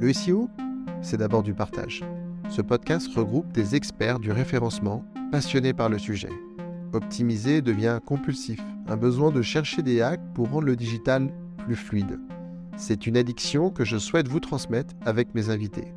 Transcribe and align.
Le 0.00 0.14
SEO, 0.14 0.48
c'est 1.02 1.18
d'abord 1.18 1.42
du 1.42 1.52
partage. 1.52 2.02
Ce 2.48 2.62
podcast 2.62 3.06
regroupe 3.14 3.52
des 3.52 3.74
experts 3.74 4.18
du 4.18 4.32
référencement 4.32 5.04
passionnés 5.30 5.74
par 5.74 5.90
le 5.90 5.98
sujet. 5.98 6.30
Optimiser 6.94 7.60
devient 7.60 8.00
compulsif, 8.06 8.62
un 8.88 8.96
besoin 8.96 9.30
de 9.30 9.42
chercher 9.42 9.82
des 9.82 10.00
hacks 10.00 10.22
pour 10.34 10.48
rendre 10.48 10.68
le 10.68 10.74
digital 10.74 11.30
plus 11.58 11.76
fluide. 11.76 12.18
C'est 12.78 13.06
une 13.06 13.18
addiction 13.18 13.68
que 13.68 13.84
je 13.84 13.98
souhaite 13.98 14.26
vous 14.26 14.40
transmettre 14.40 14.94
avec 15.04 15.34
mes 15.34 15.50
invités. 15.50 15.92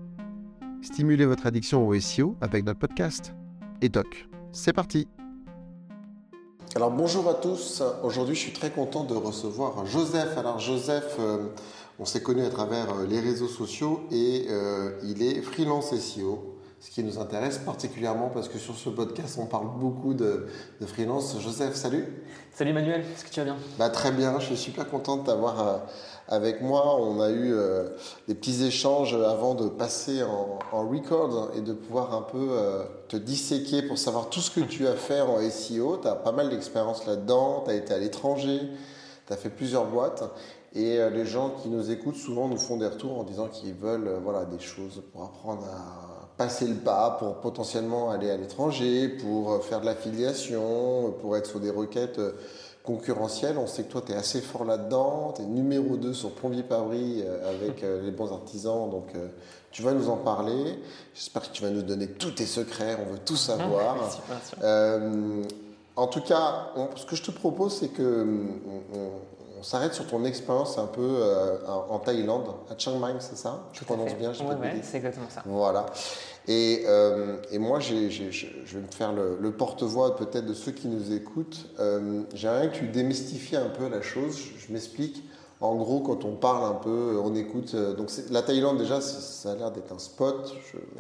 Stimulez 0.81 1.25
votre 1.25 1.45
addiction 1.45 1.87
au 1.87 1.97
SEO 1.97 2.35
avec 2.41 2.65
notre 2.65 2.79
podcast. 2.79 3.33
Et 3.81 3.89
toc, 3.89 4.27
c'est 4.51 4.73
parti 4.73 5.07
alors 6.75 6.89
bonjour 6.89 7.29
à 7.29 7.35
tous, 7.35 7.83
aujourd'hui 8.01 8.33
je 8.33 8.39
suis 8.39 8.51
très 8.51 8.71
content 8.71 9.03
de 9.03 9.13
recevoir 9.13 9.85
Joseph. 9.85 10.35
Alors 10.39 10.57
Joseph, 10.57 11.17
euh, 11.19 11.49
on 11.99 12.05
s'est 12.05 12.21
connu 12.21 12.43
à 12.43 12.49
travers 12.49 12.89
euh, 12.91 13.05
les 13.07 13.19
réseaux 13.19 13.47
sociaux 13.47 14.01
et 14.11 14.47
euh, 14.49 14.91
il 15.03 15.21
est 15.21 15.41
freelance 15.41 15.95
SEO, 15.95 16.57
ce 16.79 16.89
qui 16.89 17.03
nous 17.03 17.19
intéresse 17.19 17.59
particulièrement 17.59 18.29
parce 18.29 18.49
que 18.49 18.57
sur 18.57 18.75
ce 18.75 18.89
podcast 18.89 19.37
on 19.39 19.45
parle 19.45 19.67
beaucoup 19.79 20.13
de, 20.13 20.47
freelance. 20.85 21.39
Joseph, 21.39 21.75
salut 21.75 22.05
Salut 22.51 22.73
Manuel, 22.73 23.01
est-ce 23.01 23.25
que 23.25 23.29
tu 23.29 23.39
vas 23.39 23.45
bien? 23.45 23.57
Bah, 23.79 23.89
Très 23.89 24.11
bien, 24.11 24.39
je 24.39 24.45
suis 24.45 24.57
super 24.57 24.89
content 24.89 25.17
de 25.17 25.25
t'avoir 25.25 25.87
avec 26.27 26.61
moi. 26.61 26.99
On 26.99 27.19
a 27.19 27.31
eu 27.31 27.51
des 28.27 28.35
petits 28.35 28.63
échanges 28.63 29.15
avant 29.15 29.55
de 29.55 29.69
passer 29.69 30.21
en, 30.21 30.59
en, 30.71 30.87
record 30.87 31.51
et 31.55 31.61
de 31.61 31.73
pouvoir 31.73 32.13
un 32.13 32.21
peu 32.21 32.59
te 33.07 33.17
disséquer 33.17 33.81
pour 33.81 33.97
savoir 33.97 34.29
tout 34.29 34.39
ce 34.39 34.51
que 34.51 34.59
tu 34.59 34.87
as 34.87 34.95
fait 34.95 35.21
en 35.21 35.39
SEO. 35.49 35.97
Tu 35.97 36.07
as 36.07 36.15
pas 36.15 36.31
mal 36.31 36.49
d'expérience 36.49 37.07
là-dedans, 37.07 37.63
tu 37.65 37.71
as 37.71 37.75
été 37.75 37.91
à 37.91 37.97
l'étranger, 37.97 38.59
tu 39.25 39.33
as 39.33 39.37
fait 39.37 39.49
plusieurs 39.49 39.85
boîtes. 39.85 40.23
Et 40.75 40.97
euh, 40.97 41.09
les 41.09 41.25
gens 41.25 41.51
qui 41.61 41.69
nous 41.69 41.91
écoutent 41.91 42.15
souvent 42.15 42.47
nous 42.47 42.57
font 42.57 42.77
des 42.77 42.87
retours 42.87 43.19
en 43.19 43.23
disant 43.23 43.47
qu'ils 43.47 43.75
veulent 43.75 44.07
euh, 44.07 44.19
voilà, 44.23 44.45
des 44.45 44.59
choses 44.59 45.03
pour 45.11 45.23
apprendre 45.23 45.63
à 45.65 46.29
passer 46.35 46.65
le 46.65 46.75
pas, 46.75 47.11
pour 47.19 47.35
potentiellement 47.41 48.09
aller 48.09 48.31
à 48.31 48.37
l'étranger, 48.37 49.07
pour 49.07 49.51
euh, 49.51 49.59
faire 49.59 49.81
de 49.81 49.85
l'affiliation, 49.85 51.13
pour 51.21 51.37
être 51.37 51.45
sur 51.45 51.59
des 51.59 51.69
requêtes 51.69 52.19
concurrentielles. 52.83 53.59
On 53.59 53.67
sait 53.67 53.83
que 53.83 53.91
toi, 53.91 54.01
tu 54.03 54.13
es 54.13 54.15
assez 54.15 54.41
fort 54.41 54.65
là-dedans. 54.65 55.33
Tu 55.35 55.43
es 55.43 55.45
numéro 55.45 55.95
2 55.95 56.11
sur 56.11 56.31
Plombier 56.31 56.63
Pabri 56.63 57.23
avec 57.47 57.81
les 57.81 58.11
bons 58.11 58.33
artisans. 58.33 58.89
Donc, 58.89 59.13
tu 59.71 59.83
vas 59.83 59.93
nous 59.93 60.09
en 60.09 60.17
parler. 60.17 60.79
J'espère 61.13 61.43
que 61.43 61.53
tu 61.53 61.63
vas 61.63 61.69
nous 61.69 61.83
donner 61.83 62.07
tous 62.07 62.31
tes 62.31 62.45
secrets. 62.45 62.97
On 62.99 63.13
veut 63.13 63.19
tout 63.19 63.37
savoir. 63.37 63.95
en 65.95 66.07
tout 66.07 66.21
cas, 66.21 66.73
ce 66.97 67.05
que 67.05 67.15
je 67.15 67.23
te 67.23 67.31
propose, 67.31 67.77
c'est 67.77 67.87
que 67.89 68.27
on 68.93 69.11
s'arrête 69.63 69.93
sur 69.93 70.07
ton 70.07 70.25
expérience 70.25 70.77
un 70.77 70.85
peu 70.85 71.01
euh, 71.01 71.57
en 71.67 71.99
Thaïlande, 71.99 72.47
à 72.69 72.77
Chiang 72.77 72.99
Mai, 72.99 73.13
c'est 73.19 73.37
ça? 73.37 73.69
Je 73.73 73.83
prononce 73.83 74.15
bien, 74.15 74.33
je 74.33 74.43
Oui, 74.43 74.67
c'est 74.83 74.97
exactement 74.97 75.29
ça. 75.29 75.43
Voilà. 75.45 75.85
Et, 76.47 76.83
euh, 76.87 77.37
et 77.51 77.59
moi, 77.59 77.79
je 77.79 77.93
vais 77.95 78.81
me 78.81 78.91
faire 78.91 79.13
le, 79.13 79.51
porte-voix 79.51 80.15
peut-être 80.15 80.45
de 80.45 80.53
ceux 80.53 80.71
qui 80.71 80.87
nous 80.87 81.13
écoutent. 81.13 81.69
Euh, 81.79 82.23
J'aimerais 82.33 82.69
que 82.69 82.77
tu 82.77 82.87
démystifies 82.87 83.55
un 83.55 83.69
peu 83.69 83.87
la 83.87 84.01
chose. 84.01 84.37
Je, 84.57 84.73
m'explique. 84.73 85.23
En 85.61 85.75
gros, 85.75 86.01
quand 86.01 86.25
on 86.25 86.35
parle 86.35 86.65
un 86.65 86.75
peu, 86.79 87.17
on 87.23 87.33
écoute. 87.35 87.75
Donc, 87.75 88.09
la 88.29 88.41
Thaïlande, 88.41 88.77
déjà, 88.77 88.99
ça 88.99 89.51
a 89.51 89.55
l'air 89.55 89.71
d'être 89.71 89.93
un 89.93 89.99
spot. 89.99 90.53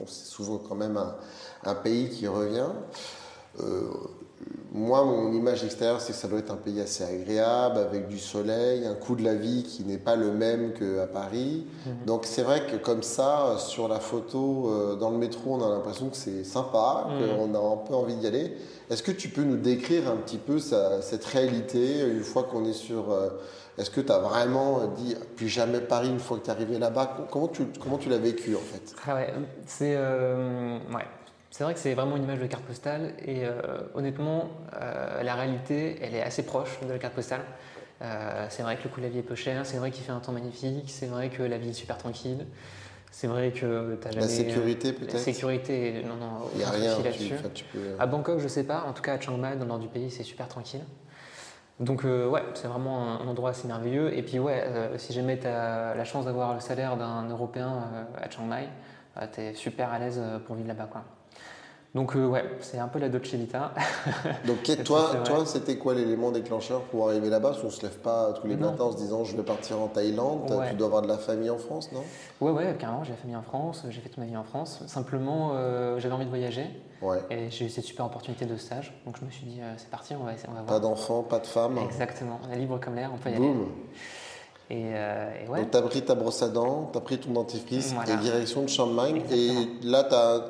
c'est 0.05 0.25
souvent 0.25 0.57
quand 0.57 0.75
même 0.75 0.95
un, 0.95 1.15
un 1.65 1.75
pays 1.75 2.09
qui 2.09 2.27
revient 2.27 2.69
moi, 4.73 5.05
mon 5.05 5.31
image 5.31 5.63
extérieure, 5.63 6.01
c'est 6.01 6.13
que 6.13 6.17
ça 6.17 6.27
doit 6.27 6.39
être 6.39 6.51
un 6.51 6.57
pays 6.57 6.81
assez 6.81 7.03
agréable, 7.03 7.77
avec 7.77 8.07
du 8.07 8.17
soleil, 8.17 8.87
un 8.87 8.95
coût 8.95 9.15
de 9.15 9.23
la 9.23 9.35
vie 9.35 9.61
qui 9.61 9.83
n'est 9.83 9.99
pas 9.99 10.15
le 10.15 10.31
même 10.31 10.73
qu'à 10.73 11.05
Paris. 11.05 11.67
Mhm. 11.85 12.05
Donc 12.07 12.25
c'est 12.25 12.41
vrai 12.41 12.65
que 12.65 12.75
comme 12.77 13.03
ça, 13.03 13.57
sur 13.59 13.87
la 13.87 13.99
photo, 13.99 14.69
euh, 14.69 14.95
dans 14.95 15.11
le 15.11 15.17
métro, 15.17 15.53
on 15.53 15.63
a 15.63 15.69
l'impression 15.69 16.09
que 16.09 16.17
c'est 16.17 16.43
sympa, 16.43 17.07
mhm. 17.07 17.37
qu'on 17.37 17.53
a 17.53 17.73
un 17.73 17.77
peu 17.77 17.93
envie 17.93 18.15
d'y 18.15 18.25
aller. 18.25 18.57
Est-ce 18.89 19.03
que 19.03 19.11
tu 19.11 19.29
peux 19.29 19.43
nous 19.43 19.57
décrire 19.57 20.09
un 20.09 20.17
petit 20.17 20.39
peu 20.39 20.57
cette 20.57 21.25
réalité 21.25 22.01
une 22.01 22.23
fois 22.23 22.43
qu'on 22.43 22.65
est 22.65 22.73
sur... 22.73 23.11
Euh, 23.11 23.29
est-ce 23.77 23.89
que 23.89 24.01
tu 24.01 24.11
as 24.11 24.19
vraiment 24.19 24.81
dit 24.97 25.15
plus 25.35 25.49
jamais 25.49 25.81
Paris 25.81 26.09
une 26.09 26.19
fois 26.19 26.37
que 26.37 26.43
tu 26.43 26.49
es 26.49 26.53
arrivé 26.53 26.77
là-bas 26.77 27.25
comment 27.31 27.47
tu, 27.47 27.63
comment 27.81 27.97
tu 27.97 28.09
l'as 28.09 28.19
vécu 28.19 28.55
en 28.55 28.59
fait? 28.59 28.93
Ah 29.07 29.15
ouais, 29.15 29.33
c'est... 29.65 29.95
Euh, 29.95 30.77
ouais 30.93 31.05
c'est 31.53 31.63
vrai 31.63 31.75
que 31.75 31.79
c'est 31.79 31.93
vraiment 31.93 32.17
une 32.17 32.23
image 32.23 32.39
de 32.39 32.47
carte 32.47 32.63
postale 32.63 33.13
et 33.23 33.45
euh, 33.45 33.61
honnêtement, 33.93 34.49
euh, 34.81 35.21
la 35.21 35.35
réalité, 35.35 35.99
elle 36.01 36.15
est 36.15 36.23
assez 36.23 36.41
proche 36.41 36.79
de 36.81 36.91
la 36.91 36.97
carte 36.97 37.13
postale. 37.13 37.41
Euh, 38.01 38.47
c'est 38.49 38.63
vrai 38.63 38.75
que 38.75 38.85
le 38.85 38.89
coût 38.89 39.01
de 39.01 39.05
la 39.05 39.11
vie 39.11 39.19
est 39.19 39.21
peu 39.21 39.35
cher, 39.35 39.63
c'est 39.63 39.77
vrai 39.77 39.91
qu'il 39.91 40.03
fait 40.03 40.11
un 40.11 40.19
temps 40.19 40.31
magnifique, 40.31 40.85
c'est 40.87 41.05
vrai 41.05 41.29
que 41.29 41.43
la 41.43 41.59
vie 41.59 41.69
est 41.69 41.73
super 41.73 41.99
tranquille. 41.99 42.47
C'est 43.11 43.27
vrai 43.27 43.51
que 43.51 43.93
tu 43.93 44.09
jamais. 44.09 44.21
La 44.21 44.27
sécurité 44.27 44.93
peut-être 44.93 45.13
La 45.13 45.19
sécurité, 45.19 46.03
non, 46.07 46.15
non, 46.15 46.49
il 46.53 46.57
n'y 46.57 46.63
a 46.63 46.71
rien 46.71 46.97
là-dessus. 47.03 47.35
À 47.99 48.07
Bangkok, 48.07 48.39
je 48.39 48.47
sais 48.47 48.63
pas, 48.63 48.85
en 48.87 48.93
tout 48.93 49.03
cas 49.03 49.13
à 49.13 49.19
Chiang 49.19 49.37
Mai, 49.37 49.53
dans 49.53 49.65
le 49.65 49.67
nord 49.67 49.79
du 49.79 49.89
pays, 49.89 50.09
c'est 50.09 50.23
super 50.23 50.47
tranquille. 50.47 50.83
Donc, 51.79 52.03
ouais, 52.03 52.41
c'est 52.55 52.67
vraiment 52.67 53.21
un, 53.21 53.27
endroit 53.27 53.51
assez 53.51 53.67
merveilleux. 53.67 54.11
Et 54.17 54.23
puis, 54.23 54.39
ouais, 54.39 54.67
si 54.97 55.13
jamais 55.13 55.37
tu 55.37 55.45
as 55.45 55.93
la 55.93 56.03
chance 56.03 56.25
d'avoir 56.25 56.55
le 56.55 56.61
salaire 56.61 56.97
d'un 56.97 57.29
Européen 57.29 58.07
à 58.19 58.27
Chiang 58.27 58.47
Mai, 58.47 58.67
tu 59.31 59.41
es 59.41 59.53
super 59.53 59.93
à 59.93 59.99
l'aise 59.99 60.19
pour 60.47 60.55
vivre 60.55 60.69
là-bas. 60.69 60.89
quoi. 60.91 61.03
Donc 61.95 62.15
euh, 62.15 62.25
ouais, 62.25 62.43
c'est 62.61 62.79
un 62.79 62.87
peu 62.87 62.97
la 62.97 63.07
Dolce 63.07 63.35
Vita. 63.35 63.71
Donc 64.47 64.63
toi, 64.83 65.11
toi 65.23 65.45
c'était 65.45 65.77
quoi 65.77 65.93
l'élément 65.93 66.31
déclencheur 66.31 66.81
pour 66.81 67.07
arriver 67.09 67.29
là-bas? 67.29 67.49
Parce 67.49 67.61
qu'on 67.61 67.69
se 67.69 67.83
lève 67.83 67.99
pas 67.99 68.33
tous 68.33 68.47
les 68.47 68.55
matins 68.55 68.85
en 68.85 68.91
se 68.91 68.97
disant 68.97 69.23
je 69.23 69.37
vais 69.37 69.43
partir 69.43 69.79
en 69.79 69.87
Thaïlande. 69.87 70.51
Tu 70.69 70.75
dois 70.75 70.87
avoir 70.87 71.03
de 71.03 71.07
la 71.07 71.19
famille 71.19 71.51
en 71.51 71.59
France, 71.59 71.91
non? 71.91 72.01
Ouais, 72.41 72.51
ouais, 72.51 72.75
carrément. 72.79 73.03
J'ai 73.03 73.11
la 73.11 73.17
famille 73.17 73.35
en 73.35 73.43
France. 73.43 73.85
J'ai 73.89 74.01
fait 74.01 74.09
toute 74.09 74.17
ma 74.17 74.25
vie 74.25 74.35
en 74.35 74.43
France. 74.43 74.81
Simplement, 74.87 75.51
euh, 75.53 75.99
j'avais 75.99 76.15
envie 76.15 76.25
de 76.25 76.29
voyager. 76.31 76.65
Ouais. 77.01 77.19
Et 77.29 77.51
j'ai 77.51 77.65
eu 77.65 77.69
cette 77.69 77.83
super 77.83 78.05
opportunité 78.07 78.45
de 78.45 78.57
stage. 78.57 78.99
Donc 79.05 79.17
je 79.19 79.25
me 79.25 79.29
suis 79.29 79.45
dit 79.45 79.59
euh, 79.61 79.73
c'est 79.77 79.89
parti, 79.89 80.15
on 80.15 80.23
va, 80.23 80.31
on 80.47 80.53
va 80.53 80.61
voir. 80.61 80.65
Pas 80.65 80.79
d'enfants, 80.79 81.21
pas 81.21 81.39
de 81.39 81.45
femmes. 81.45 81.77
Exactement. 81.77 82.39
On 82.47 82.51
est 82.51 82.57
libre 82.57 82.79
comme 82.79 82.95
l'air, 82.95 83.11
on 83.13 83.17
peut 83.17 83.29
y 83.29 83.35
aller. 83.35 83.53
Et, 84.69 84.81
et 84.81 85.49
ouais. 85.49 85.59
Donc 85.59 85.71
tu 85.71 85.77
as 85.77 85.81
pris 85.83 86.01
ta 86.01 86.15
brosse 86.15 86.41
à 86.41 86.47
dents, 86.47 86.89
tu 86.91 86.97
as 86.97 87.01
pris 87.01 87.19
ton 87.19 87.33
dentifrice 87.33 87.93
et 88.07 88.17
direction 88.17 88.63
de 88.63 88.67
Chiang 88.67 88.87
Mai. 88.87 89.21
Et 89.31 89.51
là, 89.83 90.03
tu 90.05 90.15
as 90.15 90.45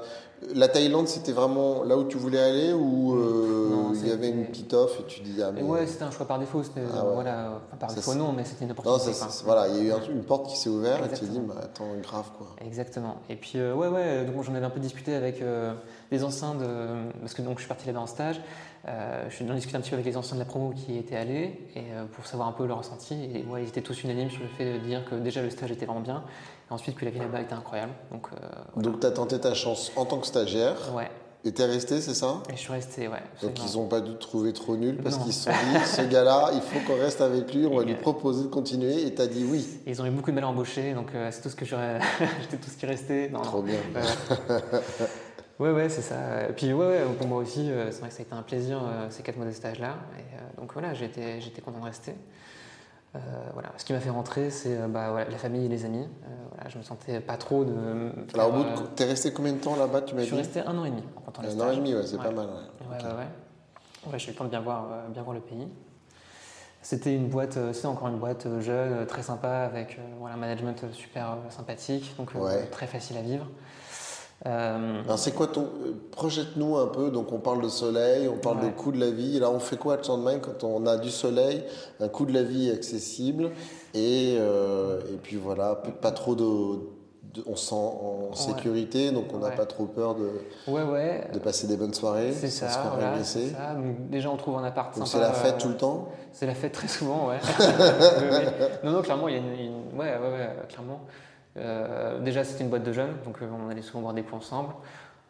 la 0.54 0.68
Thaïlande, 0.68 1.08
c'était 1.08 1.32
vraiment 1.32 1.84
là 1.84 1.98
où 1.98 2.04
tu 2.06 2.18
voulais 2.18 2.40
aller 2.40 2.74
ou 2.74 3.16
euh, 3.16 3.94
il 3.94 4.08
y 4.08 4.12
avait 4.12 4.30
une 4.30 4.46
petite 4.46 4.74
offre 4.74 5.02
et 5.02 5.04
tu 5.06 5.22
dis 5.22 5.42
ah, 5.42 5.52
mais... 5.52 5.62
Ouais, 5.62 5.86
c'était 5.88 6.04
un 6.04 6.12
choix 6.12 6.28
par 6.28 6.40
défaut. 6.40 6.62
Ah 6.76 7.04
voilà, 7.14 7.62
par 7.80 7.94
défaut 7.94 8.14
non, 8.16 8.32
mais 8.32 8.44
c'était 8.44 8.66
une 8.66 8.72
opportunité. 8.72 9.12
Non, 9.20 9.28
voilà, 9.46 9.68
il 9.68 9.86
y 9.86 9.92
a 9.92 9.98
eu 9.98 10.12
une 10.12 10.24
porte 10.24 10.48
qui 10.48 10.58
s'est 10.58 10.70
ouverte 10.70 11.06
et 11.06 11.16
tu 11.16 11.22
t'es 11.22 11.32
dit 11.32 11.40
bah, 11.40 11.56
attends 11.62 11.96
grave 12.02 12.32
quoi. 12.38 12.48
Exactement. 12.66 13.18
Et 13.30 13.36
puis 13.36 13.54
euh, 13.56 13.74
ouais 13.74 13.88
ouais, 13.88 14.26
donc 14.26 14.44
j'en 14.44 14.56
avais 14.56 14.66
un 14.66 14.70
peu 14.70 14.80
discuté 14.80 15.16
avec 15.16 15.42
euh, 15.42 15.74
les 16.12 16.24
anciens 16.24 16.56
de 16.56 16.66
parce 17.22 17.34
que 17.34 17.42
donc 17.42 17.58
je 17.58 17.62
suis 17.62 17.70
parti 17.70 17.88
là-bas 17.88 18.02
en 18.02 18.08
stage. 18.08 18.42
je 18.86 19.34
suis 19.34 19.46
discuté 19.46 19.78
un 19.78 19.82
petit 19.82 19.92
peu 19.92 19.96
avec 19.96 20.06
les 20.06 20.18
anciens 20.18 20.36
de 20.36 20.40
la 20.40 20.46
promo 20.46 20.72
qui 20.72 20.98
étaient 20.98 21.16
allés 21.16 21.68
et 21.76 21.84
pour 22.14 22.26
savoir 22.26 22.48
un 22.48 22.54
peu 22.54 22.66
leur 22.66 22.80
ressenti. 22.80 23.14
Et 23.14 23.46
ouais, 23.50 23.64
ils 23.64 23.70
étaient 23.70 23.82
tous 23.82 24.04
unanimes 24.04 24.30
sur 24.30 24.42
le 24.42 24.50
fait 24.50 24.74
de 24.74 24.80
dire 24.80 25.06
que 25.10 25.16
déjà 25.16 25.42
le 25.42 25.50
stage 25.50 25.72
était 25.72 25.86
vraiment 25.86 26.02
bien 26.02 26.24
ensuite 26.70 26.96
que 26.98 27.06
la 27.06 27.12
vie 27.12 27.20
là-bas 27.20 27.42
était 27.42 27.54
incroyable. 27.54 27.94
Donc, 28.12 28.28
euh, 28.34 28.82
Donc 28.82 29.00
tu 29.00 29.08
as 29.08 29.12
tenté 29.12 29.40
ta 29.40 29.54
chance 29.54 29.92
en 29.96 30.06
tant 30.06 30.20
que 30.20 30.28
stagiaire. 30.28 30.76
Ouais. 30.96 31.10
Et 31.46 31.52
t'es 31.52 31.66
resté, 31.66 32.00
c'est 32.00 32.14
ça? 32.14 32.42
Et 32.50 32.54
je 32.54 32.60
suis 32.60 32.72
resté, 32.72 33.10
ouais. 33.10 33.22
Donc 33.42 33.60
ils 33.62 33.78
n'ont 33.78 33.88
pas 33.88 34.00
dû 34.00 34.14
te 34.14 34.22
trouver 34.22 34.54
trop 34.54 34.78
nul 34.78 34.98
parce 35.04 35.18
qu'ils 35.18 35.34
se 35.34 35.44
sont 35.44 35.52
dit, 35.52 35.86
ce 35.86 36.02
gars-là, 36.04 36.52
il 36.54 36.62
faut 36.62 36.80
qu'on 36.88 36.98
reste 36.98 37.20
avec 37.20 37.54
lui, 37.54 37.66
on 37.66 37.76
va 37.76 37.84
lui 37.84 37.96
proposer 37.96 38.44
de 38.44 38.48
continuer. 38.48 39.06
Et 39.06 39.14
t'as 39.14 39.28
dit 39.28 39.44
oui. 39.44 39.68
ils 39.86 40.02
ont 40.02 40.06
eu 40.06 40.10
beaucoup 40.10 40.30
de 40.30 40.36
mal 40.36 40.46
à 40.46 40.48
embaucher, 40.48 40.94
donc 40.94 41.14
euh, 41.14 41.30
c'est 41.32 41.42
tout 41.42 41.50
ce 41.50 41.56
que 41.58 41.66
j'aurais, 41.66 42.00
j'étais 42.42 42.56
tout 42.56 42.70
ce 42.70 42.78
qui 42.78 42.86
restait. 42.86 43.30
trop 43.44 43.62
bien. 43.62 43.80
ouais, 45.60 45.72
ouais, 45.72 45.90
c'est 45.90 46.02
ça. 46.02 46.48
Et 46.50 46.54
puis 46.54 46.72
ouais, 46.72 46.86
ouais, 46.86 47.04
pour 47.18 47.28
moi 47.28 47.40
aussi, 47.40 47.70
euh, 47.70 47.92
c'est 47.92 48.00
vrai 48.00 48.08
que 48.08 48.16
ça 48.16 48.22
a 48.22 48.26
été 48.26 48.34
un 48.34 48.42
plaisir 48.42 48.82
ces 49.10 49.22
quatre 49.22 49.36
mois 49.36 49.46
de 49.46 49.52
stage 49.52 49.80
là. 49.80 49.98
Et 50.18 50.62
donc 50.62 50.72
voilà, 50.72 50.94
j'étais, 50.94 51.42
j'étais 51.42 51.62
content 51.62 51.80
de 51.80 51.86
rester. 51.86 52.14
Euh, 53.16 53.20
voilà. 53.54 53.70
Ce 53.78 53.86
qui 53.86 53.94
m'a 53.94 54.00
fait 54.00 54.10
rentrer, 54.10 54.50
c'est 54.50 54.76
euh, 54.76 54.88
bah, 54.88 55.26
la 55.30 55.38
famille 55.38 55.66
et 55.66 55.70
les 55.70 55.86
amis. 55.86 56.04
Euh, 56.04 56.28
voilà, 56.54 56.70
je 56.70 56.78
me 56.78 56.84
sentais 56.84 57.20
pas 57.20 57.38
trop 57.38 57.64
de. 57.64 58.12
Alors, 58.34 58.50
au 58.50 58.64
bout, 58.64 58.66
t'es 58.96 59.06
resté 59.06 59.32
combien 59.32 59.54
de 59.54 59.60
temps 59.60 59.76
là-bas 59.76 60.02
Tu 60.02 60.16
m'as 60.16 60.22
Je 60.22 60.28
suis 60.28 60.36
resté 60.36 60.62
un 60.62 60.78
an 60.78 60.86
et 60.86 60.90
demi 60.90 61.04
en 61.16 61.42
Un 61.42 61.60
an 61.60 61.72
et 61.72 61.76
demi, 61.76 61.94
ouais, 61.94 62.06
c'est 62.06 62.18
pas 62.18 62.32
mal. 62.32 62.48
Ouais, 62.90 62.98
ouais, 62.98 64.12
ouais. 64.12 64.20
j'ai 64.20 64.28
eu 64.28 64.32
le 64.32 64.36
temps 64.36 64.46
de 64.46 64.50
bien 64.50 64.62
voir, 64.62 64.88
bien 65.10 65.22
voir 65.22 65.36
le 65.36 65.42
pays. 65.42 65.68
C'était 66.82 67.16
une 67.16 67.30
boîte, 67.30 67.58
c'est 67.72 67.88
encore 67.88 68.10
une 68.10 68.18
boîte 68.18 68.46
jeune, 68.60 69.06
très 69.06 69.24
sympa, 69.24 69.60
avec 69.60 70.00
voilà, 70.20 70.36
un 70.36 70.38
management 70.38 70.92
super 70.92 71.38
sympathique, 71.50 72.14
donc 72.18 72.32
très 72.72 72.88
facile 72.88 73.18
à 73.18 73.22
vivre. 73.22 73.48
Euh, 74.46 75.04
Alors 75.06 75.20
c'est 75.20 75.34
quoi 75.34 75.48
ton 75.48 75.62
euh, 75.86 75.94
projette-nous 76.12 76.78
un 76.78 76.88
peu. 76.88 77.12
Donc 77.12 77.32
on 77.32 77.40
parle 77.40 77.62
de 77.62 77.70
soleil 77.70 78.28
on 78.28 78.38
parle 78.38 78.60
de 78.62 78.70
coût 78.70 78.92
de 78.92 79.00
la 79.00 79.10
vie. 79.12 79.40
Là 79.40 79.50
on 79.50 79.60
fait 79.60 79.78
quoi 79.78 79.96
à 79.96 80.04
Chiang 80.04 80.18
Mai 80.18 80.40
quand 80.42 80.64
on 80.66 80.86
a 80.86 80.98
du 80.98 81.10
soleil? 81.10 81.64
Un 82.00 82.10
coût 82.10 82.26
de 82.26 82.34
la 82.34 82.44
vie 82.44 82.70
accessible. 82.70 83.52
Et, 83.94 84.36
euh, 84.40 85.00
et 85.14 85.18
puis 85.22 85.38
voilà 85.38 85.76
pas 85.76 86.12
trop 86.12 86.36
de, 86.36 86.44
on 87.48 87.56
sent 87.56 87.76
en 87.76 88.34
sécurité. 88.36 89.12
Donc 89.12 89.26
on 89.34 89.40
n'a 89.40 89.52
pas 89.52 89.66
trop 89.66 89.86
peur 89.86 90.16
de 90.16 90.30
ouais, 90.68 90.84
ouais. 90.84 91.28
de 91.34 91.40
passer 91.40 91.68
des 91.68 91.78
bonnes 91.78 91.94
soirées 91.94 92.34
c'est 92.34 92.50
ça, 92.50 92.70
ça. 92.70 92.84
Donc, 93.76 94.10
déjà 94.10 94.30
on 94.30 94.38
trouve 94.38 94.58
un 94.58 94.64
appart 94.64 94.98
donc 94.98 95.08
c'est 95.08 95.20
la 95.20 95.32
fête 95.32 95.58
tout 95.58 95.70
le 95.70 95.78
temps? 95.78 96.10
c'est 96.32 96.48
la 96.48 96.56
fête 96.56 96.74
très 96.74 96.88
souvent 96.88 97.30
ouais. 97.30 97.40
Non 98.84 98.92
non 98.92 99.02
clairement 99.02 99.28
il 99.28 99.36
y 99.36 99.38
a 99.38 99.40
une, 99.40 99.98
ouais 99.98 100.18
ouais 100.18 100.32
ouais 100.32 100.50
clairement 100.70 101.02
déjà, 101.56 102.44
c'était 102.44 102.64
une 102.64 102.70
boîte 102.70 102.84
de 102.84 102.92
jeunes, 102.92 103.16
donc 103.26 103.38
on 103.42 103.70
allait 103.70 103.82
souvent 103.82 104.02
boire 104.02 104.14
des 104.14 104.24
coups 104.24 104.36
ensemble. 104.36 104.74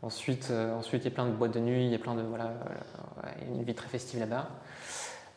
Ensuite, 0.01 0.51
ensuite, 0.77 1.03
il 1.03 1.09
y 1.09 1.11
a 1.11 1.15
plein 1.15 1.25
de 1.25 1.31
boîtes 1.31 1.53
de 1.53 1.59
nuit, 1.59 1.85
il 1.85 1.91
y 1.91 1.95
a 1.95 1.99
plein 1.99 2.15
de 2.15 2.21
voilà, 2.23 2.53
une 3.47 3.63
vie 3.63 3.75
très 3.75 3.87
festive 3.87 4.19
là-bas. 4.19 4.49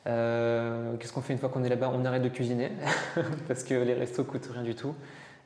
Qu'est-ce 0.04 1.12
qu'on 1.12 1.22
fait 1.22 1.32
une 1.32 1.38
fois 1.38 1.48
qu'on 1.48 1.64
est 1.64 1.68
là-bas? 1.68 1.90
On 1.92 2.04
arrête 2.04 2.22
de 2.22 2.28
cuisiner 2.28 2.72
parce 3.48 3.64
que 3.64 3.74
les 3.74 3.94
restos 3.94 4.24
coûtent 4.24 4.48
rien 4.52 4.62
du 4.62 4.74
tout 4.74 4.94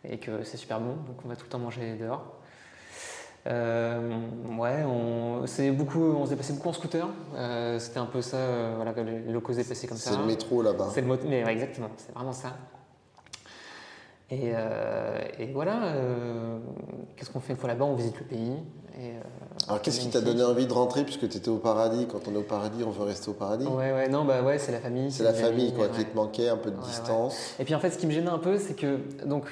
et 0.04 0.18
que 0.18 0.42
c'est 0.44 0.56
super 0.56 0.80
bon, 0.80 0.94
donc 1.06 1.16
on 1.24 1.28
va 1.28 1.36
tout 1.36 1.44
le 1.44 1.50
temps 1.50 1.58
manger 1.58 1.96
dehors. 1.96 2.40
Euh, 3.46 4.18
ouais, 4.58 4.84
on 4.84 5.46
s'est 5.46 5.70
beaucoup, 5.70 6.12
on 6.12 6.26
passé 6.26 6.52
beaucoup 6.52 6.68
en 6.68 6.72
scooter. 6.72 7.08
Euh, 7.34 7.78
c'était 7.78 7.98
un 7.98 8.06
peu 8.06 8.20
ça, 8.20 8.36
euh, 8.36 8.74
voilà, 8.76 8.92
les 9.02 9.32
locaux 9.32 9.54
passés 9.54 9.86
comme 9.86 9.96
ça. 9.96 10.10
C'est 10.10 10.18
le 10.18 10.24
métro 10.24 10.62
là-bas. 10.62 10.88
C'est 10.92 11.00
le 11.00 11.18
mais 11.26 11.42
exactement, 11.46 11.88
c'est 11.96 12.12
vraiment 12.12 12.32
ça. 12.32 12.56
Et, 14.30 14.52
et 15.38 15.46
voilà, 15.52 15.94
qu'est-ce 17.16 17.30
qu'on 17.30 17.40
fait? 17.40 17.52
Une 17.52 17.58
fois 17.58 17.68
là-bas 17.68 17.84
On 17.84 17.94
visite 17.94 18.18
le 18.20 18.26
pays. 18.26 18.52
Et, 18.98 19.12
Alors 19.66 19.80
qu'est-ce 19.82 20.00
qui 20.00 20.08
t'a 20.08 20.20
donné 20.20 20.42
envie 20.42 20.66
de 20.66 20.72
rentrer 20.72 21.04
puisque 21.04 21.28
tu 21.28 21.36
étais 21.36 21.48
au 21.48 21.56
paradis? 21.56 22.06
Quand 22.06 22.28
on 22.28 22.34
est 22.34 22.38
au 22.38 22.42
paradis, 22.42 22.82
on 22.84 22.90
veut 22.90 23.04
rester 23.04 23.30
au 23.30 23.34
paradis 23.34 23.66
Ouais, 23.66 23.92
ouais, 23.92 24.08
non, 24.08 24.24
bah 24.24 24.42
ouais, 24.42 24.58
c'est 24.58 24.72
la 24.72 24.80
famille. 24.80 25.10
C'est 25.10 25.24
la 25.24 25.32
famille 25.32 25.72
quoi, 25.72 25.88
qui 25.88 26.04
te 26.04 26.14
manquait, 26.14 26.48
un 26.48 26.56
peu 26.56 26.70
de 26.70 26.80
distance. 26.80 27.54
Et 27.58 27.64
puis 27.64 27.74
en 27.74 27.80
fait, 27.80 27.90
ce 27.90 27.98
qui 27.98 28.06
me 28.06 28.12
gênait 28.12 28.28
un 28.28 28.38
peu, 28.38 28.58
c'est 28.58 28.74
que 28.74 28.98
donc 29.24 29.44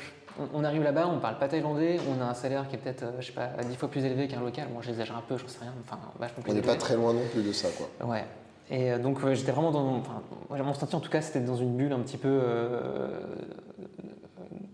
on, 0.54 0.64
arrive 0.64 0.82
là-bas, 0.82 1.08
on 1.08 1.18
parle 1.18 1.38
pas 1.38 1.48
thaïlandais, 1.48 1.98
on 2.08 2.22
a 2.22 2.26
un 2.26 2.34
salaire 2.34 2.68
qui 2.68 2.76
est 2.76 2.78
peut-être, 2.78 3.02
euh, 3.02 3.20
je 3.20 3.26
sais 3.26 3.32
pas, 3.32 3.50
dix 3.68 3.76
fois 3.76 3.88
plus 3.88 4.04
élevé 4.04 4.28
qu'un 4.28 4.40
local. 4.40 4.68
Moi, 4.72 4.82
j'exagère 4.84 5.16
un 5.16 5.24
peu, 5.26 5.36
j'en 5.36 5.48
sais 5.48 5.58
rien. 5.60 5.74
Enfin, 5.84 5.98
on 6.46 6.52
n'est 6.52 6.62
pas 6.62 6.76
très 6.76 6.96
loin 6.96 7.12
non 7.12 7.26
plus 7.32 7.42
de 7.42 7.52
ça, 7.52 7.68
quoi. 7.76 8.06
Ouais. 8.06 8.24
Et 8.70 8.92
euh, 8.92 8.98
donc, 8.98 9.18
j'étais 9.32 9.52
vraiment 9.52 9.70
dans. 9.70 9.96
Enfin, 9.96 10.22
mon 10.50 10.74
senti, 10.74 10.94
en 10.94 11.00
tout 11.00 11.10
cas, 11.10 11.22
c'était 11.22 11.40
dans 11.40 11.56
une 11.56 11.76
bulle 11.76 11.92
un 11.92 12.00
petit 12.00 12.18
peu 12.18 12.28
euh, 12.28 13.08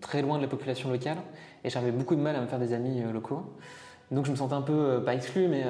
très 0.05 0.23
loin 0.23 0.37
de 0.37 0.43
la 0.43 0.49
population 0.49 0.91
locale. 0.91 1.19
Et 1.65 1.71
j'avais 1.71 1.91
beaucoup 1.91 2.15
de 2.15 2.21
mal 2.21 2.37
à 2.37 2.41
me 2.41 2.47
faire 2.47 2.61
des 2.61 2.73
amis 2.73 3.03
locaux. 3.13 3.43
Donc, 4.13 4.27
je 4.27 4.31
me 4.31 4.37
sentais 4.37 4.55
un 4.55 4.63
peu, 4.63 5.03
pas 5.05 5.15
exclu, 5.15 5.49
mais 5.49 5.65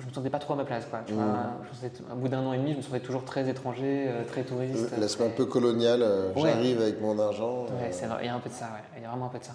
je 0.00 0.06
me 0.06 0.12
sentais 0.12 0.30
pas 0.30 0.38
trop 0.38 0.54
à 0.54 0.56
ma 0.56 0.64
place. 0.64 0.86
Quoi. 0.86 1.00
Tu 1.06 1.14
mmh. 1.14 2.12
au 2.12 2.16
bout 2.16 2.28
d'un 2.28 2.44
an 2.44 2.52
et 2.52 2.58
demi, 2.58 2.72
je 2.72 2.78
me 2.78 2.82
sentais 2.82 3.00
toujours 3.00 3.24
très 3.24 3.48
étranger, 3.48 4.06
euh, 4.08 4.24
très 4.24 4.42
touriste. 4.42 4.90
L'aspect 4.98 5.26
un 5.26 5.30
peu 5.30 5.46
colonial, 5.46 6.02
euh, 6.02 6.32
j'arrive 6.36 6.80
avec 6.80 7.00
mon 7.00 7.18
argent. 7.18 7.64
Ouais, 7.64 7.90
euh. 8.02 8.16
il 8.20 8.26
y 8.26 8.28
a 8.28 8.34
un 8.34 8.40
peu 8.40 8.48
de 8.48 8.54
ça, 8.54 8.66
il 8.96 9.02
y 9.02 9.04
a 9.06 9.08
vraiment 9.08 9.26
un 9.26 9.30
peu 9.30 9.38
de 9.38 9.44
ça. 9.44 9.54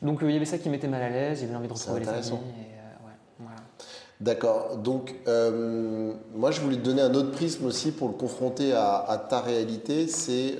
Donc 0.00 0.18
il 0.22 0.30
y 0.32 0.36
avait 0.36 0.44
ça 0.44 0.58
qui 0.58 0.68
m'était 0.68 0.88
mal 0.88 1.02
à 1.02 1.10
l'aise, 1.10 1.40
il 1.42 1.46
y 1.46 1.48
avait 1.48 1.56
envie 1.56 1.68
de 1.68 1.72
retrouver 1.72 2.00
les 2.00 2.08
amis. 2.08 2.38
D'accord. 4.20 4.76
Donc, 4.76 5.14
moi, 5.26 6.50
je 6.50 6.60
voulais 6.60 6.76
te 6.76 6.82
donner 6.82 7.02
un 7.02 7.14
autre 7.14 7.32
prisme 7.32 7.66
aussi 7.66 7.90
pour 7.92 8.08
le 8.08 8.14
confronter 8.14 8.72
à, 8.72 8.98
à 8.98 9.18
ta 9.18 9.40
réalité. 9.40 10.06
C'est 10.06 10.58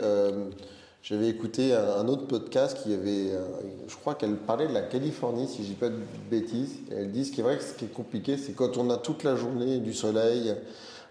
j'avais 1.03 1.29
écouté 1.29 1.75
un, 1.75 2.07
autre 2.07 2.29
podcast 2.29 2.79
qui 2.81 2.95
avait, 2.95 3.33
euh, 3.33 3.41
je 3.89 3.97
crois 3.97 4.15
qu'elle 4.15 4.37
parlait 4.37 4.69
de 4.69 4.73
la 4.73 4.83
Californie, 4.83 5.49
si 5.49 5.65
je 5.65 5.69
dis 5.71 5.75
pas 5.75 5.89
de 5.89 5.99
bêtises. 6.31 6.77
Elle 6.93 7.11
dit 7.11 7.25
ce 7.25 7.33
qui 7.33 7.41
est 7.41 7.43
vrai, 7.43 7.59
ce 7.59 7.75
qui 7.75 7.87
est 7.87 7.93
compliqué, 7.93 8.37
c'est 8.37 8.53
quand 8.53 8.77
on 8.77 8.89
a 8.89 8.97
toute 8.97 9.25
la 9.25 9.35
journée 9.35 9.79
du 9.79 9.93
soleil, 9.95 10.51
un 10.51 10.57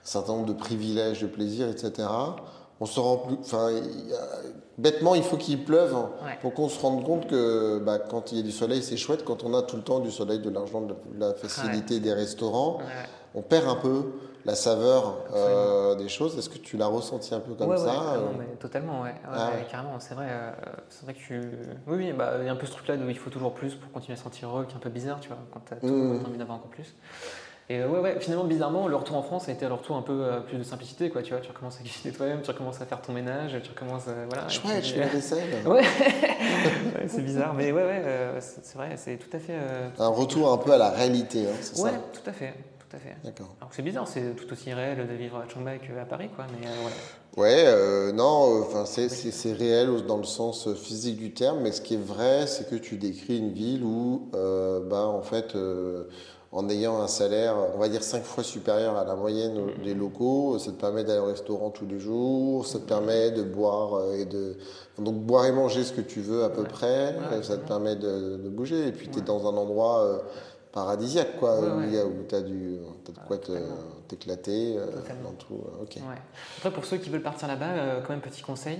certain 0.01 0.31
nombre 0.31 0.45
de 0.45 0.53
privilèges, 0.53 1.21
de 1.21 1.27
plaisirs, 1.27 1.67
etc. 1.67 2.07
On 2.79 2.85
se 2.85 2.99
rend 3.01 3.17
plus, 3.17 3.35
enfin, 3.41 3.69
bêtement, 4.77 5.13
il 5.13 5.23
faut 5.23 5.37
qu'il 5.37 5.63
pleuve 5.63 5.93
pour 6.41 6.53
qu'on 6.53 6.69
se 6.69 6.79
rende 6.79 7.03
compte 7.03 7.27
que 7.27 7.79
bah, 7.79 7.99
quand 7.99 8.31
il 8.31 8.37
y 8.37 8.41
a 8.41 8.43
du 8.43 8.51
soleil, 8.51 8.81
c'est 8.81 8.97
chouette. 8.97 9.25
Quand 9.25 9.43
on 9.43 9.53
a 9.53 9.61
tout 9.61 9.75
le 9.75 9.83
temps 9.83 9.99
du 9.99 10.09
soleil, 10.09 10.39
de 10.39 10.49
l'argent, 10.49 10.81
de 10.81 10.95
la 11.19 11.33
facilité 11.33 11.99
des 11.99 12.13
restaurants, 12.13 12.79
on 13.35 13.41
perd 13.41 13.67
un 13.67 13.75
peu 13.75 14.05
la 14.45 14.55
saveur 14.55 15.17
euh, 15.33 15.95
des 15.95 16.07
choses. 16.07 16.37
Est-ce 16.37 16.49
que 16.49 16.57
tu 16.57 16.77
l'as 16.77 16.87
ressenti 16.87 17.33
un 17.33 17.39
peu 17.39 17.53
comme 17.53 17.77
ça 17.77 17.85
ouais, 17.85 18.17
euh 18.17 18.19
mais 18.37 18.45
Totalement, 18.59 19.01
ouais. 19.01 19.15
Ah 19.31 19.51
carrément, 19.69 19.99
c'est 19.99 20.13
vrai. 20.13 20.27
Euh, 20.29 20.51
c'est 20.89 21.03
vrai 21.03 21.13
que 21.13 21.19
tu... 21.19 21.39
Oui, 21.87 21.97
oui 21.97 22.13
bah, 22.13 22.33
il 22.39 22.45
y 22.45 22.49
a 22.49 22.51
un 22.51 22.55
peu 22.55 22.65
ce 22.65 22.71
truc-là 22.71 22.95
où 22.95 23.09
il 23.09 23.17
faut 23.17 23.29
toujours 23.29 23.53
plus 23.53 23.75
pour 23.75 23.91
continuer 23.91 24.13
à 24.13 24.17
se 24.17 24.23
sentir 24.23 24.49
heureux, 24.49 24.65
qui 24.65 24.73
est 24.73 24.77
un 24.77 24.81
peu 24.81 24.89
bizarre, 24.89 25.19
tu 25.19 25.29
vois, 25.29 25.37
quand 25.53 25.61
tu 25.65 25.73
as, 25.73 25.89
mmh. 25.89 26.25
envie 26.25 26.37
d'avoir 26.37 26.57
encore 26.57 26.71
plus. 26.71 26.95
Et 27.69 27.85
ouais, 27.85 27.99
ouais, 27.99 28.19
finalement, 28.19 28.43
bizarrement, 28.43 28.87
le 28.87 28.95
retour 28.97 29.15
en 29.15 29.21
France 29.21 29.47
a 29.47 29.53
été 29.53 29.65
le 29.65 29.73
retour 29.73 29.95
un 29.95 30.01
peu 30.01 30.41
plus 30.45 30.57
de 30.57 30.63
simplicité, 30.63 31.09
quoi. 31.09 31.21
Tu 31.21 31.31
vois, 31.31 31.39
tu 31.39 31.49
recommences 31.49 31.79
à 31.79 31.83
cuisiner 31.83 32.13
toi-même, 32.13 32.41
tu 32.41 32.51
recommences 32.51 32.81
à 32.81 32.85
faire 32.85 33.01
ton 33.01 33.13
ménage, 33.13 33.55
tu 33.63 33.69
recommences, 33.69 34.07
voilà. 34.29 34.49
Chouette, 34.49 34.85
je 34.85 34.93
fais 34.93 34.99
la 34.99 35.07
vaisselle. 35.07 35.67
ouais, 35.67 35.83
c'est 37.07 37.21
bizarre, 37.21 37.53
mais 37.53 37.71
ouais, 37.71 37.83
ouais, 37.83 38.03
c'est 38.39 38.75
vrai, 38.75 38.97
c'est 38.97 39.17
tout 39.17 39.35
à 39.35 39.39
fait. 39.39 39.55
un 39.99 40.07
retour 40.07 40.51
un 40.51 40.57
peu 40.57 40.73
à 40.73 40.77
la 40.77 40.89
réalité, 40.89 41.47
hein, 41.47 41.55
c'est 41.61 41.81
ouais, 41.81 41.91
ça. 41.91 41.97
tout 42.11 42.29
à 42.29 42.33
fait 42.33 42.53
tout 42.91 42.97
à 42.97 42.99
fait. 42.99 43.15
D'accord. 43.23 43.55
Alors 43.59 43.71
c'est 43.73 43.81
bizarre, 43.81 44.07
c'est 44.07 44.35
tout 44.35 44.51
aussi 44.51 44.73
réel 44.73 45.07
de 45.07 45.13
vivre 45.13 45.37
à 45.37 45.47
Chiang 45.47 45.61
Mai 45.61 45.79
qu'à 45.79 46.05
Paris, 46.05 46.29
quoi. 46.35 46.45
Mais 46.59 46.67
euh, 46.67 47.39
Ouais, 47.39 47.63
euh, 47.65 48.11
non, 48.11 48.57
euh, 48.57 48.63
enfin 48.63 48.85
c'est 48.85 49.53
réel 49.53 50.05
dans 50.05 50.17
le 50.17 50.25
sens 50.25 50.73
physique 50.73 51.17
du 51.17 51.33
terme, 51.33 51.61
mais 51.61 51.71
ce 51.71 51.81
qui 51.81 51.93
est 51.93 52.03
vrai, 52.03 52.47
c'est 52.47 52.69
que 52.69 52.75
tu 52.75 52.97
décris 52.97 53.37
une 53.37 53.53
ville 53.53 53.83
où, 53.83 54.29
bah, 54.33 55.05
en 55.07 55.21
fait, 55.21 55.55
en 56.51 56.67
ayant 56.67 56.99
un 56.99 57.07
salaire, 57.07 57.55
on 57.73 57.79
va 57.79 57.87
dire 57.87 58.03
cinq 58.03 58.23
fois 58.23 58.43
supérieur 58.43 58.97
à 58.97 59.05
la 59.05 59.15
moyenne 59.15 59.57
des 59.85 59.93
locaux, 59.93 60.59
ça 60.59 60.71
te 60.71 60.75
permet 60.81 61.05
d'aller 61.05 61.21
au 61.21 61.27
restaurant 61.27 61.69
tous 61.69 61.85
les 61.85 61.99
jours, 61.99 62.65
ça 62.65 62.79
te 62.79 62.83
permet 62.83 63.31
de 63.31 63.43
boire 63.43 64.13
et 64.13 64.25
de 64.25 64.57
donc 64.99 65.15
boire 65.15 65.45
et 65.45 65.53
manger 65.53 65.85
ce 65.85 65.93
que 65.93 66.01
tu 66.01 66.19
veux 66.19 66.43
à 66.43 66.49
peu 66.49 66.63
près, 66.63 67.15
ça 67.41 67.57
te 67.57 67.65
permet 67.65 67.95
de, 67.95 68.35
de, 68.35 68.49
bouger, 68.49 68.89
et 68.89 68.91
puis 68.91 69.07
tu 69.07 69.19
es 69.19 69.21
dans 69.21 69.47
un 69.47 69.55
endroit 69.55 70.21
paradisiaque, 70.71 71.37
quoi, 71.37 71.59
où, 71.59 71.81
tu 72.27 72.35
as, 72.35 72.41
du, 72.41 72.77
as 73.07 73.11
de 73.11 73.27
quoi 73.27 73.37
t'éclater 74.07 74.75
euh, 74.77 74.87
dans 75.23 75.33
tout. 75.33 75.61
Euh, 75.65 75.83
ok. 75.83 75.97
Après, 76.57 76.71
pour 76.71 76.85
ceux 76.85 76.97
qui 76.97 77.09
veulent 77.09 77.21
partir 77.21 77.47
là-bas, 77.47 77.65
euh, 77.65 78.01
quand 78.01 78.11
même, 78.11 78.21
petit 78.21 78.41
conseil. 78.41 78.79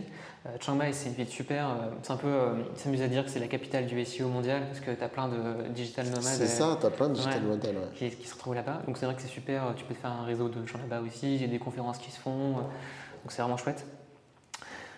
Chiang 0.60 0.76
Mai, 0.76 0.92
c'est 0.94 1.10
une 1.10 1.16
ville 1.16 1.28
super. 1.28 1.68
c'est 2.02 2.14
un 2.14 2.18
peu. 2.18 2.34
ils 2.74 2.80
s'amusent 2.80 3.02
à 3.04 3.08
dire 3.08 3.24
que 3.24 3.30
c'est 3.30 3.40
la 3.40 3.48
capitale 3.48 3.86
du 3.86 4.04
SEO 4.04 4.28
mondial, 4.28 4.64
parce 4.66 4.80
que 4.80 4.90
tu 4.90 5.04
as 5.04 5.10
plein 5.10 5.28
de 5.28 5.70
digital 5.70 6.06
nomades. 6.08 6.24
C'est 6.24 6.48
ça, 6.48 6.78
tu 6.80 6.88
as 6.88 6.90
plein 6.90 7.10
de 7.10 7.14
digital 7.14 7.44
nomades. 7.44 7.92
Qui, 7.96 8.10
qui, 8.10 8.28
se 8.28 8.34
retrouvent 8.34 8.56
là-bas. 8.56 8.82
Donc 8.88 8.98
c'est 8.98 9.06
vrai 9.06 9.14
que 9.14 9.22
c'est 9.22 9.28
super. 9.28 9.74
Tu 9.76 9.84
peux 9.86 9.94
te 9.94 10.00
faire 10.00 10.12
un 10.12 10.26
réseau 10.26 10.50
de 10.50 10.66
gens 10.66 10.80
là-bas 10.80 11.02
aussi. 11.06 11.36
Il 11.36 11.42
y 11.42 11.46
a 11.46 11.48
des 11.48 11.60
conférences 11.60 12.00
qui 12.00 12.10
se 12.10 12.20
font. 12.20 12.54
donc 12.54 13.30
c'est 13.30 13.42
vraiment 13.42 13.58
chouette. 13.58 13.86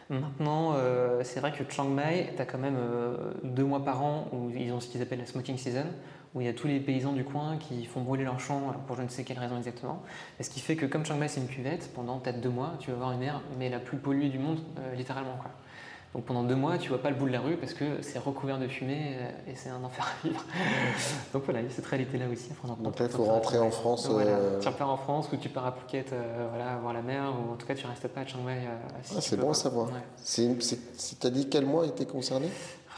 Maintenant, 0.09 0.75
c'est 1.23 1.39
vrai 1.39 1.51
que 1.51 1.69
Chiang 1.69 1.89
Mai, 1.89 2.31
tu 2.35 2.41
as 2.41 2.45
quand 2.45 2.59
même 2.59 2.77
deux 3.43 3.63
mois 3.65 3.83
par 3.83 4.01
an 4.01 4.27
où 4.31 4.49
ils 4.49 4.71
ont 4.71 4.79
ce 4.79 4.87
qu'ils 4.87 5.01
appellent 5.01 5.19
la 5.19 5.25
smoking 5.25 5.57
season, 5.57 5.87
où 6.35 6.41
il 6.41 6.47
y 6.47 6.49
a 6.49 6.53
tous 6.53 6.67
les 6.67 6.79
paysans 6.79 7.13
du 7.13 7.23
coin 7.23 7.57
qui 7.57 7.85
font 7.85 8.01
brûler 8.01 8.23
leurs 8.23 8.39
champs 8.39 8.73
pour 8.87 8.95
je 8.95 9.03
ne 9.03 9.07
sais 9.07 9.23
quelle 9.23 9.39
raison 9.39 9.57
exactement. 9.57 10.01
Et 10.39 10.43
ce 10.43 10.49
qui 10.49 10.59
fait 10.59 10.75
que 10.75 10.85
comme 10.85 11.05
Chiang 11.05 11.17
Mai 11.17 11.27
c'est 11.27 11.41
une 11.41 11.47
cuvette, 11.47 11.93
pendant 11.93 12.17
peut-être 12.17 12.41
deux 12.41 12.49
mois, 12.49 12.73
tu 12.79 12.89
vas 12.89 12.97
avoir 12.97 13.11
une 13.11 13.23
air 13.23 13.41
mais 13.59 13.69
la 13.69 13.79
plus 13.79 13.97
polluée 13.97 14.29
du 14.29 14.39
monde, 14.39 14.59
euh, 14.79 14.95
littéralement. 14.95 15.37
Quoi. 15.39 15.51
Donc 16.15 16.25
pendant 16.25 16.43
deux 16.43 16.55
mois, 16.55 16.77
tu 16.77 16.89
vois 16.89 17.01
pas 17.01 17.09
le 17.09 17.15
bout 17.15 17.27
de 17.27 17.31
la 17.31 17.39
rue 17.39 17.57
parce 17.57 17.73
que 17.73 18.01
c'est 18.01 18.19
recouvert 18.19 18.59
de 18.59 18.67
fumée 18.67 19.15
euh, 19.15 19.51
et 19.51 19.55
c'est 19.55 19.69
un 19.69 19.83
enfer 19.83 20.05
à 20.05 20.27
vivre. 20.27 20.43
Donc 21.33 21.43
voilà, 21.45 21.61
il 21.61 21.65
y 21.65 21.67
a 21.67 21.71
cette 21.71 21.85
réalité-là 21.85 22.25
aussi. 22.31 22.49
Donc 22.79 22.99
là, 22.99 23.05
il 23.05 23.11
faut 23.11 23.23
rentrer 23.23 23.59
en 23.59 23.71
France. 23.71 24.07
Euh, 24.11 24.59
tu 24.59 24.67
repars 24.67 24.89
en 24.89 24.97
France 24.97 25.29
ou 25.31 25.37
tu 25.37 25.49
pars 25.49 25.65
à 25.67 25.71
Phuket 25.71 26.13
voilà, 26.49 26.77
voir 26.77 26.93
la 26.93 27.01
mer 27.01 27.23
ou 27.31 27.53
en 27.53 27.55
tout 27.55 27.65
cas 27.65 27.75
tu 27.75 27.85
restes 27.85 28.07
pas 28.07 28.21
à 28.21 28.25
Chiang 28.25 28.41
Mai. 28.43 28.61
ah, 28.67 29.21
c'est 29.21 29.37
bon 29.37 29.51
à 29.51 29.55
savoir. 29.55 29.87
Ouais. 29.87 30.01
Tu 30.25 31.27
as 31.27 31.29
dit 31.29 31.49
quel 31.49 31.65
mois 31.65 31.85
était 31.85 32.05
concerné? 32.05 32.47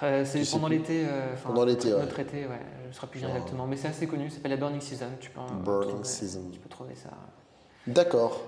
Euh, 0.04 0.26
c'est 0.26 0.50
pendant 0.52 0.68
l'été. 0.68 1.06
Euh, 1.06 1.34
pendant 1.44 1.66
l'été, 1.66 1.94
ouais. 1.94 2.00
Notre 2.02 2.20
été, 2.20 2.46
ouais. 2.46 2.60
Ne 2.96 3.00
saurais 3.02 3.12
plus 3.12 3.24
exactement. 3.26 3.68
Mais 3.68 3.76
c'est 3.76 3.90
assez 3.90 4.08
connu, 4.08 4.30
ça 4.30 4.38
s'appelle 4.38 4.52
la 4.52 4.58
Burning 4.58 4.80
Season. 4.80 5.08
Tu 5.20 5.30
peux, 5.30 5.42
Burning 5.64 6.04
Season. 6.04 6.44
Tu 6.52 6.60
peux 6.60 6.70
trouver 6.70 6.96
ça. 6.96 7.10
D'accord. 7.88 8.42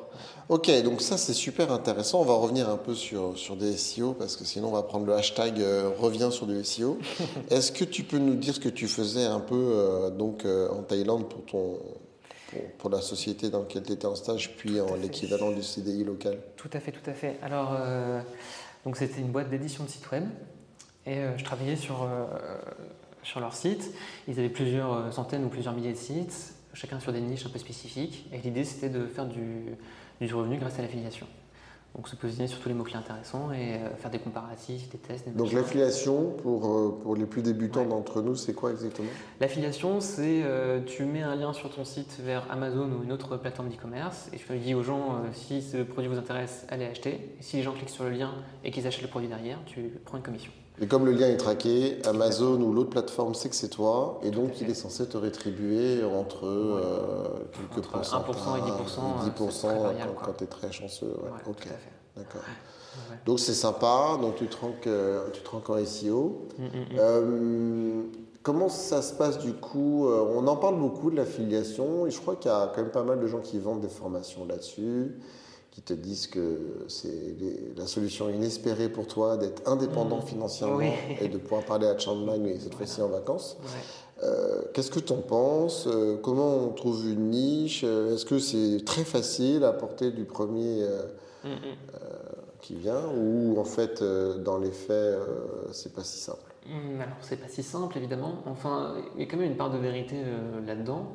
Ok, 0.47 0.71
donc 0.83 1.01
ça 1.01 1.17
c'est 1.17 1.33
super 1.33 1.71
intéressant. 1.71 2.21
On 2.21 2.25
va 2.25 2.33
revenir 2.33 2.69
un 2.69 2.77
peu 2.77 2.95
sur, 2.95 3.37
sur 3.37 3.55
des 3.55 3.75
SEO 3.77 4.13
parce 4.13 4.35
que 4.37 4.45
sinon 4.45 4.69
on 4.69 4.71
va 4.71 4.83
prendre 4.83 5.05
le 5.05 5.13
hashtag 5.13 5.59
euh, 5.59 5.91
revient 5.99 6.29
sur 6.31 6.47
du 6.47 6.63
SEO. 6.63 6.97
Est-ce 7.51 7.71
que 7.71 7.83
tu 7.83 8.03
peux 8.03 8.17
nous 8.17 8.35
dire 8.35 8.55
ce 8.55 8.59
que 8.59 8.69
tu 8.69 8.87
faisais 8.87 9.25
un 9.25 9.41
peu 9.41 10.11
donc 10.17 10.45
en 10.45 10.81
Thaïlande 10.81 11.27
pour 11.29 11.45
ton 11.45 11.79
pour, 12.79 12.89
la 12.89 13.01
société 13.01 13.49
dans 13.49 13.59
laquelle 13.59 13.83
tu 13.83 13.91
étais 13.91 14.05
en 14.05 14.15
stage, 14.15 14.55
puis 14.55 14.79
en 14.79 14.95
l'équivalent 14.95 15.51
du 15.51 15.61
CDI 15.61 16.05
local? 16.05 16.39
Tout 16.55 16.69
à 16.71 16.79
fait, 16.79 16.93
tout 16.93 17.07
à 17.07 17.13
fait. 17.13 17.37
Alors, 17.43 17.77
donc 18.85 18.95
c'était 18.95 19.19
une 19.19 19.31
boîte 19.31 19.49
d'édition 19.49 19.83
de 19.83 19.89
site 19.89 20.09
web 20.11 20.23
et 21.07 21.19
euh, 21.19 21.37
je 21.37 21.43
travaillais 21.45 21.77
sur, 21.77 22.03
euh, 22.03 22.25
sur 23.27 23.39
leur 23.39 23.53
site. 23.53 23.93
Ils 24.27 24.39
avaient 24.39 24.49
plusieurs 24.49 24.93
euh, 24.93 25.11
centaines 25.11 25.43
ou 25.43 25.49
plusieurs 25.49 25.73
milliers 25.73 25.91
de 25.91 25.97
sites, 25.97 26.55
chacun 26.73 26.99
sur 26.99 27.11
des 27.11 27.21
niches 27.21 27.45
un 27.45 27.49
peu 27.49 27.59
spécifiques. 27.59 28.27
Et 28.31 28.37
l'idée, 28.39 28.63
c'était 28.63 28.89
de 28.89 29.05
faire 29.05 29.25
du, 29.25 29.65
du 30.21 30.33
revenu 30.33 30.57
grâce 30.57 30.79
à 30.79 30.81
l'affiliation. 30.81 31.27
Donc 31.95 32.07
se 32.09 32.15
positionner 32.15 32.47
sur 32.47 32.59
tous 32.59 32.69
les 32.69 32.75
mots-clés 32.75 32.97
intéressants 32.97 33.51
et 33.51 33.79
faire 33.97 34.11
des 34.11 34.19
comparatifs, 34.19 34.87
des 34.89 34.99
tests. 34.99 35.33
Donc 35.35 35.51
l'affiliation, 35.51 36.31
pour, 36.43 36.99
pour 36.99 37.15
les 37.15 37.25
plus 37.25 37.41
débutants 37.41 37.85
d'entre 37.85 38.21
nous, 38.21 38.35
c'est 38.35 38.53
quoi 38.53 38.69
exactement? 38.69 39.09
L'affiliation, 39.39 39.99
c'est 39.99 40.43
tu 40.85 41.05
mets 41.05 41.23
un 41.23 41.35
lien 41.35 41.53
sur 41.53 41.73
ton 41.73 41.85
site 41.85 42.19
vers 42.23 42.45
Amazon 42.51 42.91
ou 42.91 43.03
une 43.03 43.11
autre 43.11 43.37
plateforme 43.37 43.69
d'e-commerce 43.69 44.29
et 44.31 44.37
tu 44.37 44.57
dis 44.59 44.75
aux 44.75 44.83
gens 44.83 45.23
si 45.33 45.63
ce 45.63 45.77
produit 45.77 46.11
vous 46.11 46.19
intéresse, 46.19 46.67
allez 46.69 46.85
acheter. 46.85 47.35
Et 47.39 47.41
si 47.41 47.55
les 47.57 47.63
gens 47.63 47.71
cliquent 47.71 47.89
sur 47.89 48.03
le 48.03 48.11
lien 48.11 48.35
et 48.63 48.69
qu'ils 48.69 48.85
achètent 48.85 49.01
le 49.01 49.07
produit 49.07 49.29
derrière, 49.29 49.57
tu 49.65 49.89
prends 50.05 50.17
une 50.17 50.23
commission. 50.23 50.51
Et 50.79 50.87
comme 50.87 51.05
le 51.05 51.11
lien 51.11 51.27
est 51.27 51.37
traqué, 51.37 51.97
Amazon 52.05 52.61
ou 52.61 52.71
l'autre 52.71 52.91
plateforme 52.91 53.33
sait 53.33 53.49
que 53.49 53.55
c'est 53.55 53.69
toi, 53.69 54.19
et 54.23 54.29
donc 54.29 54.61
il 54.61 54.69
est 54.69 54.75
censé 54.75 55.07
te 55.07 55.17
rétribuer 55.17 56.03
entre 56.03 56.45
euh, 56.45 57.27
quelques 57.73 57.87
entre 57.95 58.33
1% 58.33 58.57
et 58.57 58.61
10%. 58.61 59.35
10% 59.35 59.67
quand, 60.23 60.33
tu 60.37 60.43
es 60.43 60.47
très 60.47 60.71
chanceux. 60.71 61.15
ok, 61.47 61.67
d'accord. 62.15 62.43
Donc 63.25 63.39
c'est 63.39 63.53
sympa, 63.53 64.17
donc 64.21 64.35
tu 64.35 64.47
te 64.47 64.57
ranques, 64.57 64.87
euh, 64.87 65.29
tu 65.33 65.41
te 65.41 65.49
ranques 65.49 65.69
en 65.69 65.83
SEO. 65.83 66.47
Mm, 66.57 66.63
mm, 66.63 66.67
mm. 66.67 66.97
Euh, 66.99 68.01
comment 68.43 68.69
ça 68.69 69.01
se 69.01 69.13
passe 69.13 69.39
du 69.39 69.53
coup 69.53 70.07
Euh, 70.07 70.25
On 70.35 70.47
en 70.47 70.55
parle 70.55 70.79
beaucoup 70.79 71.11
de 71.11 71.15
l'affiliation 71.15 72.07
et 72.07 72.11
je 72.11 72.19
crois 72.19 72.35
qu'il 72.35 72.49
y 72.51 72.53
a 72.53 72.71
quand 72.73 72.81
même 72.81 72.91
pas 72.91 73.03
mal 73.03 73.19
de 73.19 73.27
gens 73.27 73.39
qui 73.39 73.59
vendent 73.59 73.81
des 73.81 73.89
formations 73.89 74.45
là-dessus, 74.45 75.15
qui 75.77 75.83
te 75.83 75.93
disent 75.93 76.25
que 76.25 76.57
c'est 76.87 77.35
la 77.77 77.85
solution 77.85 78.29
inespérée 78.31 78.89
pour 78.89 79.05
toi 79.05 79.37
d'être 79.37 79.61
indépendant 79.69 80.15
Mhm. 80.17 80.21
financièrement 80.25 80.77
Oui. 80.77 80.87
et 81.21 81.27
de 81.27 81.37
pouvoir 81.37 81.63
parler 81.65 81.85
à 81.85 81.95
Chiang 81.95 82.15
Mai, 82.15 82.39
mais 82.39 82.57
cette 82.59 82.73
fois-ci 82.73 82.99
en 82.99 83.09
vacances. 83.09 83.57
Ouais. 83.61 84.23
Euh, 84.23 84.63
Qu'est-ce 84.73 84.89
que 84.89 84.99
tu 84.99 85.13
en 85.13 85.17
penses 85.17 85.85
Euh, 85.85 86.17
Comment 86.17 86.55
on 86.65 86.69
trouve 86.69 87.07
une 87.07 87.29
niche 87.29 87.83
Euh, 87.83 88.15
Est-ce 88.15 88.25
que 88.25 88.39
c'est 88.39 88.83
très 88.85 89.03
facile 89.03 89.63
à 89.63 89.71
porter 89.71 90.09
du 90.09 90.25
premier 90.25 90.81
euh, 90.81 91.03
Mm, 91.43 91.49
mm. 91.49 91.75
qui 92.61 92.73
vient 92.73 93.03
ou 93.15 93.59
en 93.59 93.63
fait 93.63 94.03
dans 94.43 94.57
les 94.57 94.71
faits 94.71 95.15
c'est 95.73 95.93
pas 95.93 96.03
si 96.03 96.17
simple? 96.17 96.39
Alors, 96.99 97.15
c'est 97.21 97.37
pas 97.37 97.47
si 97.47 97.61
simple, 97.61 97.95
évidemment. 97.99 98.39
Enfin, 98.47 98.95
il 99.15 99.21
y 99.21 99.25
a 99.25 99.27
quand 99.29 99.37
même 99.37 99.51
une 99.51 99.55
part 99.55 99.69
de 99.69 99.77
vérité 99.77 100.15
là-dedans. 100.65 101.09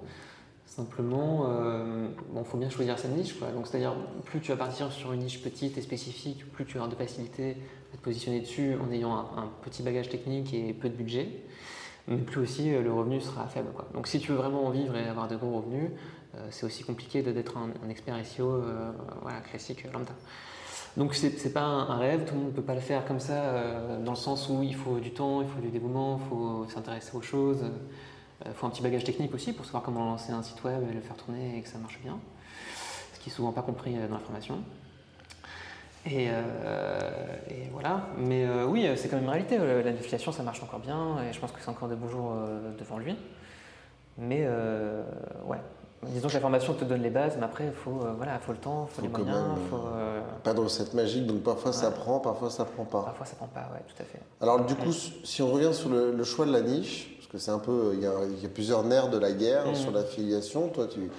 Simplement, 0.77 1.45
euh, 1.49 2.09
bon, 2.31 2.45
faut 2.45 2.57
bien 2.57 2.71
choisir 2.71 2.99
sa 2.99 3.09
niche, 3.09 3.35
c'est-à-dire, 3.65 3.95
plus 4.25 4.41
tu 4.41 4.53
vas 4.53 4.57
partir 4.57 4.91
sur 4.91 5.13
une 5.13 5.21
niche 5.21 5.43
petite 5.43 5.77
et 5.77 5.83
spécifique, 5.83 6.51
plus 6.53 6.65
tu 6.65 6.77
avoir 6.79 6.89
de 6.89 6.95
facilité 6.95 7.57
à 7.93 7.97
te 7.99 8.03
positionner 8.03 8.41
dessus 8.41 8.75
en 8.83 8.91
ayant 8.91 9.15
un, 9.15 9.51
petit 9.63 9.83
bagage 9.83 10.09
technique 10.09 10.55
et 10.55 10.73
peu 10.73 10.89
de 10.89 10.95
budget. 10.95 11.29
Mais 12.09 12.17
plus 12.17 12.41
aussi, 12.41 12.75
euh, 12.75 12.81
le 12.81 12.91
revenu 12.91 13.21
sera 13.21 13.47
faible, 13.49 13.69
quoi. 13.75 13.87
Donc, 13.93 14.07
si 14.07 14.19
tu 14.19 14.33
veux 14.33 14.39
vraiment 14.39 14.65
en 14.67 14.71
vivre 14.71 14.97
et 14.97 15.07
avoir 15.07 15.29
de 15.29 15.37
gros 15.37 15.59
revenus, 15.59 15.91
euh, 16.35 16.47
c'est 16.51 16.65
aussi 16.65 16.83
compliqué 16.83 17.23
d'être 17.23 17.57
un, 17.59 17.89
expert 17.91 18.15
SEO, 18.25 18.55
euh, 18.55 18.93
voilà, 19.21 19.41
classique 19.41 19.85
euh, 19.85 19.93
lambda. 19.93 20.13
Donc 20.97 21.15
c'est 21.15 21.53
pas 21.55 21.63
un 21.63 21.97
rêve, 21.97 22.27
tout 22.27 22.35
le 22.35 22.41
monde 22.41 22.51
ne 22.51 22.55
peut 22.55 22.63
pas 22.63 22.75
le 22.75 22.81
faire 22.81 23.07
comme 23.07 23.19
ça, 23.19 23.55
dans 24.05 24.13
le 24.13 24.17
sens 24.17 24.51
où 24.51 24.63
il 24.63 24.75
faut 24.75 24.99
du 24.99 25.11
temps, 25.11 25.41
il 25.41 25.49
faut 25.49 25.61
du 25.61 25.71
dévouement, 25.71 26.21
il 26.23 26.29
faut 26.29 26.67
s'intéresser 26.69 27.17
aux 27.17 27.23
choses, 27.23 27.65
il 28.47 28.53
faut 28.55 28.67
un 28.67 28.71
petit 28.71 28.83
bagage 28.83 29.05
technique 29.05 29.35
aussi 29.35 29.53
pour 29.53 29.65
savoir 29.65 29.83
comment 29.83 30.05
lancer 30.05 30.33
un 30.33 30.43
site 30.43 30.63
web 30.65 30.83
et 30.91 30.95
le 30.95 31.01
faire 31.01 31.17
tourner 31.17 31.59
et 31.59 31.63
que 31.63 31.69
ça 31.69 31.79
marche 31.79 31.99
bien, 32.03 32.19
ce 33.15 33.21
qui 33.21 33.31
est 33.31 33.33
souvent 33.33 33.53
pas 33.53 33.63
compris 33.63 33.97
euh, 33.97 34.09
dans 34.09 34.15
la 34.15 34.21
formation. 34.21 34.59
Et, 36.05 36.29
euh, 36.31 37.37
et 37.49 37.69
voilà, 37.71 38.07
mais 38.19 38.45
euh, 38.45 38.67
oui, 38.67 38.89
c'est 38.97 39.09
quand 39.09 39.15
même 39.17 39.25
une 39.27 39.31
réalité, 39.31 39.57
euh, 39.61 39.85
la 39.85 39.93
déflation 39.93 40.33
ça 40.33 40.43
marche 40.43 40.61
encore 40.63 40.81
bien 40.81 41.23
et 41.23 41.33
je 41.33 41.39
pense 41.39 41.53
que 41.53 41.61
c'est 41.61 41.69
encore 41.69 41.89
de 41.89 41.95
beaux 41.95 42.09
jours 42.09 42.33
euh, 42.35 42.77
devant 42.77 42.99
lui. 42.99 43.15
Mais 44.19 44.41
euh, 44.43 45.05
ouais, 45.47 45.59
disons 46.09 46.27
que 46.27 46.35
la 46.35 46.41
formation 46.41 46.75
te 46.75 46.85
donne 46.85 47.03
les 47.03 47.09
bases, 47.11 47.37
mais 47.39 47.45
après 47.45 47.67
il 47.67 47.73
faut, 47.73 48.01
euh, 48.05 48.15
voilà, 48.17 48.41
faut 48.41 48.51
le 48.51 48.59
temps, 48.59 48.89
il 48.91 48.95
faut, 48.95 48.97
Faut 48.97 49.03
les 49.03 49.09
moyens, 49.25 49.47
même, 49.49 49.57
il 49.65 49.71
faut... 49.71 49.77
euh, 49.95 50.21
pas 50.43 50.53
de 50.55 50.59
recette 50.61 50.93
magique 50.93 51.25
donc 51.27 51.45
parfois 51.45 51.73
ça 51.73 51.93
prend 51.93 52.19
parfois 52.19 52.51
ça 52.51 52.65
prend 52.65 52.85
pas 52.85 53.03
Parfois 53.05 53.25
ça 53.27 53.37
prend 53.37 53.47
pas, 53.47 53.71
ouais, 53.73 53.83
tout 53.87 54.03
à 54.03 54.05
fait. 54.05 54.21
alors 54.41 54.65
du 54.65 54.75
coup 54.75 54.93
si 54.93 55.41
on 55.41 55.53
revient 55.53 55.73
sur 55.73 55.89
le, 55.89 56.11
le 56.11 56.25
choix 56.25 56.47
de 56.47 56.53
la 56.53 56.63
niche 56.63 57.12
que 57.33 57.39
c'est 57.39 57.51
un 57.51 57.59
peu 57.59 57.93
il 57.95 58.01
y, 58.01 58.07
a, 58.07 58.13
il 58.37 58.43
y 58.43 58.47
a 58.47 58.49
plusieurs 58.49 58.85
nerfs 58.85 59.09
de 59.09 59.19
la 59.19 59.33
guerre 59.33 59.67
Mhm. 59.67 59.75
sur 59.75 59.91
l'affiliation 59.91 60.69
toi 60.69 60.87
tu, 60.87 61.11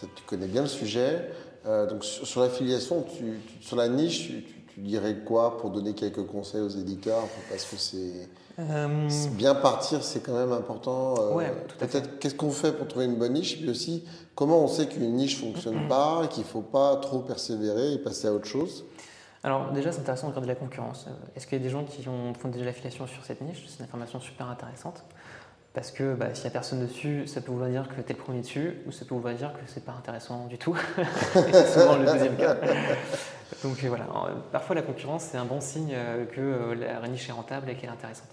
ça, 0.00 0.06
tu 0.14 0.22
connais 0.24 0.46
bien 0.46 0.62
le 0.62 0.68
sujet 0.68 1.30
Euh, 1.64 1.86
donc 1.86 2.04
sur, 2.04 2.26
sur 2.26 2.40
l'affiliation 2.40 3.02
tu, 3.02 3.38
tu- 3.46 3.64
sur 3.64 3.76
la 3.76 3.86
niche 3.88 4.28
tu, 4.74 4.80
dirais 4.80 5.18
quoi 5.24 5.58
pour 5.58 5.70
donner 5.70 5.92
quelques 5.94 6.26
conseils 6.26 6.60
aux 6.62 6.68
éditeurs? 6.68 7.22
Parce 7.50 7.64
que 7.64 7.76
c'est 7.76 8.28
C'est 9.08 9.34
Bien 9.36 9.54
partir, 9.54 10.02
c'est 10.02 10.20
quand 10.20 10.34
même 10.34 10.50
important. 10.52 11.14
Euh, 11.20 11.34
Ouais, 11.34 11.52
Peut-être 11.78 12.18
qu'est-ce 12.18 12.34
qu'on 12.34 12.50
fait 12.50 12.72
pour 12.72 12.88
trouver 12.88 13.04
une 13.04 13.16
bonne 13.16 13.34
niche, 13.34 13.54
et 13.54 13.56
puis 13.58 13.70
aussi 13.70 14.04
comment 14.34 14.58
on 14.64 14.68
sait 14.68 14.86
qu'une 14.86 15.12
niche 15.14 15.38
fonctionne 15.40 15.86
pas, 15.88 16.22
et 16.24 16.28
qu'il 16.28 16.44
faut 16.44 16.62
pas 16.62 16.96
trop 16.96 17.20
persévérer 17.20 17.92
et 17.92 17.98
passer 17.98 18.26
à 18.28 18.32
autre 18.32 18.46
chose? 18.46 18.84
Alors 19.44 19.70
déjà 19.72 19.92
c'est 19.92 20.00
intéressant 20.00 20.26
de 20.28 20.32
regarder 20.32 20.48
la 20.48 20.54
concurrence. 20.56 21.04
Euh, 21.06 21.10
Est-ce 21.36 21.46
qu'il 21.46 21.58
y 21.58 21.60
a 21.60 21.64
des 21.64 21.70
gens 21.70 21.84
qui 21.84 22.06
ont, 22.08 22.32
font 22.34 22.48
déjà 22.48 22.64
l'affiliation 22.64 23.06
sur 23.06 23.24
cette 23.24 23.40
niche? 23.42 23.64
C'est 23.68 23.78
une 23.80 23.84
information 23.84 24.20
super 24.20 24.48
intéressante. 24.48 25.02
Parce 25.74 25.90
que 25.90 26.14
bah, 26.14 26.34
s'il 26.34 26.44
n'y 26.44 26.48
a 26.48 26.50
personne 26.50 26.80
dessus, 26.80 27.26
ça 27.26 27.40
peut 27.40 27.50
vouloir 27.50 27.70
dire 27.70 27.88
que 27.88 28.00
tu 28.02 28.10
es 28.10 28.14
le 28.14 28.22
premier 28.22 28.40
dessus, 28.40 28.82
ou 28.86 28.92
ça 28.92 29.06
peut 29.06 29.14
vouloir 29.14 29.34
dire 29.34 29.52
que 29.54 29.60
c'est 29.66 29.84
pas 29.84 29.92
intéressant 29.92 30.46
du 30.46 30.58
tout. 30.58 30.76
C'est 31.34 31.66
souvent 31.66 31.96
le 31.96 32.04
deuxième 32.04 32.36
cas. 32.36 32.56
Donc 33.62 33.82
euh, 33.84 33.88
voilà, 33.88 34.06
parfois 34.50 34.74
la 34.74 34.82
concurrence 34.82 35.24
c'est 35.24 35.38
un 35.38 35.44
bon 35.44 35.60
signe 35.60 35.92
euh, 35.94 36.24
que 36.24 36.40
euh, 36.40 36.74
la 36.74 37.06
niche 37.08 37.28
est 37.28 37.32
rentable 37.32 37.70
et 37.70 37.74
qu'elle 37.74 37.90
est 37.90 37.92
intéressante. 37.92 38.28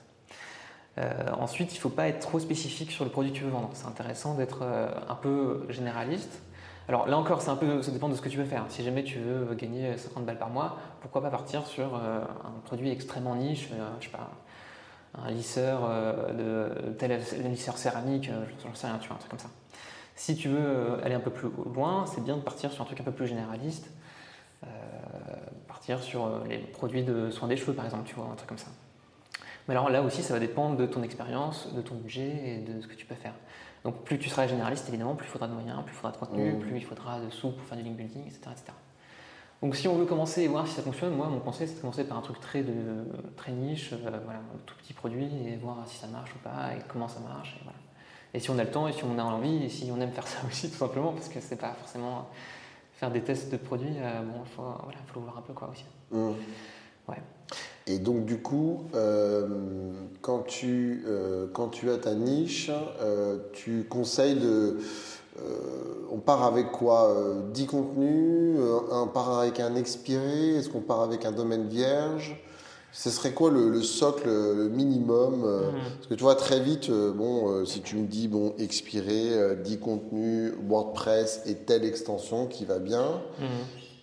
Ensuite, 1.40 1.72
il 1.72 1.78
ne 1.78 1.80
faut 1.80 1.90
pas 1.90 2.10
être 2.10 2.20
trop 2.20 2.40
spécifique 2.40 2.92
sur 2.92 3.06
le 3.06 3.10
produit 3.10 3.32
que 3.32 3.38
tu 3.38 3.46
veux 3.46 3.50
vendre. 3.50 3.70
C'est 3.72 3.88
intéressant 3.88 4.34
d'être 4.34 4.64
un 5.08 5.16
peu 5.16 5.66
généraliste. 5.70 6.42
Alors 6.90 7.08
là 7.08 7.18
encore, 7.18 7.48
un 7.48 7.56
peu, 7.56 7.82
ça 7.82 7.92
dépend 7.92 8.10
de 8.10 8.16
ce 8.16 8.22
que 8.22 8.28
tu 8.28 8.38
veux 8.38 8.44
faire. 8.44 8.66
Si 8.68 8.84
jamais 8.84 9.06
tu 9.06 9.18
veux 9.18 9.56
gagner 9.56 9.96
50 9.96 10.26
balles 10.26 10.38
par 10.38 10.50
mois, 10.50 10.78
pourquoi 11.00 11.22
pas 11.22 11.30
partir 11.30 11.66
sur 11.68 11.96
un 11.96 12.60
produit 12.66 12.92
extrêmement 12.92 13.34
niche, 13.36 13.70
je 14.02 14.06
sais 14.06 14.12
pas, 14.12 14.30
un 15.16 15.32
lisseur 15.32 15.82
euh, 15.84 16.70
de 16.92 16.92
tel 16.94 17.12
un 17.12 17.48
lisseur 17.50 17.78
céramique, 17.78 18.30
euh, 18.30 18.46
j'en 18.64 18.74
sais 18.76 18.88
rien, 18.88 18.98
tu 19.00 19.08
vois, 19.08 19.16
un 19.18 19.20
truc 19.20 19.32
comme 19.32 19.40
ça. 19.40 19.50
Si 20.16 20.36
tu 20.36 20.50
veux 20.50 20.60
euh, 20.60 21.04
aller 21.04 21.16
un 21.16 21.20
peu 21.20 21.32
plus 21.32 21.50
loin, 21.74 22.06
c'est 22.06 22.24
bien 22.24 22.36
de 22.38 22.42
partir 22.42 22.72
sur 22.72 22.82
un 22.84 22.86
truc 22.86 23.00
un 23.02 23.04
peu 23.04 23.12
plus 23.12 23.28
généraliste, 23.28 23.90
euh, 24.64 24.68
partir 25.68 26.02
sur 26.04 26.44
les 26.48 26.58
produits 26.58 27.04
de 27.04 27.30
soins 27.32 27.48
des 27.48 27.58
cheveux 27.58 27.74
par 27.74 27.86
exemple, 27.86 28.04
tu 28.08 28.16
vois, 28.16 28.26
un 28.26 28.36
truc 28.36 28.50
comme 28.50 28.58
ça. 28.58 28.68
Mais 29.68 29.76
alors 29.76 29.90
là 29.90 30.02
aussi, 30.02 30.24
ça 30.24 30.34
va 30.34 30.40
dépendre 30.40 30.78
de 30.78 30.86
ton 30.86 31.04
expérience, 31.04 31.74
de 31.74 31.82
ton 31.82 31.96
budget 31.96 32.32
et 32.46 32.58
de 32.58 32.82
ce 32.82 32.88
que 32.88 32.96
tu 32.96 33.06
peux 33.06 33.16
faire. 33.16 33.34
Donc 33.84 34.04
plus 34.04 34.20
tu 34.20 34.28
seras 34.30 34.48
généraliste, 34.48 34.90
évidemment, 34.90 35.16
plus 35.16 35.28
il 35.28 35.30
faudra 35.32 35.48
de 35.48 35.54
moyens, 35.54 35.84
plus 35.86 35.94
il 35.94 35.96
faudra 35.96 36.12
de 36.12 36.18
contenu, 36.18 36.52
Mmh. 36.54 36.60
plus 36.60 36.78
il 36.78 36.86
faudra 36.86 37.20
de 37.20 37.30
sous 37.30 37.52
pour 37.52 37.64
faire 37.64 37.78
du 37.78 37.84
link 37.84 37.96
building, 37.96 38.24
etc., 38.26 38.42
etc. 38.52 38.74
Donc 39.62 39.76
si 39.76 39.88
on 39.88 39.96
veut 39.96 40.06
commencer 40.06 40.44
et 40.44 40.48
voir 40.48 40.68
si 40.68 40.76
ça 40.76 40.82
fonctionne, 40.82 41.16
moi 41.16 41.28
mon 41.28 41.40
conseil 41.40 41.68
c'est 41.68 41.76
de 41.76 41.82
commencer 41.82 42.06
par 42.06 42.18
un 42.18 42.22
truc 42.22 42.40
très, 42.40 42.64
de, 42.64 42.74
très 43.36 43.52
niche, 43.52 43.92
euh, 43.92 43.98
voilà, 44.24 44.40
un 44.40 44.58
tout 44.66 44.76
petit 44.76 44.94
produit 44.94 45.28
et 45.48 45.58
voir 45.58 45.84
si 45.86 45.98
ça 45.98 46.08
marche 46.08 46.34
ou 46.34 46.40
pas 46.40 46.74
et 46.74 46.82
comment 46.88 47.10
ça 47.10 47.20
marche. 47.20 47.58
Et, 47.60 47.64
voilà. 47.64 47.78
et 48.34 48.40
si 48.40 48.50
on 48.50 48.58
a 48.58 48.64
le 48.64 48.72
temps 48.72 48.88
et 48.88 48.94
si 48.94 49.04
on 49.04 49.18
a 49.20 49.24
envie 49.24 49.66
et 49.66 49.70
si 49.70 49.92
on 49.92 50.00
aime 50.00 50.12
faire 50.12 50.28
ça 50.28 50.40
aussi 50.48 50.70
tout 50.70 50.78
simplement 50.78 51.12
parce 51.12 51.28
que 51.28 51.42
c'est 51.42 51.58
pas 51.58 51.74
forcément 51.74 52.30
faire 52.94 53.12
des 53.12 53.22
tests 53.22 53.52
de 53.52 53.58
produits, 53.58 53.98
euh, 53.98 54.22
bon 54.22 54.42
il 54.46 54.50
faut, 54.56 54.62
voilà, 54.62 55.00
faut 55.08 55.20
le 55.20 55.26
voir 55.26 55.38
un 55.38 55.42
peu 55.42 55.54
quoi 55.54 55.70
aussi. 55.72 55.86
Mm. 56.12 56.32
Ouais. 57.10 57.22
Et 57.88 58.00
donc 58.00 58.24
du 58.26 58.42
coup, 58.42 58.86
euh, 58.94 59.92
quand, 60.22 60.44
tu, 60.44 61.04
quand 61.54 61.70
tu 61.70 61.90
as 61.90 61.98
ta 61.98 62.14
niche, 62.14 62.72
tu 63.52 63.84
conseilles 63.90 64.40
de... 64.40 64.78
euh, 66.10 66.16
on 66.16 66.20
part 66.20 66.44
avec 66.44 66.72
quoi 66.72 67.10
euh, 67.10 67.42
10 67.54 67.66
contenus 67.68 68.56
euh, 68.60 68.80
On 68.92 69.08
part 69.08 69.40
avec 69.40 69.60
un 69.60 69.76
expiré 69.76 70.56
Est-ce 70.56 70.70
qu'on 70.70 70.82
part 70.82 71.02
avec 71.02 71.26
un 71.26 71.32
domaine 71.32 71.68
vierge? 71.68 72.42
Ce 72.92 73.12
serait 73.12 73.34
quoi 73.34 73.52
le, 73.52 73.70
le 73.70 73.84
socle, 73.84 74.28
le 74.28 74.68
minimum 74.68 75.44
euh, 75.46 75.72
Mhm. 75.72 75.80
Parce 75.98 76.08
que 76.08 76.14
tu 76.16 76.24
vois, 76.24 76.36
très 76.36 76.60
vite, 76.60 76.90
euh, 76.90 77.12
bon, 77.14 77.50
euh, 77.52 77.66
si 77.66 77.82
tu 77.82 77.96
me 77.98 78.08
dis, 78.08 78.28
bon, 78.28 78.54
expiré, 78.58 79.32
euh, 79.34 79.56
10 79.56 79.78
contenus, 79.80 80.54
WordPress 80.68 81.44
et 81.46 81.54
telle 81.56 81.86
extension 81.86 82.48
qui 82.48 82.66
va 82.66 82.80
bien, 82.80 83.22
Mhm. 83.40 83.48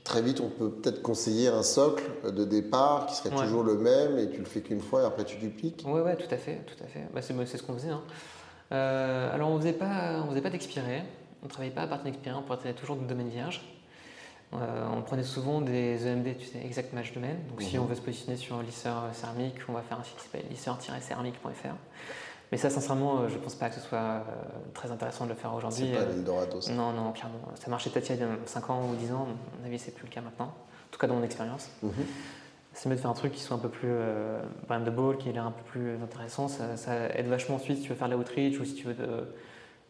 Très 0.05 0.23
vite, 0.23 0.41
on 0.41 0.49
peut 0.51 0.71
peut-être 0.71 1.03
conseiller 1.03 1.49
un 1.49 1.65
socle 1.65 2.05
de 2.33 2.45
départ 2.45 3.07
qui 3.07 3.17
serait 3.17 3.31
Ouais. 3.37 3.43
toujours 3.45 3.65
le 3.65 3.77
même 3.77 4.17
et 4.21 4.31
tu 4.31 4.39
le 4.39 4.45
fais 4.45 4.61
qu'une 4.61 4.81
fois 4.81 5.03
et 5.03 5.05
après 5.05 5.25
tu 5.25 5.37
dupliques. 5.37 5.85
Ouais, 5.85 6.01
ouais, 6.01 6.15
tout 6.15 6.33
à 6.33 6.37
fait, 6.37 6.61
tout 6.65 6.81
à 6.85 6.87
fait. 6.87 7.09
Bah, 7.13 7.23
c'est, 7.23 7.35
c'est 7.47 7.59
ce 7.59 7.65
qu'on 7.65 7.75
faisait. 7.75 7.89
hein. 7.91 8.03
Euh, 8.71 9.35
alors, 9.35 9.51
on 9.51 9.59
faisait 9.59 9.73
pas, 9.73 10.23
on 10.25 10.31
faisait 10.31 10.43
pas 10.43 10.51
d'expiré. 10.51 11.03
On 11.47 11.49
travaillait 11.49 11.73
pas 11.75 11.83
à 11.83 11.87
partir 11.87 12.07
d'expiré, 12.07 12.35
on 12.37 12.43
partait 12.43 12.73
toujours 12.73 12.97
de 12.97 13.05
domaine 13.07 13.29
vierge. 13.29 13.61
Euh, 14.55 14.85
on 14.97 15.01
prenait 15.03 15.23
souvent 15.23 15.61
des 15.61 16.05
EMD, 16.05 16.37
tu 16.39 16.45
sais, 16.45 16.59
exact 16.65 16.93
match 16.93 17.13
domaine. 17.13 17.37
Donc, 17.49 17.63
si 17.63 17.77
Mhm. 17.77 17.85
on 17.85 17.87
veut 17.87 17.95
se 17.95 18.01
positionner 18.01 18.37
sur 18.37 18.61
lisseur 18.63 18.97
euh, 19.05 19.13
céramique, 19.13 19.55
on 19.69 19.73
va 19.73 19.83
faire 19.83 20.01
un 20.01 20.03
site 20.03 20.17
qui 20.17 20.25
s'appelle 20.25 20.45
lisseur-céramique.fr. 20.51 21.75
Mais 22.51 22.59
ça, 22.59 22.69
sincèrement, 22.69 23.21
euh, 23.21 23.29
je 23.29 23.39
pense 23.39 23.55
pas 23.55 23.69
que 23.69 23.77
ce 23.77 23.81
soit 23.81 23.99
euh, 23.99 24.21
très 24.75 24.91
intéressant 24.91 25.25
de 25.25 25.31
le 25.31 25.37
faire 25.37 25.55
aujourd'hui. 25.55 25.91
C'est 25.93 25.99
pas 26.05 26.11
l'Eldorado 26.11 26.61
ça. 26.61 26.73
non, 26.73 26.93
non, 26.93 27.13
clairement. 27.13 27.39
Ça 27.55 27.71
marchait 27.71 27.91
peut-être 27.91 28.11
il 28.11 28.19
y 28.19 28.23
a 28.25 28.27
5 28.47 28.71
ans 28.71 28.89
ou 28.91 28.97
10 28.97 29.13
ans. 29.13 29.29
À 29.29 29.61
mon 29.61 29.67
avis, 29.67 29.79
c'est 29.79 29.93
plus 29.95 30.07
le 30.07 30.13
cas 30.13 30.21
maintenant. 30.21 30.47
En 30.47 30.91
tout 30.91 30.99
cas, 30.99 31.07
dans 31.07 31.15
mon 31.15 31.23
expérience. 31.25 31.71
Mhm. 31.85 31.93
C'est 32.73 32.89
mieux 32.89 32.97
de 32.97 33.01
faire 33.01 33.11
un 33.11 33.15
truc 33.15 33.33
qui 33.33 33.41
soit 33.41 33.57
un 33.57 33.61
peu 33.61 33.69
plus 33.69 33.89
euh, 33.91 34.41
brandable, 34.69 35.17
qui 35.19 35.31
est 35.31 35.39
un 35.39 35.53
peu 35.53 35.63
plus 35.71 35.95
intéressant. 36.03 36.49
Ça, 36.49 36.77
ça 36.77 37.09
aide 37.17 37.27
vachement 37.29 37.55
ensuite 37.57 37.77
si 37.79 37.83
tu 37.85 37.89
veux 37.91 37.95
faire 37.95 38.09
de 38.09 38.13
la 38.15 38.19
outreach 38.19 38.59
ou 38.59 38.65
si 38.65 38.75
tu 38.75 38.87
veux 38.89 38.95
de, 38.95 39.29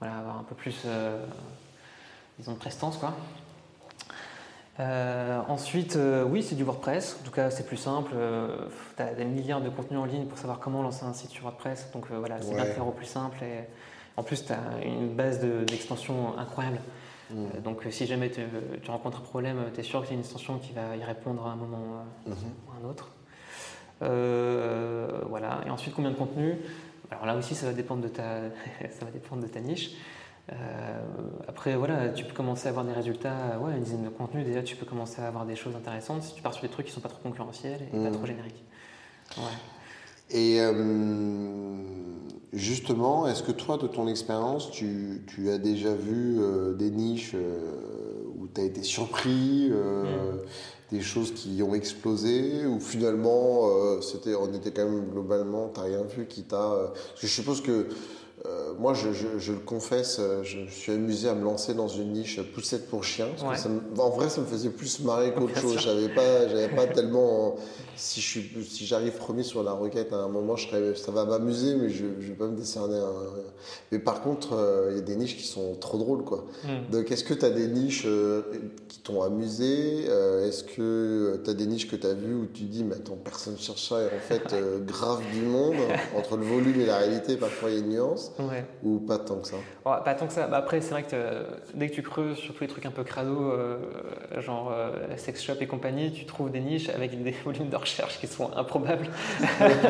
voilà, 0.01 0.19
avoir 0.19 0.39
un 0.39 0.43
peu 0.43 0.55
plus, 0.55 0.83
euh, 0.87 1.25
disons, 2.39 2.53
de 2.53 2.59
prestance. 2.59 2.97
Quoi. 2.99 3.15
Euh, 4.79 5.41
ensuite, 5.49 5.97
euh, 5.97 6.23
oui, 6.25 6.43
c'est 6.43 6.55
du 6.55 6.63
WordPress. 6.65 7.17
En 7.21 7.25
tout 7.25 7.31
cas, 7.31 7.51
c'est 7.51 7.67
plus 7.67 7.79
simple. 7.79 8.13
tu 8.97 9.03
as 9.03 9.15
des 9.15 9.25
milliards 9.25 9.63
de 9.63 9.71
contenus 9.71 9.99
en 10.01 10.05
ligne 10.05 10.27
pour 10.27 10.39
savoir 10.39 10.59
comment 10.59 10.83
lancer 10.83 11.05
un 11.07 11.15
site 11.15 11.31
sur 11.31 11.45
WordPress. 11.45 11.91
Donc 11.93 12.11
voilà, 12.11 12.41
c'est 12.43 12.55
bien 12.55 12.65
de 12.65 12.69
Ouais. 12.69 12.75
faire 12.75 12.87
au 12.87 12.91
plus 12.93 13.07
simple. 13.07 13.43
Et 13.43 13.65
en 14.19 14.23
plus, 14.23 14.45
tu 14.45 14.53
as 14.53 14.85
une 14.85 15.09
base 15.15 15.41
de- 15.41 15.65
d'extensions 15.65 16.37
incroyable. 16.39 16.81
Euh, 17.33 17.61
donc 17.65 17.83
si 17.91 18.07
jamais 18.07 18.31
tu, 18.31 18.43
tu 18.83 18.91
rencontres 18.91 19.19
un 19.19 19.23
problème, 19.23 19.59
tu 19.75 19.81
es 19.81 19.83
sûr 19.83 20.03
que 20.03 20.09
c'est 20.09 20.15
une 20.15 20.21
extension 20.21 20.59
qui 20.59 20.73
va 20.73 20.95
y 20.97 21.03
répondre 21.03 21.45
à 21.47 21.51
un 21.53 21.57
moment 21.57 22.05
Mhm. 22.27 22.35
ou 22.35 22.71
à 22.71 22.87
un 22.87 22.91
autre. 22.91 23.11
Voilà. 25.29 25.61
Et 25.67 25.71
ensuite, 25.71 25.95
combien 25.95 26.11
de 26.11 26.17
contenu 26.17 26.59
Alors 27.11 27.27
là 27.27 27.37
aussi, 27.37 27.55
ça 27.55 27.67
va 27.67 27.73
dépendre 27.73 28.03
de 28.03 28.09
ta, 28.09 28.41
ça 28.81 29.05
va 29.05 29.11
dépendre 29.11 29.43
de 29.43 29.49
ta 29.49 29.61
niche. 29.61 29.93
après, 31.49 31.77
voilà, 31.77 32.11
tu 32.11 32.25
peux 32.25 32.35
commencer 32.35 32.67
à 32.69 32.71
avoir 32.71 32.85
des 32.85 32.93
résultats, 32.93 33.59
ouais, 33.61 33.77
une 33.77 33.83
dizaine 33.83 34.05
de 34.05 34.09
contenus, 34.09 34.45
déjà 34.45 34.63
tu 34.63 34.77
peux 34.77 34.87
commencer 34.87 35.21
à 35.21 35.29
avoir 35.29 35.45
des 35.45 35.57
choses 35.57 35.75
intéressantes 35.75 36.23
si 36.23 36.35
tu 36.35 36.43
pars 36.43 36.55
sur 36.55 36.63
des 36.63 36.69
trucs 36.69 36.87
qui 36.87 36.93
sont 36.93 37.01
pas 37.01 37.09
trop 37.09 37.23
concurrentiels 37.23 37.81
et 37.83 37.97
pas 37.97 38.11
mmh. 38.11 38.13
trop 38.13 38.27
génériques. 38.27 38.65
Et 40.31 40.61
justement, 42.53 43.27
est-ce 43.27 43.43
que 43.43 43.53
toi, 43.53 43.77
de 43.77 43.87
ton 43.87 44.09
expérience, 44.09 44.71
tu, 44.71 45.25
tu, 45.27 45.51
as 45.51 45.59
déjà 45.59 45.95
vu 45.95 46.39
des 46.77 46.91
niches 46.91 47.35
tu 48.57 48.63
as 48.63 48.65
été 48.65 48.83
surpris 48.83 49.71
mmh 49.71 50.43
des 50.93 51.01
choses 51.01 51.33
qui 51.35 51.63
ont 51.63 51.75
explosé 51.75 52.65
ou 52.67 52.79
finalement 52.79 53.69
euh, 53.69 54.01
c'était 54.01 54.35
on 54.35 54.53
était 54.53 54.71
quand 54.71 54.85
même 54.85 55.09
globalement 55.11 55.69
t'as 55.69 55.83
rien 55.83 56.03
vu 56.03 56.27
qui 56.27 56.45
t'a 56.45 56.73
euh, 56.73 56.87
je 57.21 57.27
suppose 57.27 57.61
que 57.61 57.89
euh, 58.47 58.75
moi, 58.79 58.95
je, 58.95 59.53
le 59.53 59.59
confesse, 59.59 60.19
euh, 60.21 60.43
je 60.45 60.71
suis 60.71 60.93
amusé 60.93 61.29
à 61.29 61.35
me 61.35 61.43
lancer 61.43 61.75
dans 61.75 61.89
une 61.89 62.13
niche 62.13 62.41
poussette 62.55 62.89
pour 62.89 63.03
chien. 63.03 63.27
en 63.99 64.11
vrai, 64.11 64.29
ça 64.29 64.41
me 64.41 64.47
faisait 64.47 64.69
plus 64.69 65.01
marrer 65.01 65.33
qu'autre 65.33 65.59
chose. 65.59 65.79
J'avais 65.81 66.09
pas, 66.09 66.47
j'avais 66.49 66.69
pas 66.69 66.87
tellement. 66.87 67.57
Si 67.97 68.21
je 68.21 68.27
suis, 68.27 68.65
si 68.65 68.87
j'arrive 68.87 69.13
premier 69.13 69.43
sur 69.43 69.63
la 69.63 69.73
requête 69.73 70.13
à 70.13 70.17
un 70.17 70.29
moment, 70.29 70.57
je 70.57 70.69
serais, 70.69 70.95
ça 70.95 71.13
va 71.13 71.25
m'amuser, 71.25 71.75
mais 71.77 71.89
je, 71.89 72.05
je 72.21 72.29
vais 72.29 72.35
pas 72.35 72.47
me 72.47 72.57
décerner 72.57 72.99
un. 72.99 73.13
Mais 73.93 73.99
par 73.99 74.23
contre, 74.23 74.55
euh, 74.55 74.89
il 74.93 74.97
y 74.97 75.01
a 75.01 75.03
des 75.03 75.17
niches 75.17 75.37
qui 75.37 75.47
sont 75.47 75.75
trop 75.77 75.99
drôles, 75.99 76.25
quoi. 76.25 76.45
Hmm. 76.65 76.91
Donc, 76.91 77.11
est-ce 77.11 77.25
que 77.25 77.35
tu 77.35 77.45
as 77.45 77.51
des 77.51 77.69
niches 77.69 78.07
qui 78.89 79.01
t'ont 79.01 79.23
amusé 79.23 80.05
Est-ce 80.05 80.65
que 80.65 81.41
tu 81.45 81.51
as 81.51 81.55
des 81.55 81.67
niches 81.67 81.89
que 81.89 81.97
tu 81.97 82.07
as 82.07 82.15
vues 82.15 82.35
où 82.35 82.47
tu 82.47 82.65
dis, 82.65 82.85
mais 82.85 82.97
attends, 82.97 83.17
personne 83.17 83.57
cherche 83.59 83.89
ça, 83.89 84.03
et 84.03 84.07
en 84.07 84.21
fait, 84.21 84.55
grave 84.87 85.23
du 85.33 85.43
monde 85.43 85.77
entre 86.17 86.37
le 86.37 86.45
volume 86.45 86.81
et 86.81 86.87
la 86.87 86.99
réalité, 86.99 87.37
parfois 87.37 87.71
il 87.71 87.75
y 87.75 87.77
a 87.79 87.81
une 87.81 87.91
nuance. 87.91 88.33
Ou 88.83 88.99
pas 88.99 89.19
tant 89.19 89.37
que 89.37 89.49
ça? 89.49 89.57
Pas 89.85 90.15
tant 90.15 90.27
que 90.27 90.33
ça. 90.33 90.47
Bah, 90.47 90.59
après, 90.59 90.81
c'est 90.81 90.91
vrai 90.91 91.03
que 91.03 91.47
dès 91.75 91.89
que 91.89 91.95
tu 91.95 92.03
creuses 92.03 92.37
sur 92.37 92.55
tous 92.55 92.63
les 92.63 92.69
trucs 92.69 92.87
un 92.87 92.91
peu 92.91 93.05
crado, 93.05 93.53
euh, 93.53 93.79
genre 94.41 94.73
euh, 94.73 95.17
sex 95.17 95.43
shop 95.43 95.55
et 95.61 95.67
compagnie, 95.67 96.13
tu 96.13 96.27
trouves 96.27 96.51
des 96.51 96.61
niches 96.61 96.89
avec 96.89 97.23
des 97.23 97.31
volumes 97.45 97.69
de 97.69 97.77
recherche 97.87 98.19
qui 98.19 98.27
sont 98.27 98.51
improbables. 98.57 99.07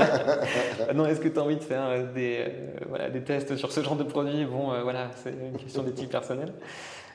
non, 0.94 1.06
est-ce 1.06 1.20
que 1.20 1.28
tu 1.28 1.38
as 1.38 1.42
envie 1.42 1.56
de 1.56 1.64
faire 1.64 1.84
euh, 1.84 2.12
des, 2.12 2.46
voilà, 2.88 3.10
des 3.10 3.22
tests 3.22 3.56
sur 3.56 3.72
ce 3.72 3.82
genre 3.82 3.96
de 3.96 4.04
produit? 4.04 4.44
Bon, 4.44 4.72
voilà, 4.82 5.10
c'est 5.22 5.30
une 5.30 5.58
question 5.58 5.82
d'éthique 5.82 6.10
personnelle. 6.10 6.52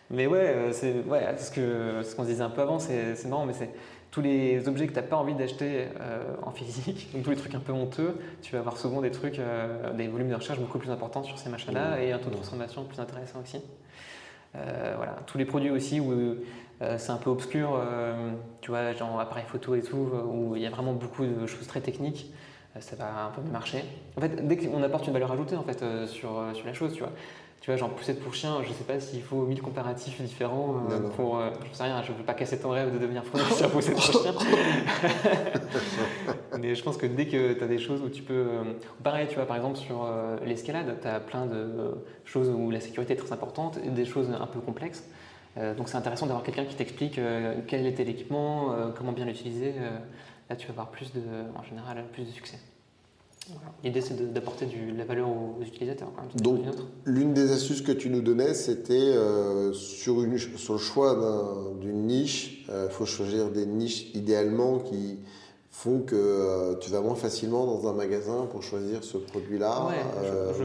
Mais 0.09 0.27
ouais, 0.27 0.69
c'est 0.71 0.95
ouais, 1.07 1.35
ce 1.37 1.49
qu'on 1.51 2.03
ce 2.03 2.15
qu'on 2.15 2.23
se 2.23 2.27
disait 2.27 2.43
un 2.43 2.49
peu 2.49 2.61
avant, 2.61 2.79
c'est 2.79 3.25
marrant, 3.25 3.45
mais 3.45 3.53
c'est 3.53 3.69
tous 4.11 4.21
les 4.21 4.67
objets 4.67 4.87
que 4.87 4.91
tu 4.91 4.99
n'as 4.99 5.05
pas 5.05 5.15
envie 5.15 5.33
d'acheter 5.33 5.87
euh, 5.99 6.23
en 6.43 6.51
physique, 6.51 7.09
donc 7.13 7.23
tous 7.23 7.29
les 7.31 7.37
trucs 7.37 7.55
un 7.55 7.59
peu 7.59 7.71
honteux, 7.71 8.19
tu 8.41 8.51
vas 8.51 8.59
avoir 8.59 8.77
souvent 8.77 9.01
des 9.01 9.11
trucs, 9.11 9.39
euh, 9.39 9.93
des 9.93 10.07
volumes 10.07 10.29
de 10.29 10.35
recherche 10.35 10.59
beaucoup 10.59 10.77
plus 10.77 10.91
importants 10.91 11.23
sur 11.23 11.39
ces 11.39 11.49
machins-là 11.49 11.95
mmh. 11.95 12.01
et 12.01 12.11
un 12.11 12.19
taux 12.19 12.29
de 12.29 12.35
transformation 12.35 12.83
plus 12.83 12.99
intéressant 12.99 13.39
aussi. 13.41 13.61
Euh, 14.55 14.93
voilà, 14.97 15.17
tous 15.27 15.37
les 15.37 15.45
produits 15.45 15.69
aussi 15.69 15.99
où 15.99 16.35
c'est 16.97 17.11
un 17.11 17.17
peu 17.17 17.29
obscur, 17.29 17.79
tu 18.61 18.71
vois, 18.71 18.91
genre 18.93 19.19
appareil 19.19 19.45
photo 19.47 19.75
et 19.75 19.83
tout, 19.83 20.09
où 20.25 20.55
il 20.55 20.63
y 20.63 20.65
a 20.65 20.71
vraiment 20.71 20.93
beaucoup 20.93 21.23
de 21.23 21.45
choses 21.45 21.67
très 21.67 21.79
techniques, 21.79 22.33
ça 22.79 22.95
va 22.95 23.25
un 23.25 23.29
peu 23.29 23.41
mieux 23.41 23.51
marcher. 23.51 23.83
En 24.17 24.21
fait, 24.21 24.47
dès 24.47 24.57
qu'on 24.57 24.81
apporte 24.81 25.05
une 25.05 25.13
valeur 25.13 25.31
ajoutée 25.31 25.55
en 25.55 25.61
fait 25.61 25.85
sur, 26.07 26.43
sur 26.53 26.65
la 26.65 26.73
chose, 26.73 26.93
tu 26.93 27.01
vois, 27.01 27.11
tu 27.61 27.69
vois, 27.69 27.77
genre 27.77 27.91
poussette 27.91 28.19
pour 28.19 28.33
chien, 28.33 28.57
je 28.63 28.73
sais 28.73 28.83
pas 28.83 28.99
s'il 28.99 29.21
faut 29.21 29.43
1000 29.45 29.61
comparatifs 29.61 30.19
différents 30.19 30.77
euh, 30.89 31.09
pour. 31.15 31.37
Euh, 31.37 31.51
je 31.71 31.77
sais 31.77 31.83
rien, 31.83 32.01
je 32.01 32.11
veux 32.11 32.23
pas 32.23 32.33
casser 32.33 32.59
ton 32.59 32.71
rêve 32.71 32.91
de 32.91 32.97
devenir 32.97 33.23
fournisseur 33.23 33.69
poussette 33.71 33.93
pour 33.93 34.03
chien. 34.03 34.33
Mais 36.59 36.73
je 36.73 36.83
pense 36.83 36.97
que 36.97 37.05
dès 37.05 37.27
que 37.27 37.53
tu 37.53 37.63
as 37.63 37.67
des 37.67 37.77
choses 37.77 38.01
où 38.01 38.09
tu 38.09 38.23
peux. 38.23 38.33
Euh, 38.33 38.63
pareil, 39.03 39.27
tu 39.29 39.35
vois, 39.35 39.45
par 39.45 39.57
exemple, 39.57 39.77
sur 39.77 40.09
l'escalade, 40.43 40.97
tu 41.03 41.07
as 41.07 41.19
plein 41.19 41.45
de 41.45 42.03
choses 42.25 42.49
où 42.49 42.71
la 42.71 42.79
sécurité 42.79 43.13
est 43.13 43.17
très 43.17 43.31
importante 43.31 43.77
et 43.85 43.89
des 43.89 44.05
choses 44.05 44.29
un 44.31 44.47
peu 44.47 44.59
complexes. 44.59 45.03
donc 45.77 45.87
c'est 45.87 45.97
intéressant 45.97 46.25
d'avoir 46.25 46.43
quelqu'un 46.43 46.65
qui 46.65 46.75
t'explique 46.75 47.19
quel 47.67 47.85
était 47.85 48.03
l'équipement, 48.03 48.75
comment 48.97 49.11
bien 49.11 49.25
l'utiliser. 49.25 49.75
là, 50.49 50.55
tu 50.55 50.65
vas 50.65 50.71
avoir 50.71 50.89
plus 50.89 51.13
de, 51.13 51.21
en 51.55 51.63
général 51.63 52.03
plus 52.11 52.23
de 52.23 52.31
succès. 52.31 52.57
L'idée, 53.83 54.01
c'est 54.01 54.33
d'apporter 54.33 54.67
de 54.67 54.97
la 54.97 55.03
valeur 55.03 55.27
aux, 55.29 55.61
utilisateurs. 55.61 56.11
Donc, 56.35 56.59
l'une 57.05 57.33
des 57.33 57.51
astuces 57.51 57.81
que 57.81 57.91
tu 57.91 58.09
nous 58.09 58.21
donnais, 58.21 58.53
c'était 58.53 58.93
euh, 58.93 59.73
sur, 59.73 60.21
une, 60.21 60.37
sur 60.37 60.73
le 60.73 60.79
choix 60.79 61.73
d'une 61.79 62.05
niche. 62.05 62.63
Il 62.67 62.71
euh, 62.71 62.89
faut 62.89 63.05
choisir 63.05 63.49
des 63.49 63.65
niches 63.65 64.13
idéalement 64.13 64.79
qui 64.79 65.17
font 65.71 66.01
que 66.01 66.15
euh, 66.15 66.75
tu 66.75 66.91
vas 66.91 67.01
moins 67.01 67.15
facilement 67.15 67.65
dans 67.65 67.89
un 67.89 67.93
magasin 67.93 68.45
pour 68.51 68.61
choisir 68.61 69.03
ce 69.03 69.17
produit-là, 69.17 69.87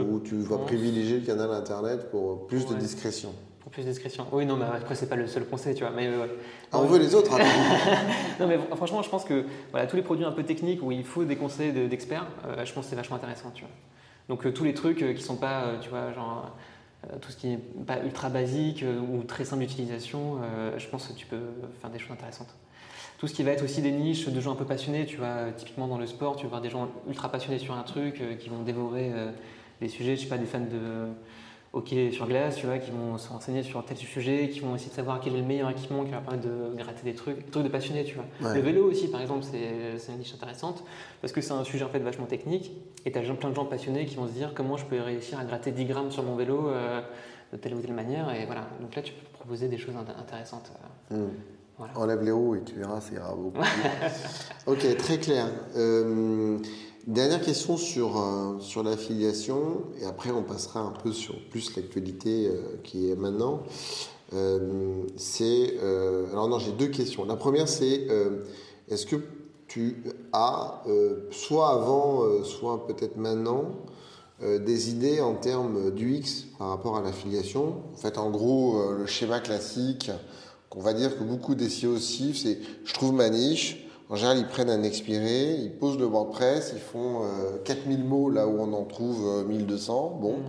où 0.09 0.19
tu 0.19 0.35
vas 0.41 0.57
privilégier 0.57 1.19
le 1.19 1.25
canal 1.25 1.51
Internet 1.51 2.11
pour 2.11 2.45
plus 2.45 2.67
de 2.67 2.75
discrétion 2.75 3.33
plus 3.69 3.83
de 3.83 3.89
discrétion. 3.89 4.25
Oui, 4.31 4.45
non, 4.45 4.55
mais 4.55 4.65
après, 4.65 4.95
c'est 4.95 5.09
pas 5.09 5.15
le 5.15 5.27
seul 5.27 5.45
conseil, 5.45 5.75
tu 5.75 5.83
vois. 5.83 5.91
Mais, 5.95 6.09
ah, 6.71 6.79
on 6.79 6.85
veut 6.85 6.99
les 6.99 7.15
autres, 7.15 7.31
Non, 8.39 8.47
mais 8.47 8.57
franchement, 8.75 9.01
je 9.01 9.09
pense 9.09 9.25
que 9.25 9.45
voilà, 9.71 9.87
tous 9.87 9.95
les 9.95 10.01
produits 10.01 10.25
un 10.25 10.31
peu 10.31 10.43
techniques 10.43 10.81
où 10.83 10.91
il 10.91 11.03
faut 11.03 11.23
des 11.23 11.35
conseils 11.35 11.71
d'experts, 11.71 12.27
euh, 12.45 12.65
je 12.65 12.73
pense 12.73 12.85
que 12.85 12.89
c'est 12.89 12.95
vachement 12.95 13.15
intéressant, 13.15 13.51
tu 13.53 13.61
vois. 13.61 13.73
Donc, 14.29 14.45
euh, 14.45 14.51
tous 14.51 14.63
les 14.63 14.73
trucs 14.73 15.01
euh, 15.01 15.13
qui 15.13 15.21
sont 15.23 15.37
pas, 15.37 15.73
tu 15.81 15.89
vois, 15.89 16.11
genre, 16.13 16.51
tout 17.21 17.31
ce 17.31 17.37
qui 17.37 17.53
est 17.53 17.57
pas 17.85 17.99
ultra 18.03 18.29
basique 18.29 18.83
ou 18.83 19.23
très 19.23 19.45
simple 19.45 19.61
d'utilisation, 19.61 20.39
je 20.77 20.87
pense 20.87 21.07
que 21.07 21.13
tu 21.13 21.27
peux 21.27 21.39
faire 21.79 21.91
des 21.91 21.99
choses 21.99 22.11
intéressantes. 22.11 22.53
Tout 23.19 23.27
ce 23.27 23.33
qui 23.33 23.43
va 23.43 23.51
être 23.51 23.63
aussi 23.63 23.81
des 23.81 23.91
niches 23.91 24.27
de 24.27 24.41
gens 24.41 24.53
un 24.53 24.55
peu 24.55 24.65
passionnés, 24.65 25.05
tu 25.05 25.17
vois, 25.17 25.51
typiquement 25.55 25.87
dans 25.87 25.99
le 25.99 26.07
sport, 26.07 26.35
tu 26.35 26.43
vas 26.43 26.49
voir 26.49 26.61
des 26.61 26.71
gens 26.71 26.89
ultra 27.07 27.29
passionnés 27.29 27.59
sur 27.59 27.75
un 27.75 27.83
truc 27.83 28.21
qui 28.39 28.49
vont 28.49 28.63
dévorer 28.63 29.11
des 29.79 29.87
sujets, 29.87 30.15
je 30.17 30.23
sais 30.23 30.27
pas, 30.27 30.39
des 30.39 30.47
fans 30.47 30.59
de 30.59 31.07
hockey 31.73 32.11
sur 32.11 32.27
glace, 32.27 32.55
tu 32.55 32.65
vois, 32.65 32.77
qui 32.77 32.91
vont 32.91 33.17
se 33.17 33.29
renseigner 33.29 33.63
sur 33.63 33.83
tel 33.85 33.97
sujet, 33.97 34.49
qui 34.49 34.59
vont 34.59 34.75
essayer 34.75 34.89
de 34.89 34.95
savoir 34.95 35.19
quel 35.19 35.35
est 35.35 35.41
le 35.41 35.45
meilleur 35.45 35.69
équipement 35.69 36.03
qui 36.03 36.11
va 36.11 36.19
permettre 36.19 36.47
de 36.47 36.75
gratter 36.75 37.03
des 37.03 37.13
trucs, 37.13 37.37
des 37.37 37.51
trucs 37.51 37.63
de 37.63 37.69
passionnés, 37.69 38.03
tu 38.03 38.15
vois. 38.15 38.53
Le 38.53 38.61
vélo 38.61 38.89
aussi, 38.89 39.09
par 39.09 39.21
exemple, 39.21 39.43
c'est 39.43 40.11
une 40.11 40.19
niche 40.19 40.33
intéressante 40.33 40.83
parce 41.21 41.33
que 41.33 41.41
c'est 41.41 41.53
un 41.53 41.63
sujet 41.63 41.83
en 41.83 41.89
fait 41.89 41.99
vachement 41.99 42.25
technique 42.25 42.71
et 43.05 43.11
tu 43.11 43.17
as 43.17 43.21
plein 43.21 43.49
de 43.49 43.55
gens 43.55 43.65
passionnés 43.65 44.05
qui 44.05 44.15
vont 44.15 44.27
se 44.27 44.33
dire 44.33 44.53
comment 44.55 44.77
je 44.77 44.85
peux 44.85 44.99
réussir 44.99 45.39
à 45.39 45.45
gratter 45.45 45.71
10 45.71 45.85
grammes 45.85 46.11
sur 46.11 46.23
mon 46.23 46.35
vélo 46.35 46.67
euh, 46.67 47.01
de 47.51 47.57
telle 47.57 47.73
ou 47.73 47.81
telle 47.81 47.93
manière 47.93 48.33
et 48.33 48.45
voilà. 48.45 48.67
Donc 48.81 48.95
là, 48.95 49.01
tu 49.01 49.13
peux 49.13 49.25
proposer 49.33 49.67
des 49.67 49.77
choses 49.77 49.95
intéressantes. 49.95 50.71
Euh, 51.11 51.27
hmm. 51.27 51.31
Enlève 51.95 52.23
les 52.23 52.31
roues 52.31 52.55
et 52.55 52.63
tu 52.63 52.75
verras, 52.75 52.99
ça 53.01 53.13
ira 53.13 53.35
beaucoup. 53.35 53.59
ok, 54.65 54.97
très 54.97 55.19
clair. 55.19 55.47
Euh, 55.75 56.57
Dernière 57.07 57.39
question 57.39 57.77
sur, 57.77 58.19
euh, 58.19 58.59
sur 58.59 58.83
l'affiliation, 58.83 59.83
et 60.01 60.03
après 60.03 60.29
on 60.31 60.43
passera 60.43 60.81
un 60.81 60.91
peu 60.91 61.13
sur 61.13 61.35
plus 61.47 61.73
l'actualité 61.77 62.47
euh, 62.47 62.75
qui 62.83 63.09
est 63.09 63.15
maintenant. 63.15 63.63
Euh, 64.33 65.03
c'est. 65.15 65.77
alors 66.33 66.49
non, 66.49 66.59
j'ai 66.59 66.73
deux 66.73 66.89
questions. 66.89 67.23
La 67.23 67.37
première, 67.37 67.69
c'est 67.69 68.07
est-ce 68.89 69.05
que 69.05 69.15
tu 69.69 70.03
as, 70.33 70.83
soit 71.31 71.69
avant, 71.69 72.43
soit 72.43 72.85
peut-être 72.87 73.15
maintenant, 73.15 73.71
des 74.41 74.89
idées 74.89 75.21
en 75.21 75.35
termes 75.35 75.91
d'UX 75.91 76.47
par 76.59 76.67
rapport 76.67 76.97
à 76.97 77.01
l'affiliation? 77.01 77.83
En 77.93 77.95
fait, 77.95 78.17
en 78.17 78.29
gros, 78.31 78.83
le 78.91 79.05
schéma 79.05 79.39
classique, 79.39 80.11
qu'on 80.69 80.81
va 80.81 80.91
dire 80.91 81.17
que 81.17 81.23
beaucoup 81.23 81.55
des 81.55 81.67
CEO 81.67 81.99
c'est 81.99 82.59
je 82.83 82.93
trouve 82.93 83.13
ma 83.13 83.29
niche 83.29 83.86
en 84.09 84.15
général, 84.15 84.37
ils 84.37 84.47
prennent 84.47 84.69
un 84.69 84.83
expiré, 84.83 85.55
ils 85.55 85.71
posent 85.71 85.99
le 85.99 86.05
WordPress, 86.05 86.71
ils 86.73 86.79
font 86.79 87.23
4000 87.65 87.99
euh, 87.99 88.03
mots 88.03 88.29
là 88.29 88.47
où 88.47 88.57
on 88.59 88.71
en 88.71 88.85
trouve 88.85 89.45
1200. 89.45 90.13
Euh, 90.17 90.21
bon. 90.21 90.37
Mm. 90.37 90.43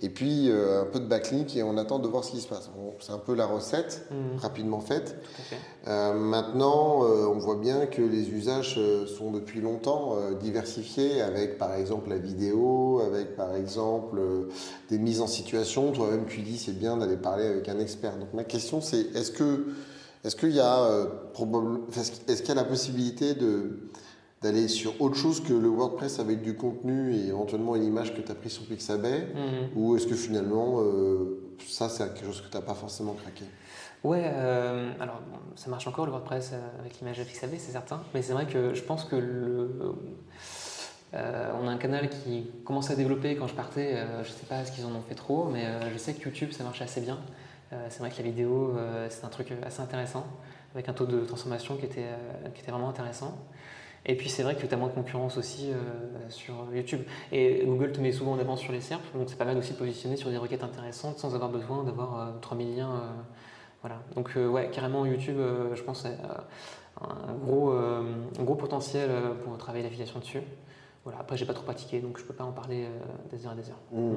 Et 0.00 0.10
puis 0.10 0.50
euh, 0.50 0.82
un 0.82 0.84
peu 0.84 1.00
de 1.00 1.06
backlink 1.06 1.56
et 1.56 1.62
on 1.62 1.76
attend 1.78 1.98
de 1.98 2.06
voir 2.06 2.22
ce 2.22 2.32
qui 2.32 2.40
se 2.40 2.46
passe. 2.46 2.70
c'est 3.00 3.12
un 3.12 3.18
peu 3.18 3.34
la 3.34 3.46
recette, 3.46 4.06
mm. 4.10 4.38
rapidement 4.40 4.80
faite. 4.80 5.16
maintenant, 5.86 7.00
on 7.00 7.38
voit 7.38 7.56
bien 7.56 7.86
que 7.86 8.02
les 8.02 8.28
usages 8.30 8.78
sont 9.06 9.32
depuis 9.32 9.62
longtemps 9.62 10.16
diversifiés 10.38 11.22
avec 11.22 11.56
par 11.56 11.74
exemple 11.74 12.10
la 12.10 12.18
vidéo, 12.18 13.00
avec 13.00 13.36
par 13.36 13.56
exemple 13.56 14.20
des 14.90 14.98
mises 14.98 15.22
en 15.22 15.26
situation. 15.26 15.92
Toi-même, 15.92 16.26
tu 16.26 16.42
dis 16.42 16.58
c'est 16.58 16.78
bien 16.78 16.98
d'aller 16.98 17.16
parler 17.16 17.46
avec 17.46 17.70
un 17.70 17.78
expert. 17.78 18.18
Donc 18.18 18.34
ma 18.34 18.44
question 18.44 18.82
c'est 18.82 19.16
est-ce 19.16 19.30
que 19.30 19.64
est-ce 20.28 20.36
qu'il 20.36 20.50
y 20.50 20.60
a 20.60 20.78
euh, 20.80 21.06
est-ce 22.28 22.42
qu'il 22.42 22.48
y 22.48 22.52
a 22.52 22.54
la 22.54 22.64
possibilité 22.64 23.34
de 23.34 23.78
d'aller 24.42 24.68
sur 24.68 25.00
autre 25.00 25.16
chose 25.16 25.42
que 25.42 25.54
le 25.54 25.68
WordPress 25.68 26.20
avec 26.20 26.42
du 26.42 26.54
contenu 26.54 27.14
et 27.14 27.28
éventuellement 27.28 27.74
une 27.74 27.84
image 27.84 28.14
que 28.14 28.20
tu 28.20 28.30
as 28.30 28.34
pris 28.34 28.50
sur 28.50 28.64
Pixabay 28.66 29.20
mhm. 29.34 29.70
Ou 29.74 29.96
est-ce 29.96 30.06
que 30.06 30.14
finalement, 30.14 30.80
euh, 30.80 31.56
ça, 31.66 31.88
c'est 31.88 32.04
quelque 32.14 32.26
chose 32.26 32.42
que 32.42 32.48
tu 32.48 32.56
n'as 32.56 32.62
pas 32.62 32.74
forcément 32.74 33.14
craqué? 33.14 33.46
Ouais, 34.04 34.22
euh, 34.26 34.92
alors 35.00 35.22
ça 35.56 35.70
marche 35.70 35.88
encore 35.88 36.04
le 36.04 36.12
WordPress 36.12 36.52
avec 36.78 37.00
l'image 37.00 37.18
de 37.18 37.24
Pixabay, 37.24 37.58
c'est 37.58 37.72
certain. 37.72 38.02
Mais 38.14 38.20
c'est 38.20 38.34
vrai 38.34 38.46
que 38.46 38.74
je 38.74 38.82
pense 38.82 39.04
que 39.04 39.16
le. 39.16 39.70
on 41.14 41.66
a 41.66 41.70
un 41.70 41.78
canal 41.78 42.10
qui 42.10 42.50
commence 42.66 42.90
à 42.90 42.96
développer 42.96 43.34
quand 43.34 43.48
je 43.48 43.54
partais. 43.54 43.96
je 44.22 44.28
ne 44.28 44.34
sais 44.34 44.46
pas 44.46 44.62
ce 44.66 44.72
qu'ils 44.72 44.84
en 44.84 44.94
ont 44.94 45.02
fait 45.08 45.16
trop, 45.16 45.46
mais 45.46 45.64
je 45.90 45.96
sais 45.98 46.12
que 46.12 46.22
YouTube 46.22 46.52
ça 46.52 46.64
marche 46.64 46.82
assez 46.82 47.00
bien. 47.00 47.18
Euh, 47.72 47.86
c'est 47.90 48.00
vrai 48.00 48.10
que 48.10 48.16
la 48.16 48.22
vidéo, 48.22 48.74
euh, 48.76 49.06
c'est 49.10 49.24
un 49.24 49.28
truc 49.28 49.52
assez 49.64 49.80
intéressant, 49.80 50.26
avec 50.74 50.88
un 50.88 50.92
taux 50.92 51.06
de 51.06 51.20
transformation 51.20 51.76
qui 51.76 51.84
était, 51.84 52.06
euh, 52.06 52.48
qui 52.54 52.62
était 52.62 52.70
vraiment 52.70 52.88
intéressant. 52.88 53.36
Et 54.06 54.16
puis 54.16 54.30
c'est 54.30 54.42
vrai 54.42 54.54
que 54.54 54.64
tu 54.64 54.72
as 54.72 54.76
moins 54.76 54.88
de 54.88 54.94
concurrence 54.94 55.36
aussi 55.36 55.72
sur 56.30 56.54
YouTube. 56.72 57.02
Et 57.32 57.64
Google 57.66 57.92
te 57.92 58.00
met 58.00 58.12
souvent 58.12 58.32
en 58.32 58.38
avant 58.38 58.56
sur 58.56 58.72
les 58.72 58.80
SERP, 58.80 59.02
donc 59.12 59.28
c'est 59.28 59.36
pas 59.36 59.44
mal 59.44 59.58
aussi 59.58 59.72
de 59.72 59.76
positionner 59.76 60.16
sur 60.16 60.30
des 60.30 60.38
requêtes 60.38 60.62
intéressantes 60.62 61.18
sans 61.18 61.34
avoir 61.34 61.50
besoin 61.50 61.82
d'avoir 61.82 62.40
3000 62.40 62.76
liens. 62.76 63.02
voilà. 63.82 63.98
Donc 64.14 64.30
ouais, 64.36 64.70
carrément 64.70 65.04
YouTube, 65.04 65.36
je 65.74 65.82
pense, 65.82 66.02
c'est 66.02 66.16
un 67.02 67.34
gros, 67.34 67.74
gros 68.38 68.54
potentiel 68.54 69.10
pour 69.44 69.58
travailler 69.58 69.82
l'affiliation 69.84 70.20
dessus. 70.20 70.42
Voilà. 71.04 71.18
Après, 71.18 71.36
j'ai 71.36 71.44
pas 71.44 71.54
trop 71.54 71.64
pratiqué, 71.64 71.98
donc 71.98 72.18
je 72.18 72.24
peux 72.24 72.34
pas 72.34 72.44
en 72.44 72.52
parler 72.52 72.86
des 73.30 73.46
heures 73.46 73.52
et 73.52 73.56
des 73.56 73.68
heures. 73.68 73.82
Mmh. 73.92 74.14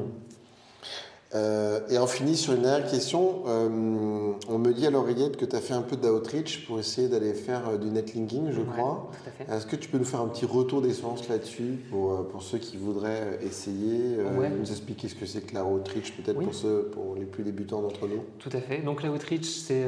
Euh, 1.34 1.80
et 1.90 1.98
on 1.98 2.08
finit 2.08 2.36
sur 2.36 2.54
une 2.54 2.64
dernière 2.64 2.90
question. 2.90 3.44
Euh, 3.48 4.34
on 4.50 4.58
me 4.58 4.74
dit 4.74 4.86
à 4.86 4.90
l'oreillette 4.90 5.38
que 5.38 5.46
tu 5.46 5.56
as 5.56 5.62
fait 5.62 5.74
un 5.74 5.82
peu 5.82 5.96
d'outreach 5.96 6.66
pour 6.66 6.80
essayer 6.80 7.08
d'aller 7.08 7.34
faire 7.34 7.70
euh, 7.70 7.78
du 7.78 7.88
netlinking, 7.88 8.52
je 8.52 8.62
crois. 8.62 9.12
Est-ce 9.50 9.66
que 9.66 9.76
tu 9.76 9.90
peux 9.90 9.98
nous 9.98 10.06
faire 10.06 10.22
un 10.22 10.28
petit 10.28 10.46
retour 10.46 10.82
d'essence 10.82 11.30
là-dessus 11.30 11.80
pour, 11.90 12.28
pour 12.28 12.44
ceux 12.44 12.58
qui 12.58 12.78
voudraient 12.78 13.40
essayer 13.42 14.18
Nous 14.58 14.72
expliquer 14.72 15.08
ce 15.08 15.16
que 15.16 15.26
c'est 15.26 15.42
que 15.42 15.54
la 15.54 15.66
outreach, 15.66 16.16
peut-être 16.18 16.40
pour, 16.40 16.54
ceux, 16.54 16.90
pour 16.92 17.16
les 17.16 17.26
plus 17.26 17.44
débutants 17.44 17.82
d'entre 17.82 18.08
nous? 18.08 18.24
Tout 18.40 18.50
à 18.54 18.60
fait. 18.60 18.80
Donc 18.80 19.04
la 19.04 19.12
outreach, 19.12 19.46
c'est 19.46 19.86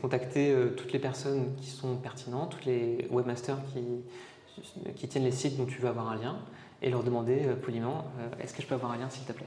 contacter 0.00 0.54
toutes 0.76 0.92
les 0.92 0.98
personnes 0.98 1.54
qui 1.60 1.70
sont 1.70 1.96
pertinentes, 1.96 2.56
tous 2.58 2.66
les 2.66 3.06
webmasters 3.10 3.58
qui, 3.72 4.92
qui 4.94 5.08
tiennent 5.08 5.24
les 5.24 5.32
sites 5.32 5.56
dont 5.56 5.66
tu 5.66 5.80
veux 5.80 5.88
avoir 5.88 6.10
un 6.10 6.16
lien 6.16 6.36
et 6.82 6.90
leur 6.90 7.02
demander 7.02 7.40
poliment 7.62 8.04
est-ce 8.40 8.54
que 8.54 8.62
je 8.62 8.66
peux 8.66 8.74
avoir 8.74 8.92
un 8.92 8.98
lien 8.98 9.08
s'il 9.10 9.24
te 9.24 9.32
plaît? 9.32 9.46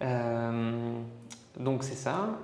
Donc 0.00 1.84
c'est 1.84 1.94
ça. 1.94 2.38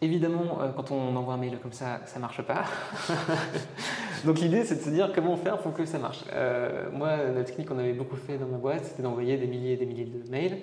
Évidemment, 0.00 0.58
euh, 0.60 0.68
quand 0.76 0.92
on 0.92 1.16
envoie 1.16 1.34
un 1.34 1.38
mail 1.38 1.58
comme 1.60 1.72
ça, 1.72 2.00
ça 2.06 2.20
marche 2.20 2.42
pas. 2.42 2.64
Donc 4.24 4.38
l'idée, 4.38 4.64
c'est 4.64 4.76
de 4.76 4.80
se 4.80 4.90
dire 4.90 5.10
comment 5.12 5.36
faire 5.36 5.58
pour 5.58 5.74
que 5.74 5.84
ça 5.86 5.98
marche. 5.98 6.22
Euh, 6.32 6.88
moi, 6.92 7.16
la 7.16 7.42
technique 7.42 7.68
qu'on 7.68 7.78
avait 7.78 7.94
beaucoup 7.94 8.14
fait 8.14 8.38
dans 8.38 8.46
ma 8.46 8.58
boîte, 8.58 8.84
c'était 8.84 9.02
d'envoyer 9.02 9.36
des 9.36 9.48
milliers 9.48 9.72
et 9.72 9.76
des 9.76 9.86
milliers 9.86 10.04
de 10.04 10.30
mails 10.30 10.58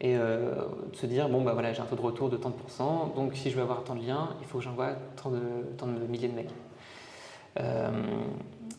et 0.00 0.14
de 0.14 0.94
se 0.94 1.06
dire 1.06 1.28
bon 1.28 1.42
bah 1.42 1.54
voilà, 1.54 1.72
j'ai 1.72 1.82
un 1.82 1.84
taux 1.84 1.96
de 1.96 2.00
retour 2.00 2.30
de 2.30 2.36
tant 2.36 2.50
de 2.50 2.54
pourcents, 2.54 3.12
donc 3.16 3.34
si 3.34 3.50
je 3.50 3.56
veux 3.56 3.62
avoir 3.62 3.82
tant 3.82 3.96
de 3.96 4.06
liens, 4.06 4.28
il 4.40 4.46
faut 4.46 4.58
que 4.58 4.64
j'envoie 4.64 4.92
tant 5.20 5.28
de, 5.30 5.40
tant 5.76 5.88
de 5.88 6.06
milliers 6.06 6.28
de 6.28 6.34
mails. 6.36 6.46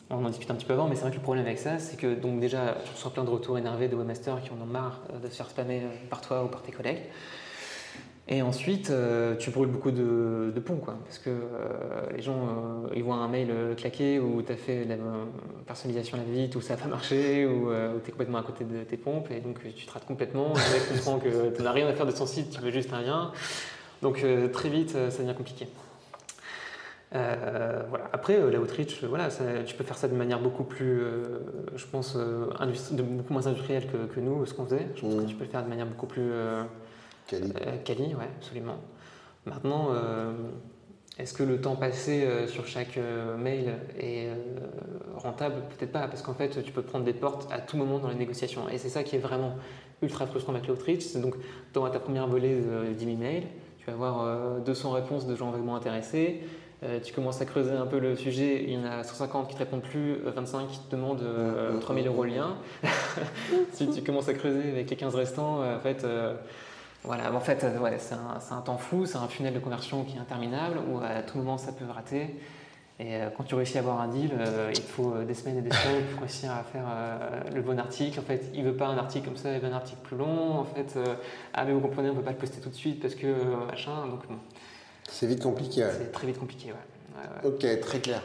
On 0.10 0.26
en 0.26 0.30
discute 0.30 0.50
un 0.50 0.56
petit 0.56 0.66
peu 0.66 0.74
avant, 0.74 0.88
mais 0.88 0.96
c'est 0.96 1.02
vrai 1.02 1.12
que 1.12 1.18
le 1.18 1.22
problème 1.22 1.46
avec 1.46 1.60
ça, 1.60 1.80
c'est 1.80 1.98
que 1.98 2.16
donc 2.16 2.40
déjà, 2.40 2.78
je 2.86 2.92
reçois 2.92 3.12
plein 3.12 3.24
de 3.24 3.30
retours 3.30 3.58
énervés 3.58 3.88
de 3.88 3.96
webmasters 3.96 4.42
qui 4.42 4.50
en 4.52 4.62
ont 4.62 4.66
marre 4.66 5.02
de 5.22 5.28
se 5.30 5.36
faire 5.36 5.50
spammer 5.50 5.84
par 6.10 6.22
toi 6.22 6.44
ou 6.44 6.48
par 6.48 6.62
tes 6.62 6.72
collègues. 6.72 7.02
Et 8.32 8.44
ensuite, 8.44 8.92
euh, 8.92 9.36
tu 9.38 9.50
brûles 9.50 9.70
beaucoup 9.70 9.90
de, 9.90 10.54
ponts, 10.64 10.78
quoi, 10.78 11.00
parce 11.04 11.18
que 11.18 11.32
euh, 11.32 12.06
les 12.16 12.22
gens, 12.22 12.38
euh, 12.38 12.94
ils 12.96 13.04
voient 13.04 13.16
un 13.16 13.28
mail 13.28 13.52
claqué 13.76 14.20
où 14.20 14.44
tu 14.44 14.52
as 14.52 14.56
fait 14.56 14.86
la 14.86 14.98
personnalisation 15.66 16.16
à 16.16 16.22
la 16.22 16.32
vite, 16.32 16.56
où 16.56 16.62
ça 16.62 16.76
n'a 16.76 16.82
pas 16.82 16.88
marché, 16.88 17.48
ou 17.48 17.72
tu 18.04 18.10
es 18.10 18.12
complètement 18.12 18.38
à 18.38 18.44
côté 18.44 18.66
de 18.66 18.84
tes 18.84 18.98
pompes, 18.98 19.32
et 19.32 19.40
donc 19.40 19.60
tu 19.76 19.84
te 19.84 19.92
rates 19.92 20.06
complètement. 20.06 20.50
Le 20.50 20.74
mec 20.74 20.90
comprend 20.90 21.18
que 21.18 21.56
tu 21.56 21.64
n'as 21.64 21.72
rien 21.72 21.88
à 21.88 21.94
faire 21.94 22.06
de 22.06 22.12
son 22.12 22.28
site, 22.28 22.52
tu 22.52 22.62
veux 22.62 22.70
juste 22.70 22.94
un 22.94 23.02
lien. 23.02 23.32
Donc 24.04 24.24
très 24.54 24.70
vite, 24.70 24.92
ça 24.92 25.24
devient 25.24 25.36
compliqué. 25.36 25.68
Voilà. 27.12 28.10
Après, 28.14 28.40
la 28.52 28.60
outreach, 28.60 29.04
voilà, 29.04 29.30
tu 29.66 29.76
peux 29.76 29.84
faire 29.84 29.98
ça 29.98 30.08
de 30.08 30.16
manière 30.16 30.40
beaucoup 30.40 30.64
plus, 30.64 31.02
je 31.76 31.86
pense, 31.86 32.16
beaucoup 32.16 33.34
moins 33.34 33.48
industrielle 33.48 33.88
que, 33.88 34.14
que 34.14 34.20
nous, 34.20 34.46
ce 34.46 34.54
qu'on 34.54 34.66
faisait. 34.66 34.88
Je 34.96 35.02
pense 35.02 35.16
que 35.16 35.22
mmh. 35.22 35.26
tu 35.26 35.36
peux 35.36 35.44
le 35.46 35.50
faire 35.50 35.64
de 35.64 35.70
manière 35.70 35.88
beaucoup 35.88 36.08
plus. 36.08 36.32
Cali, 37.30 37.54
euh, 38.14 38.18
oui, 38.18 38.26
absolument. 38.38 38.78
Maintenant, 39.46 39.90
euh, 39.92 40.32
est-ce 41.18 41.34
que 41.34 41.44
le 41.44 41.62
temps 41.62 41.76
passé 41.76 42.24
euh, 42.24 42.48
sur 42.48 42.66
chaque 42.68 43.00
mail 43.38 43.76
est 44.00 44.30
rentable? 45.16 45.56
Peut-être 45.78 45.92
pas, 45.92 46.08
parce 46.08 46.22
qu'en 46.22 46.34
fait, 46.34 46.64
tu 46.64 46.72
peux 46.72 46.82
prendre 46.82 47.06
des 47.06 47.14
portes 47.14 47.52
à 47.52 47.60
tout 47.60 47.78
moment 47.78 48.00
dans 48.00 48.10
les 48.10 48.16
négociations. 48.16 48.68
Et 48.70 48.78
c'est 48.78 48.90
ça 48.90 49.04
qui 49.04 49.16
est 49.16 49.20
vraiment 49.20 49.56
ultra 50.02 50.26
frustrant 50.26 50.54
avec 50.54 50.68
l'outreach. 50.68 51.02
C'est 51.02 51.22
donc, 51.22 51.36
auras 51.76 51.90
ta 51.90 52.00
première 52.00 52.28
volée 52.28 52.56
de 52.56 52.94
10 52.94 53.06
000 53.06 53.18
mails, 53.18 53.44
tu 53.78 53.86
vas 53.86 53.94
avoir 53.94 54.60
200 54.62 54.92
réponses 54.92 55.28
de 55.28 55.36
gens 55.36 55.52
vaguement 55.52 55.76
intéressés. 55.76 56.42
Tu 57.04 57.14
commences 57.14 57.42
à 57.42 57.46
creuser 57.46 57.74
un 57.74 57.86
peu 57.86 58.00
le 58.00 58.16
sujet, 58.16 58.64
il 58.64 58.74
y 58.74 58.78
en 58.78 58.86
a 58.86 59.04
150 59.04 59.48
qui 59.48 59.54
ne 59.54 59.60
te 59.60 59.64
répondent 59.64 59.82
plus, 59.82 60.16
25 60.24 60.68
qui 60.68 60.80
te 60.80 60.96
demandent 60.96 61.24
3000 61.82 62.08
euros 62.08 62.24
le 62.24 62.32
lien. 62.32 62.56
si 63.74 63.90
tu 63.90 64.02
commences 64.02 64.30
à 64.30 64.34
creuser 64.34 64.70
avec 64.70 64.90
les 64.90 64.96
15 64.96 65.14
restants, 65.16 65.62
en 65.62 65.80
fait, 65.80 66.06
voilà, 67.04 67.34
en 67.34 67.40
fait, 67.40 67.64
euh, 67.64 67.98
c'est 67.98 68.54
un, 68.54 68.62
temps 68.62 68.78
fou, 68.78 69.06
c'est 69.06 69.18
un 69.18 69.28
funnel 69.28 69.54
de 69.54 69.60
conversion 69.60 70.04
qui 70.04 70.18
est 70.18 70.20
interminable, 70.20 70.80
où 70.90 71.00
à 71.00 71.22
tout 71.22 71.38
moment 71.38 71.58
ça 71.58 71.72
peut 71.72 71.86
rater. 71.86 72.36
Et 73.00 73.16
euh, 73.16 73.30
quand 73.36 73.46
tu 73.46 73.56
réussis 73.56 73.78
à 73.78 73.82
avoir 73.82 74.02
un 74.02 74.10
deal, 74.10 74.32
euh, 74.38 74.72
il 74.76 74.82
faut 74.82 75.14
des 75.26 75.34
semaines 75.34 75.60
et 75.60 75.62
des 75.62 75.72
semaines 75.72 76.04
pour 76.12 76.22
réussir 76.22 76.52
à 76.52 76.64
faire 76.64 76.86
le 77.54 77.62
bon 77.62 77.80
article. 77.80 78.20
En 78.20 78.24
fait, 78.24 78.52
il 78.54 78.66
veut 78.66 78.76
pas 78.76 78.88
un 78.88 78.98
article 78.98 79.28
comme 79.28 79.38
ça, 79.38 79.54
il 79.54 79.60
veut 79.62 79.70
un 79.70 79.76
article 79.76 80.02
plus 80.04 80.18
long. 80.18 80.60
En 80.60 80.66
fait, 80.66 81.00
ah 81.54 81.64
mais 81.64 81.72
vous 81.72 81.80
comprenez, 81.80 82.10
on 82.10 82.16
peut 82.16 82.22
pas 82.22 82.32
le 82.32 82.38
poster 82.38 82.60
tout 82.60 82.70
de 82.70 82.76
suite 82.76 83.02
parce 83.02 83.16
que 83.16 83.34
machin. 83.68 84.06
Donc 84.08 84.24
C'est 85.12 85.28
vite 85.28 85.44
compliqué. 85.44 85.86
C'est 85.98 86.12
très 86.12 86.28
vite 86.28 86.40
compliqué, 86.40 86.72
ouais. 86.72 87.48
Ok, 87.48 87.66
très 87.82 88.00
clair. 88.00 88.22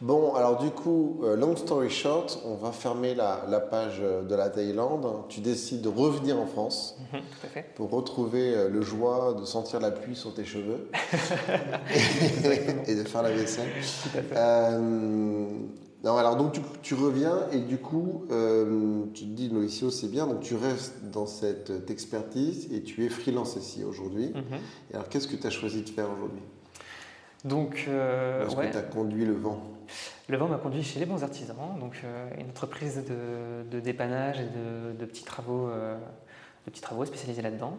Bon, 0.00 0.34
alors 0.34 0.62
du 0.62 0.70
coup, 0.70 1.20
euh, 1.24 1.34
long 1.34 1.56
story 1.56 1.90
short, 1.90 2.40
on 2.44 2.54
va 2.54 2.70
fermer 2.70 3.16
la, 3.16 3.36
page 3.60 4.00
de 4.00 4.34
la 4.34 4.48
Thaïlande. 4.48 5.24
Tu 5.28 5.40
décides 5.40 5.80
de 5.80 5.88
revenir 5.88 6.38
en 6.38 6.46
France 6.46 6.96
pour 7.74 7.90
retrouver 7.90 8.54
euh, 8.54 8.68
le 8.68 8.80
joie 8.82 9.34
de 9.34 9.44
sentir 9.44 9.80
la 9.80 9.90
pluie 9.90 10.14
sur 10.14 10.32
tes 10.34 10.44
cheveux 10.44 10.88
et, 12.86 12.94
de 12.94 13.02
faire 13.02 13.22
la 13.22 13.32
vaisselle. 13.32 13.70
Euh, 14.36 15.48
non, 16.04 16.16
alors 16.16 16.36
donc 16.36 16.56
tu, 16.82 16.94
reviens 16.94 17.48
et 17.52 17.58
du 17.58 17.78
coup, 17.78 18.24
tu 19.14 19.24
te 19.24 19.30
dis, 19.30 19.52
Novicio, 19.52 19.90
c'est 19.90 20.08
bien, 20.08 20.26
donc 20.26 20.40
tu 20.40 20.54
restes 20.54 21.10
dans 21.10 21.26
cette 21.26 21.90
expertise 21.90 22.68
et 22.72 22.82
tu 22.82 23.04
es 23.04 23.08
freelance 23.08 23.56
ici 23.56 23.82
aujourd'hui. 23.84 24.28
Mhm. 24.28 24.58
Alors 24.94 25.08
qu'est-ce 25.08 25.26
que 25.26 25.36
tu 25.36 25.46
as 25.46 25.50
choisi 25.50 25.82
de 25.82 25.88
faire 25.88 26.06
aujourd'hui? 26.10 26.42
Donc, 27.44 27.84
euh, 27.88 28.46
Est-ce 28.46 28.56
que 28.56 28.70
tu 28.70 28.76
as 28.76 28.82
conduit 28.82 29.24
le 29.24 29.34
vent? 29.34 29.62
Le 30.28 30.36
vent 30.36 30.48
m'a 30.48 30.58
conduit 30.58 30.82
chez 30.82 30.98
les 31.00 31.06
bons 31.06 31.22
artisans, 31.22 31.56
donc 31.80 32.00
euh, 32.04 32.28
une 32.38 32.50
entreprise 32.50 33.02
de, 33.04 33.80
dépannage 33.80 34.40
et 34.40 34.98
de, 34.98 35.04
petits 35.06 35.24
travaux, 35.24 35.68
euh, 35.68 35.96
de 36.66 36.70
petits 36.70 36.82
travaux 36.82 37.04
spécialisés 37.04 37.42
là-dedans. 37.42 37.78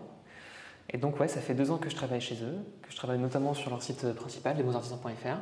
Et 0.92 0.98
donc, 0.98 1.20
ouais, 1.20 1.28
ça 1.28 1.40
fait 1.40 1.54
deux 1.54 1.70
ans 1.70 1.78
que 1.78 1.90
je 1.90 1.96
travaille 1.96 2.22
chez 2.22 2.36
eux, 2.36 2.58
que 2.82 2.92
je 2.92 2.96
travaille 2.96 3.20
notamment 3.20 3.54
sur 3.54 3.70
leur 3.70 3.84
site 3.84 4.12
principal, 4.14 4.58
lesbonsartisans.fr, 4.58 5.38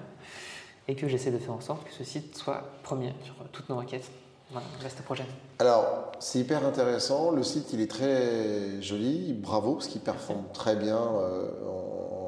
et 0.88 0.96
que 0.96 1.08
j'essaie 1.08 1.32
de 1.32 1.38
faire 1.38 1.54
en 1.54 1.62
sorte 1.62 1.84
que 1.86 1.94
ce 1.94 2.04
site 2.04 2.38
soit 2.38 2.64
premier 2.84 3.14
sur 3.24 3.36
toutes 3.52 3.70
nos 3.70 3.78
requêtes. 3.78 4.10
Voilà, 4.52 4.66
reste 4.82 5.02
projet. 5.02 5.26
Alors, 5.60 6.12
c'est 6.20 6.40
hyper 6.40 6.66
intéressant. 6.66 7.32
Le 7.32 7.44
site, 7.44 7.74
il 7.74 7.82
est 7.82 7.92
très 7.92 8.82
joli. 8.82 9.34
Bravo, 9.34 9.74
parce 9.74 9.88
qu'il 9.88 10.00
performe 10.00 10.46
très 10.54 10.78
bien 10.78 11.02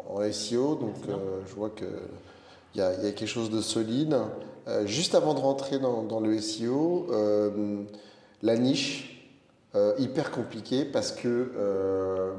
en 0.09 0.31
SEO, 0.31 0.75
donc 0.75 0.95
euh, 1.07 1.41
je 1.47 1.55
vois 1.55 1.69
qu'il 1.69 1.87
y, 2.75 2.81
a, 2.81 2.93
y 2.93 3.07
a 3.07 3.11
quelque 3.11 3.25
chose 3.25 3.49
de 3.49 3.61
solide. 3.61 4.17
Euh, 4.67 4.85
juste 4.85 5.15
avant 5.15 5.33
de 5.33 5.39
rentrer 5.39 5.79
dans, 5.79 6.19
le 6.19 6.39
SEO, 6.39 7.07
euh, 7.11 7.83
la 8.41 8.57
niche, 8.57 9.18
hyper 9.97 10.31
compliquée 10.31 10.83
parce 10.83 11.11
que 11.11 11.51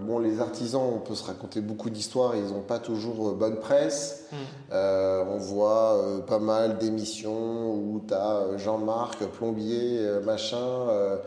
bon, 0.00 0.18
les 0.18 0.40
artisans, 0.40 0.82
on 0.82 0.98
peut 0.98 1.14
se 1.14 1.24
raconter 1.24 1.60
beaucoup 1.60 1.88
d'histoires, 1.88 2.34
ils 2.34 2.52
n'ont 2.52 2.62
pas 2.62 2.78
toujours 2.78 3.34
bonne 3.34 3.60
presse. 3.60 4.24
Hmm. 4.32 4.72
on 4.72 5.38
voit 5.38 6.24
pas 6.26 6.40
mal 6.40 6.78
d'émissions 6.78 7.72
où 7.72 8.02
tu 8.06 8.14
as 8.14 8.56
Jean-Marc, 8.56 9.24
plombier, 9.26 10.00
machin 10.24 11.18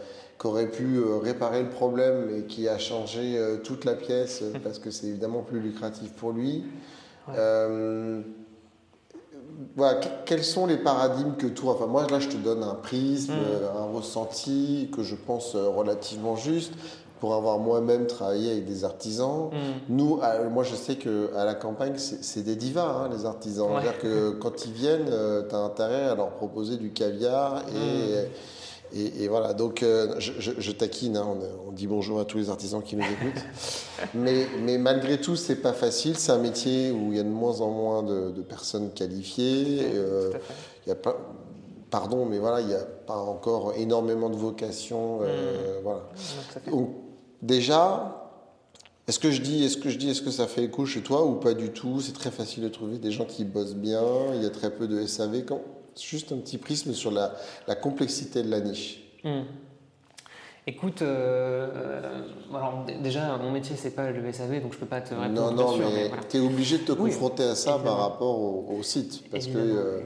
qui 0.43 0.47
aurait 0.47 0.69
pu 0.69 0.97
euh, 0.97 1.19
réparer 1.19 1.63
le 1.63 1.69
problème 1.69 2.29
et 2.35 2.43
qui 2.43 2.67
a 2.67 2.77
changé 2.77 3.37
euh, 3.37 3.57
toute 3.57 3.85
la 3.85 3.93
pièce 3.93 4.41
euh, 4.41 4.53
parce 4.63 4.77
que 4.77 4.91
c'est 4.91 5.07
évidemment 5.07 5.41
plus 5.41 5.61
lucratif 5.61 6.11
pour 6.13 6.33
lui. 6.33 6.65
Voilà, 9.75 9.99
quels 10.25 10.43
sont 10.43 10.65
les 10.65 10.77
paradigmes 10.77 11.35
que 11.35 11.47
toi, 11.47 11.73
enfin 11.73 11.87
moi 11.87 12.05
là 12.09 12.19
je 12.19 12.29
te 12.29 12.37
donne 12.37 12.63
un 12.63 12.75
prisme, 12.75 13.33
mm. 13.33 13.77
un 13.77 13.95
ressenti 13.95 14.89
que 14.95 15.03
je 15.03 15.15
pense 15.15 15.55
relativement 15.55 16.35
juste 16.35 16.73
pour 17.19 17.35
avoir 17.35 17.57
moi-même 17.57 18.05
travaillé 18.05 18.51
avec 18.51 18.65
des 18.65 18.83
artisans. 18.83 19.49
Mm. 19.51 19.95
Nous, 19.95 20.19
moi 20.51 20.63
je 20.63 20.75
sais 20.75 20.95
qu'à 20.95 21.45
la 21.45 21.55
campagne 21.55 21.93
c'est 21.97 22.43
des 22.43 22.55
divas 22.55 23.03
hein, 23.05 23.09
les 23.11 23.25
artisans. 23.25 23.69
C'est-à-dire 23.71 23.99
que 23.99 24.31
quand 24.31 24.65
ils 24.65 24.73
viennent, 24.73 25.11
tu 25.49 25.55
as 25.55 25.59
intérêt 25.59 26.03
à 26.09 26.15
leur 26.15 26.31
proposer 26.31 26.77
du 26.77 26.91
caviar 26.91 27.63
et... 27.69 28.25
Mm. 28.25 28.29
Et, 28.95 29.27
voilà, 29.27 29.53
donc 29.53 29.81
euh, 29.81 30.15
je, 30.19 30.71
taquine, 30.71 31.17
hein, 31.17 31.37
on, 31.67 31.71
dit 31.71 31.87
bonjour 31.87 32.19
à 32.19 32.25
tous 32.25 32.37
les 32.37 32.49
artisans 32.51 32.83
qui 32.83 32.95
nous 32.95 33.03
écoutent. 33.03 33.43
mais, 34.13 34.45
mais, 34.61 34.77
malgré 34.77 35.19
tout, 35.19 35.35
c'est 35.35 35.55
pas 35.55 35.73
facile. 35.73 36.15
C'est 36.17 36.31
un 36.31 36.37
métier 36.37 36.91
où 36.91 37.11
il 37.11 37.17
y 37.17 37.19
a 37.19 37.23
de 37.23 37.29
moins 37.29 37.61
en 37.61 37.71
moins 37.71 38.03
de, 38.03 38.41
personnes 38.41 38.91
qualifiées. 38.91 39.79
Euh, 39.95 40.31
il 40.85 40.89
y 40.89 40.91
a 40.91 40.95
pas, 40.95 41.17
pardon, 41.89 42.25
mais 42.25 42.37
voilà, 42.37 42.61
il 42.61 42.67
n'y 42.67 42.75
a 42.75 42.83
pas 42.83 43.17
encore 43.17 43.73
énormément 43.77 44.29
de 44.29 44.35
vocations. 44.35 45.21
Euh, 45.23 45.79
mmh. 45.79 45.83
voilà. 45.83 46.09
Donc, 46.69 46.89
déjà, 47.41 48.23
est-ce 49.07 49.17
que 49.19 49.31
je 49.31 49.41
dis, 49.41 49.65
est-ce 49.65 49.77
que 49.77 49.89
je 49.89 49.97
dis, 49.97 50.11
est-ce 50.11 50.21
que 50.21 50.31
ça 50.31 50.47
fait 50.47 50.65
écho 50.65 50.85
chez 50.85 51.01
toi 51.01 51.25
ou 51.25 51.33
pas 51.33 51.55
du 51.55 51.71
tout? 51.71 51.99
C'est 51.99 52.13
très 52.13 52.31
facile 52.31 52.63
de 52.63 52.69
trouver 52.69 52.99
des 52.99 53.11
gens 53.11 53.25
qui 53.25 53.43
bossent 53.43 53.75
bien. 53.75 54.03
Il 54.35 54.43
y 54.43 54.45
a 54.45 54.49
très 54.51 54.69
peu 54.69 54.87
de 54.87 55.03
SAV. 55.05 55.45
Quand, 55.45 55.61
juste 55.99 56.31
un 56.31 56.37
petit 56.37 56.57
prisme 56.57 56.93
sur 56.93 57.11
la, 57.11 57.33
la 57.67 57.75
complexité 57.75 58.43
de 58.43 58.49
la 58.49 58.59
niche. 58.59 59.01
Hmm. 59.23 59.43
Écoute, 60.65 61.01
euh, 61.01 61.67
euh, 61.75 62.21
alors 62.55 62.85
déjà, 63.01 63.37
mon 63.37 63.51
métier, 63.51 63.75
c'est 63.75 63.91
pas 63.91 64.11
le 64.11 64.31
SAV, 64.31 64.61
donc 64.61 64.71
je 64.71 64.77
peux 64.77 64.85
pas 64.85 65.01
te 65.01 65.13
répondre. 65.13 65.33
Non, 65.33 65.51
non, 65.51 65.77
mais, 65.77 66.09
tu 66.29 66.37
es 66.37 66.39
obligé 66.39 66.77
de 66.77 66.83
te 66.83 66.93
confronter 66.93 67.43
à 67.43 67.55
ça 67.55 67.77
par 67.79 67.97
rapport 67.97 68.39
au, 68.39 68.81
site. 68.81 69.29
Parce 69.29 69.47
que, 69.47 69.57
euh, 69.57 69.99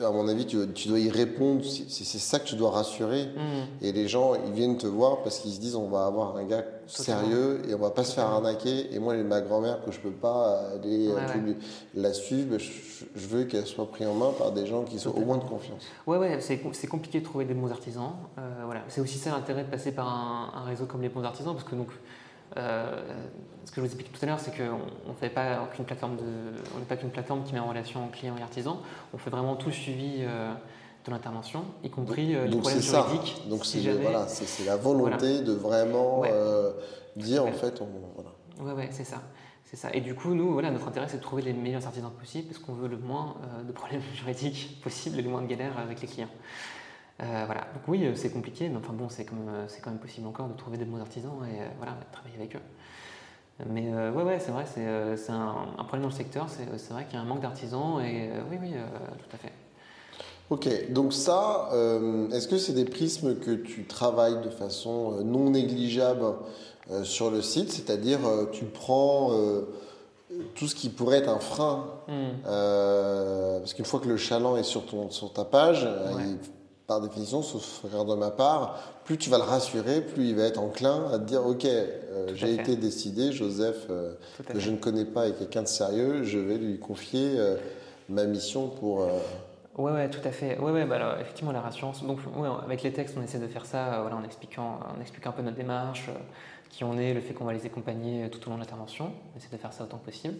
à 0.00 0.10
mon 0.10 0.28
avis, 0.28 0.46
tu, 0.46 0.88
dois 0.88 0.98
y 0.98 1.10
répondre. 1.10 1.62
C'est 1.64 2.18
ça 2.18 2.38
que 2.38 2.46
tu 2.46 2.56
dois 2.56 2.70
rassurer. 2.70 3.24
Hmm. 3.24 3.82
Et 3.82 3.92
les 3.92 4.06
gens, 4.06 4.34
ils 4.34 4.52
viennent 4.52 4.76
te 4.76 4.86
voir 4.86 5.22
parce 5.22 5.38
qu'ils 5.38 5.52
se 5.52 5.60
disent 5.60 5.76
on 5.76 5.88
va 5.88 6.06
avoir 6.06 6.36
un 6.36 6.44
gars 6.44 6.64
sérieux 6.86 7.62
et 7.68 7.74
on 7.74 7.78
va 7.78 7.90
pas 7.90 8.04
se 8.04 8.14
faire 8.14 8.26
arnaquer. 8.26 8.94
Et 8.94 8.98
moi, 8.98 9.14
ma 9.16 9.40
grand-mère, 9.40 9.82
que 9.84 9.92
je 9.92 10.00
peux 10.00 10.10
pas 10.10 10.68
aller 10.74 11.08
la 11.94 12.12
suivre, 12.12 12.58
je, 12.58 13.26
veux 13.26 13.44
qu'elle 13.44 13.66
soit 13.66 13.90
prise 13.90 14.06
en 14.06 14.14
main 14.14 14.32
par 14.36 14.52
des 14.52 14.66
gens 14.66 14.84
qui 14.84 14.98
sont 14.98 15.10
au 15.10 15.20
moins 15.20 15.38
de 15.38 15.44
confiance. 15.44 15.82
Ouais, 16.06 16.18
ouais, 16.18 16.38
c'est 16.40 16.86
compliqué 16.86 17.20
de 17.20 17.24
trouver 17.24 17.46
des 17.46 17.54
bons 17.54 17.70
artisans. 17.70 18.12
voilà. 18.64 18.82
C'est 18.88 19.00
aussi 19.00 19.18
ça 19.18 19.30
l'intérêt 19.30 19.64
de 19.64 19.70
passer 19.70 19.92
par 19.92 20.08
un, 20.08 20.64
réseau 20.66 20.86
comme 20.86 21.02
les 21.02 21.08
bons 21.08 21.24
artisans, 21.24 21.54
parce 21.54 21.64
que 21.64 21.74
donc, 21.74 21.88
euh, 22.56 23.00
ce 23.64 23.70
que 23.70 23.76
je 23.76 23.80
vous 23.80 23.86
expliquais 23.86 24.10
tout 24.16 24.24
à 24.24 24.28
l'heure, 24.28 24.40
c'est 24.40 24.54
qu'on 24.56 25.10
ne 25.10 25.16
fait 25.18 25.28
pas 25.28 25.68
qu'une 25.74 25.84
plateforme 25.84 26.16
de, 26.16 26.22
on 26.74 26.78
n'est 26.78 26.84
pas 26.84 26.96
qu'une 26.96 27.10
plateforme 27.10 27.42
qui 27.44 27.54
met 27.54 27.60
en 27.60 27.68
relation 27.68 28.06
clients 28.08 28.36
et 28.38 28.42
artisans. 28.42 28.76
On 29.12 29.18
fait 29.18 29.30
vraiment 29.30 29.56
tout 29.56 29.70
suivi 29.70 30.18
euh, 30.20 30.52
de 31.04 31.10
l'intervention, 31.10 31.64
y 31.82 31.90
compris 31.90 32.34
euh, 32.34 32.46
les 32.46 32.56
problèmes 32.56 32.80
juridiques. 32.80 33.36
Ça. 33.42 33.48
Donc 33.48 33.64
c'est 33.64 33.80
voilà, 33.80 34.26
c'est 34.28 34.64
la 34.64 34.76
volonté 34.76 35.40
de 35.40 35.52
vraiment 35.52 36.22
dire 37.16 37.44
en 37.44 37.52
fait, 37.52 37.80
on, 37.80 37.88
voilà. 38.14 38.30
Ouais, 38.60 38.72
ouais, 38.72 38.88
c'est 38.90 39.04
ça. 39.04 39.22
C'est 39.64 39.76
ça. 39.76 39.88
Et 39.92 40.00
du 40.00 40.14
coup, 40.14 40.34
nous, 40.34 40.52
voilà, 40.52 40.70
notre 40.70 40.86
intérêt, 40.86 41.06
c'est 41.08 41.16
de 41.16 41.22
trouver 41.22 41.42
les 41.42 41.52
meilleurs 41.52 41.84
artisans 41.86 42.12
possibles 42.12 42.48
parce 42.48 42.58
qu'on 42.58 42.74
veut 42.74 42.86
le 42.86 42.98
moins 42.98 43.36
de 43.66 43.72
problèmes 43.72 44.02
juridiques 44.14 44.80
possibles 44.82 45.18
et 45.18 45.22
le 45.22 45.30
moins 45.30 45.42
de 45.42 45.46
galères 45.46 45.78
avec 45.78 46.00
les 46.00 46.06
clients. 46.06 46.28
Euh, 47.22 47.42
voilà. 47.46 47.62
Donc 47.74 47.82
oui, 47.86 48.04
euh, 48.04 48.12
c'est 48.16 48.30
compliqué, 48.30 48.68
mais 48.68 48.76
enfin 48.76 48.92
bon, 48.92 49.08
c'est 49.08 49.24
quand, 49.24 49.36
même, 49.36 49.66
quand 49.82 49.90
même 49.90 50.00
possible 50.00 50.26
encore 50.26 50.48
de 50.48 50.54
trouver 50.54 50.78
des 50.78 50.84
bons 50.84 51.00
artisans 51.00 51.38
et 51.44 51.60
euh, 51.60 51.66
voilà, 51.78 51.92
de 51.92 52.12
travailler 52.12 52.36
avec 52.36 52.56
eux. 52.56 52.62
Mais 53.70 53.88
ouais, 53.88 54.24
ouais, 54.24 54.40
c'est 54.40 54.50
vrai, 54.50 54.64
c'est 54.66 55.30
un, 55.30 55.54
un, 55.78 55.84
problème 55.84 56.02
dans 56.02 56.08
le 56.08 56.14
secteur, 56.14 56.48
c'est 56.48 56.92
vrai 56.92 57.04
qu'il 57.04 57.14
y 57.14 57.16
a 57.16 57.20
un 57.20 57.24
manque 57.24 57.40
d'artisans 57.40 58.00
et 58.00 58.28
oui, 58.50 58.58
oui, 58.60 58.72
tout 58.72 59.36
à 59.36 59.38
fait. 59.38 59.52
Ok, 60.50 60.92
donc 60.92 61.12
ça, 61.12 61.70
est-ce 62.32 62.48
que 62.48 62.58
c'est 62.58 62.72
des 62.72 62.84
prismes 62.84 63.36
que 63.36 63.52
tu 63.52 63.84
travailles 63.84 64.40
de 64.42 64.50
façon 64.50 65.22
non 65.24 65.50
négligeable 65.50 66.24
sur 67.04 67.30
le 67.30 67.42
site? 67.42 67.70
C'est-à-dire, 67.70 68.18
tu 68.50 68.64
prends 68.64 69.30
tout 70.56 70.66
ce 70.66 70.74
qui 70.74 70.88
pourrait 70.88 71.18
être 71.18 71.30
un 71.30 71.38
frein, 71.38 71.86
hmm. 72.08 72.42
parce 72.42 73.72
qu'une 73.72 73.84
fois 73.84 74.00
que 74.00 74.08
le 74.08 74.16
chaland 74.16 74.56
est 74.56 74.64
sur, 74.64 74.84
ton, 74.84 75.10
sur 75.10 75.32
ta 75.32 75.44
page, 75.44 75.88
il 76.18 76.38
par 76.86 77.00
définition, 77.00 77.42
sauf 77.42 77.88
frère 77.88 78.04
de 78.04 78.14
ma 78.14 78.30
part, 78.30 78.78
plus 79.04 79.16
tu 79.16 79.30
vas 79.30 79.38
le 79.38 79.44
rassurer, 79.44 80.02
plus 80.02 80.28
il 80.28 80.36
va 80.36 80.44
être 80.44 80.60
enclin 80.60 81.10
à 81.12 81.18
te 81.18 81.24
dire 81.24 81.46
Ok, 81.46 81.64
euh, 81.64 82.28
j'ai 82.34 82.54
été 82.54 82.76
décidé, 82.76 83.32
Joseph, 83.32 83.86
euh, 83.90 84.14
que 84.46 84.58
je 84.58 84.70
ne 84.70 84.76
connais 84.76 85.06
pas, 85.06 85.28
est 85.28 85.32
quelqu'un 85.32 85.62
de 85.62 85.68
sérieux, 85.68 86.24
je 86.24 86.38
vais 86.38 86.58
lui 86.58 86.78
confier 86.78 87.38
euh, 87.38 87.56
ma 88.08 88.24
mission 88.24 88.68
pour. 88.68 89.08
Oui, 89.76 89.90
ouais, 89.90 90.08
tout 90.08 90.20
à 90.24 90.30
fait. 90.30 90.56
Ouais, 90.58 90.70
ouais, 90.70 90.84
bah 90.84 90.96
alors, 90.96 91.18
effectivement, 91.18 91.50
la 91.50 91.60
rassurance. 91.60 92.04
Donc, 92.04 92.18
avec 92.64 92.82
les 92.82 92.92
textes, 92.92 93.16
on 93.18 93.22
essaie 93.22 93.40
de 93.40 93.48
faire 93.48 93.66
ça 93.66 93.98
voilà, 94.02 94.16
en, 94.16 94.22
expliquant, 94.22 94.78
en 94.96 95.00
expliquant 95.00 95.30
un 95.30 95.32
peu 95.32 95.42
notre 95.42 95.56
démarche, 95.56 96.10
qui 96.74 96.82
on 96.82 96.98
est, 96.98 97.14
le 97.14 97.20
fait 97.20 97.34
qu'on 97.34 97.44
va 97.44 97.52
les 97.52 97.64
accompagner 97.66 98.28
tout 98.30 98.44
au 98.46 98.50
long 98.50 98.56
de 98.56 98.60
l'intervention. 98.60 99.12
On 99.32 99.38
essaie 99.38 99.48
de 99.50 99.56
faire 99.56 99.72
ça 99.72 99.84
autant 99.84 99.98
que 99.98 100.06
possible. 100.06 100.34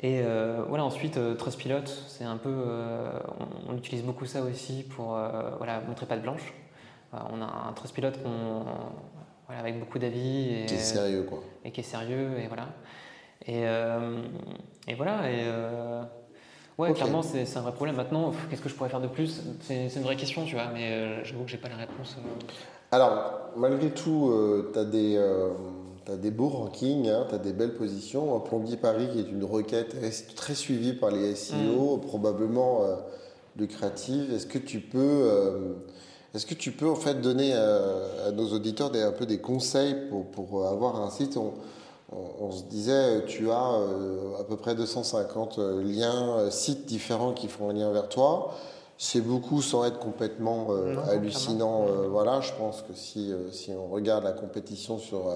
Et 0.00 0.20
euh, 0.20 0.64
voilà, 0.68 0.84
ensuite, 0.84 1.16
euh, 1.16 1.36
Trustpilot, 1.36 1.86
c'est 2.08 2.24
un 2.24 2.36
peu. 2.36 2.52
Euh, 2.52 3.12
on, 3.68 3.76
utilise 3.76 4.02
beaucoup 4.02 4.26
ça 4.26 4.42
aussi 4.42 4.82
pour 4.82 5.16
voilà, 5.58 5.80
montrer 5.86 6.06
pas 6.06 6.16
de 6.16 6.22
blanche. 6.22 6.52
on 7.12 7.40
a 7.40 7.68
un 7.68 7.72
Trustpilot 7.74 8.10
voilà, 9.46 9.60
avec 9.60 9.78
beaucoup 9.78 10.00
d'avis. 10.00 10.62
Et, 10.62 10.66
qui 10.66 10.74
est 10.74 10.78
sérieux, 10.78 11.22
quoi. 11.22 11.40
Et 11.64 11.70
qui 11.70 11.80
est 11.80 11.84
sérieux, 11.84 12.38
et 12.38 12.48
voilà. 12.48 12.68
Et, 13.46 13.62
et 14.90 14.94
voilà, 14.94 15.30
et. 15.30 15.46
Ouais, 16.82 16.92
clairement, 16.92 17.22
c'est 17.22 17.56
un 17.56 17.60
vrai 17.60 17.72
problème. 17.72 17.96
Maintenant, 17.96 18.32
qu'est-ce 18.50 18.62
que 18.62 18.68
je 18.68 18.74
pourrais 18.74 18.90
faire 18.90 19.00
de 19.00 19.08
plus? 19.08 19.42
C'est 19.60 19.94
une 19.96 20.02
vraie 20.02 20.16
question, 20.16 20.44
tu 20.44 20.54
vois, 20.54 20.68
mais 20.72 21.24
j'avoue 21.24 21.44
que 21.44 21.50
j'ai 21.50 21.58
pas 21.58 21.68
la 21.68 21.76
réponse. 21.76 22.16
Alors, 22.90 23.50
malgré 23.56 23.90
tout, 23.90 24.32
tu 24.72 24.78
as 24.78 24.84
des 24.84 25.18
as 26.10 26.16
des 26.16 26.30
beaux 26.30 26.48
rankings, 26.48 27.08
hein, 27.08 27.26
tu 27.28 27.34
as 27.34 27.38
des 27.38 27.52
belles 27.52 27.74
positions. 27.74 28.38
Plombier 28.40 28.76
Paris, 28.76 29.08
qui 29.12 29.20
est 29.20 29.30
une 29.30 29.44
requête 29.44 29.96
très 30.34 30.54
suivie 30.54 30.94
par 30.94 31.10
les 31.10 31.34
SEO, 31.34 31.96
mm. 31.96 32.00
probablement 32.00 32.82
euh, 32.82 32.96
lucrative. 33.56 34.32
Est-ce 34.32 34.46
que 34.46 34.58
tu 34.58 34.80
peux, 34.80 34.98
euh, 34.98 35.74
est-ce 36.34 36.46
que 36.46 36.54
tu 36.54 36.72
peux 36.72 36.88
en 36.88 36.96
fait 36.96 37.20
donner 37.20 37.52
euh, 37.54 38.28
à 38.28 38.32
nos 38.32 38.52
auditeurs 38.52 38.90
des, 38.90 39.02
un 39.02 39.12
peu 39.12 39.26
des 39.26 39.38
conseils 39.38 39.94
pour, 40.08 40.26
pour 40.26 40.66
avoir 40.66 41.00
un 41.00 41.10
site? 41.10 41.36
On, 41.36 41.52
on, 42.40 42.50
se 42.50 42.64
disait, 42.64 43.24
tu 43.26 43.50
as 43.50 43.78
à 44.38 44.44
peu 44.44 44.56
près 44.56 44.74
250 44.74 45.58
liens, 45.58 46.50
sites 46.50 46.86
différents 46.86 47.32
qui 47.32 47.48
font 47.48 47.70
un 47.70 47.72
lien 47.72 47.90
vers 47.92 48.08
toi. 48.08 48.54
C'est 48.98 49.20
beaucoup 49.20 49.62
sans 49.62 49.84
être 49.84 49.98
complètement 49.98 50.68
hallucinant. 51.10 51.86
voilà, 52.10 52.40
je 52.40 52.52
pense 52.52 52.82
que 52.82 52.94
si, 52.94 53.32
si 53.50 53.72
on 53.72 53.88
regarde 53.88 54.24
la 54.24 54.32
compétition 54.32 54.98
sur 54.98 55.32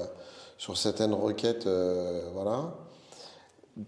sur 0.58 0.76
certaines 0.76 1.14
requêtes. 1.14 1.66
Euh, 1.66 2.22
voilà. 2.34 2.74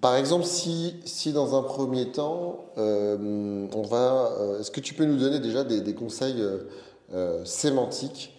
Par 0.01 0.17
exemple, 0.17 0.45
si, 0.45 0.97
si 1.05 1.33
dans 1.33 1.59
un 1.59 1.63
premier 1.63 2.11
temps, 2.11 2.67
euh, 2.77 3.67
on 3.75 3.83
va. 3.83 4.33
Euh, 4.39 4.61
est-ce 4.61 4.71
que 4.71 4.81
tu 4.81 4.95
peux 4.95 5.05
nous 5.05 5.17
donner 5.17 5.41
déjà 5.41 5.65
des, 5.65 5.95
conseils 5.95 6.45
sémantiques 7.45 8.35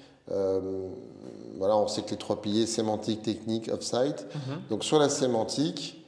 Voilà, 1.60 1.78
on 1.78 1.88
sait 1.88 2.02
que 2.02 2.12
les 2.12 2.18
trois 2.18 2.42
piliers 2.42 2.66
sémantique, 2.66 3.22
technique, 3.22 3.70
off-site. 3.72 4.26
Mhm. 4.34 4.62
Donc 4.70 4.84
sur 4.84 4.98
la 4.98 5.10
sémantique, 5.10 6.04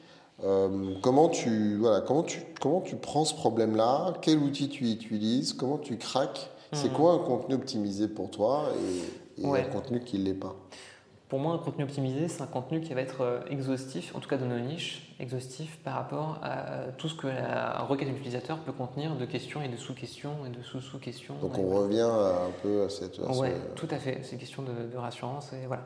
comment 1.02 1.30
tu 1.30 1.78
voilà 1.78 2.02
comment 2.02 2.24
tu 2.24 2.42
comment 2.60 2.82
tu 2.82 2.96
prends 2.96 3.26
ce 3.26 3.36
problème-là? 3.36 4.14
Quel 4.22 4.40
outil 4.40 4.70
tu 4.70 4.90
utilises? 4.90 5.54
Comment 5.54 5.78
tu 5.78 5.98
craques? 5.98 6.50
C'est 6.74 6.88
mhm. 6.88 6.96
quoi 6.96 7.14
un 7.14 7.20
contenu 7.20 7.56
optimisé 7.56 8.08
pour 8.08 8.32
toi 8.32 8.70
et, 9.38 9.46
un 9.46 9.64
contenu 9.64 10.00
qui 10.00 10.18
ne 10.18 10.24
l'est 10.24 10.34
pas? 10.34 10.56
Pour 11.32 11.39
moi, 11.39 11.54
un 11.54 11.60
contenu 11.60 11.86
optimisé, 11.86 12.28
c'est 12.28 12.41
un 12.41 12.46
contenu 12.46 12.82
qui 12.82 12.94
va 12.94 13.00
être 13.00 13.22
euh, 13.22 13.39
exhaustif, 13.50 14.13
en 14.13 14.20
tout 14.20 14.28
cas 14.28 14.36
de 14.36 14.44
nos 14.44 14.60
niches, 14.60 15.15
exhaustif 15.17 15.78
par 15.78 15.94
rapport 15.94 16.39
à 16.44 16.91
tout 16.98 17.08
ce 17.08 17.15
que 17.15 17.28
la 17.28 17.84
requête 17.84 18.10
utilisateur 18.10 18.58
peut 18.58 18.74
contenir 18.74 19.15
de 19.15 19.24
questions 19.24 19.62
et 19.62 19.70
de 19.70 19.78
sous-questions 19.78 20.46
et 20.46 20.50
de 20.50 20.62
sous-sous-questions. 20.62 21.36
Donc 21.36 21.58
on 21.58 21.70
revient 21.70 22.02
un 22.02 22.52
peu 22.62 22.84
à 22.84 22.89
cette... 22.89 23.17
Oui, 23.20 23.48
tout 23.78 23.88
à 23.91 23.96
fait. 23.96 24.20
C'est 24.24 24.34
une 24.34 24.39
question 24.39 24.62
de, 24.62 24.98
rassurance 24.98 25.54
et 25.54 25.67
voilà. 25.67 25.86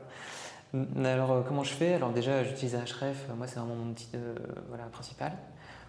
Alors 1.07 1.31
euh, 1.31 1.41
comment 1.47 1.63
je 1.63 1.73
fais? 1.73 1.93
Alors 1.93 2.09
déjà, 2.09 2.43
j'utilise 2.43 2.73
Href. 2.73 3.27
Moi, 3.37 3.45
c'est 3.45 3.59
vraiment 3.59 3.75
mon 3.75 3.91
outil 3.91 4.07
voilà, 4.69 4.85
principal 4.85 5.31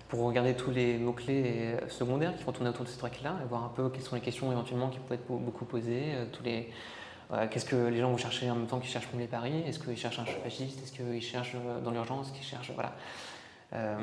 pour 0.09 0.21
regarder 0.21 0.53
tous 0.53 0.71
les 0.71 0.99
mots-clés 0.99 1.77
secondaires 1.88 2.37
qui 2.37 2.45
vont 2.45 2.53
tourner 2.53 2.69
autour 2.69 2.85
de 2.85 2.90
ces 2.90 2.99
trucs-là 2.99 3.37
et 3.42 3.49
voir 3.49 3.64
un 3.64 3.73
peu 3.75 3.88
quelles 3.88 4.03
sont 4.03 4.16
les 4.16 4.21
questions 4.21 4.53
éventuellement 4.53 4.90
qui 4.90 4.99
pourraient 4.99 5.14
être 5.14 5.27
beaucoup 5.27 5.64
posées, 5.64 6.12
euh, 6.14 6.27
tous 6.31 6.42
les 6.42 6.69
Qu'est-ce 7.51 7.65
que 7.65 7.77
les 7.77 7.99
gens 7.99 8.11
vont 8.11 8.17
chercher 8.17 8.51
en 8.51 8.55
même 8.55 8.67
temps 8.67 8.79
qu'ils 8.79 8.91
cherchent 8.91 9.09
les 9.19 9.27
paris? 9.27 9.62
Est-ce 9.67 9.79
qu'ils 9.79 9.97
cherchent 9.97 10.19
un 10.19 10.27
chauffagiste? 10.27 10.83
Est-ce 10.83 10.93
qu'ils 10.93 11.23
cherchent 11.23 11.57
euh, 11.57 11.81
dans 11.81 11.91
l'urgence 11.91 12.31
qu'ils 12.31 12.45
cherchent? 12.45 12.71
Voilà. 12.75 12.93
Euh, 13.73 13.97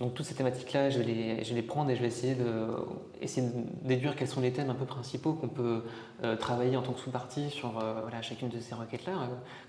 donc 0.00 0.12
toutes 0.12 0.26
ces 0.26 0.34
thématiques-là, 0.34 0.90
je, 0.90 0.98
vais 0.98 1.04
les, 1.04 1.62
prendre 1.62 1.90
et 1.90 1.96
je 1.96 2.02
vais 2.02 2.08
essayer 2.08 2.34
de, 2.34 2.76
essayer 3.22 3.46
de 3.46 3.54
déduire 3.88 4.14
quels 4.14 4.28
sont 4.28 4.42
les 4.42 4.52
thèmes 4.52 4.68
un 4.68 4.74
peu 4.74 4.84
principaux 4.84 5.32
qu'on 5.32 5.48
peut 5.48 5.84
euh, 6.22 6.36
travailler 6.36 6.76
en 6.76 6.82
tant 6.82 6.92
que 6.92 7.00
sous-partie 7.00 7.48
sur 7.48 7.70
voilà, 7.70 8.20
chacune 8.20 8.50
de 8.50 8.60
ces 8.60 8.74
requêtes-là. 8.74 9.14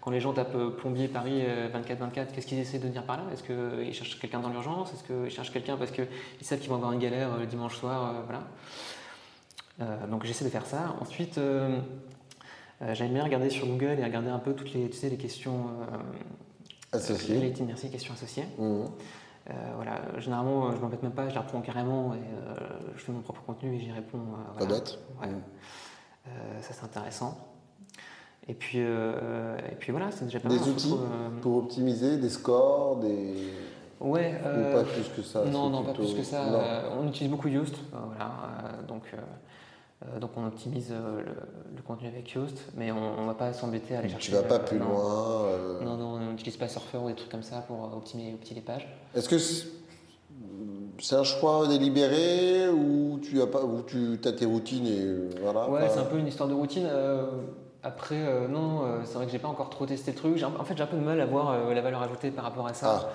quand 0.02 0.12
les 0.12 0.20
gens 0.20 0.34
tapent 0.34 0.76
plombier 0.78 1.08
Paris 1.08 1.42
24-24, 1.74 2.34
qu'est-ce 2.34 2.48
qu'ils 2.48 2.60
essaient 2.60 2.80
de 2.80 2.90
dire 2.90 3.06
par 3.06 3.16
là? 3.16 3.24
Est-ce 3.32 3.44
qu'ils 3.44 3.94
cherchent 3.94 4.20
quelqu'un 4.20 4.42
dans 4.42 4.50
l'urgence? 4.50 4.92
Est-ce 4.92 5.04
qu'ils 5.06 5.34
cherchent 5.34 5.54
quelqu'un 5.54 5.78
parce 5.78 5.92
qu'ils 5.92 6.08
savent 6.42 6.60
qu'ils 6.60 6.70
vont 6.70 6.76
avoir 6.76 6.92
une 6.92 7.00
galère 7.00 7.38
le 7.38 7.46
dimanche 7.46 7.78
soir 7.78 8.14
voilà. 8.26 8.44
Donc 10.08 10.26
j'essaie 10.26 10.44
de 10.44 10.50
faire 10.50 10.66
ça. 10.66 10.96
Ensuite, 11.00 11.40
j'aime 12.94 13.14
bien 13.14 13.24
regarder 13.24 13.50
sur 13.50 13.68
Google 13.68 14.00
et 14.00 14.04
regarder 14.04 14.30
un 14.30 14.40
peu 14.40 14.54
toutes 14.54 14.74
les, 14.74 14.90
tu 14.90 14.98
sais, 14.98 15.10
les 15.10 15.18
questions 15.18 15.68
euh, 15.92 16.98
associées. 16.98 17.40
Les 17.40 17.66
merci, 17.66 17.90
questions 17.90 18.14
associées. 18.14 18.46
Mmh. 18.58 18.64
Euh, 19.50 19.54
voilà, 19.76 20.02
généralement, 20.20 20.72
je 20.72 20.78
ne 20.78 20.82
m'embête 20.82 21.04
même 21.04 21.12
pas, 21.12 21.28
je 21.28 21.34
les 21.34 21.40
reprends 21.40 21.62
carrément 21.62 22.14
et 22.14 22.20
je 22.96 23.02
fais 23.02 23.12
mon 23.12 23.22
propre 23.22 23.42
contenu 23.44 23.76
et 23.76 23.80
j'y 23.80 23.92
réponds. 23.92 24.22
Pas 24.58 24.66
bête. 24.66 25.00
Ouais. 25.22 25.28
Mmh. 25.28 26.32
ça, 26.62 26.74
c'est 26.74 26.86
intéressant. 26.86 27.38
Et 28.48 28.54
puis, 28.54 28.80
et 28.80 29.76
puis 29.80 29.92
voilà, 29.92 30.12
c'est 30.12 30.26
déjà 30.26 30.40
pas 30.40 30.50
des 30.50 30.56
mal. 30.56 30.64
Des 30.64 30.72
outils 30.72 30.96
pour 31.42 31.58
optimiser, 31.58 32.18
des 32.18 32.30
scores, 32.30 32.98
des. 32.98 33.54
Ouais. 34.00 34.34
Ou 34.42 34.74
pas 34.74 34.84
plus 34.84 35.10
que 35.16 35.22
ça 35.22 35.46
Non, 35.46 35.70
non, 35.70 35.84
pas 35.84 35.94
plus 35.94 36.14
que 36.14 36.24
ça. 36.24 36.90
on 37.00 37.08
utilise 37.08 37.32
beaucoup 37.32 37.48
Yoast. 37.48 37.76
voilà, 37.92 38.82
donc 38.88 39.04
euh, 39.14 39.18
donc 40.20 40.32
on 40.38 40.46
optimise 40.46 40.90
euh, 40.92 41.22
le, 41.76 41.82
contenu 41.82 42.08
avec 42.08 42.32
Yoast, 42.32 42.58
mais 42.76 42.92
on 42.92 43.22
ne 43.22 43.28
va 43.28 43.34
pas 43.34 43.52
s'embêter 43.54 43.96
à 43.96 44.00
aller 44.00 44.10
chercher. 44.10 44.32
Tu 44.32 44.36
vas 44.36 44.44
pas 44.44 44.60
plus 44.60 44.80
non. 44.80 44.88
loin. 44.88 45.50
Non, 45.84 45.98
non, 45.98 46.06
on 46.14 46.32
n'utilise 46.32 46.58
pas 46.58 46.68
Surfer 46.68 46.98
ou 46.98 47.08
des 47.10 47.16
trucs 47.16 47.30
comme 47.30 47.44
ça 47.44 47.58
pour 47.68 47.94
optimiser, 47.96 48.34
optimiser 48.34 48.56
les 48.56 48.62
pages. 48.62 48.88
Est-ce 49.14 49.28
que 49.28 49.38
c'est 51.00 51.16
un 51.16 51.24
choix 51.24 51.68
délibéré 51.68 52.70
ou 52.70 53.20
tu 53.22 53.42
as, 53.42 53.48
pas, 53.48 53.64
ou 53.64 53.82
tu 53.82 54.18
as 54.24 54.32
tes 54.32 54.46
routines 54.46 54.88
et 54.88 55.40
voilà 55.42 55.70
Ouais, 55.70 55.90
c'est 55.90 56.00
un 56.00 56.06
peu 56.06 56.18
une 56.18 56.28
histoire 56.28 56.48
de 56.48 56.54
routine. 56.54 56.88
après, 57.84 58.48
non, 58.48 58.84
c'est 59.04 59.16
vrai 59.16 59.26
que 59.26 59.32
j'ai 59.32 59.40
pas 59.40 59.50
encore 59.50 59.70
trop 59.70 59.86
testé 59.86 60.12
le 60.12 60.18
truc. 60.18 60.42
En 60.44 60.64
fait, 60.64 60.78
j'ai 60.78 60.84
un 60.84 60.88
peu 60.88 60.98
de 60.98 61.04
mal 61.04 61.20
à 61.20 61.26
voir 61.26 61.70
la 61.70 61.82
valeur 61.82 62.02
ajoutée 62.02 62.32
par 62.32 62.46
rapport 62.46 62.68
à 62.68 62.74
ça. 62.74 63.08
Ah. 63.08 63.14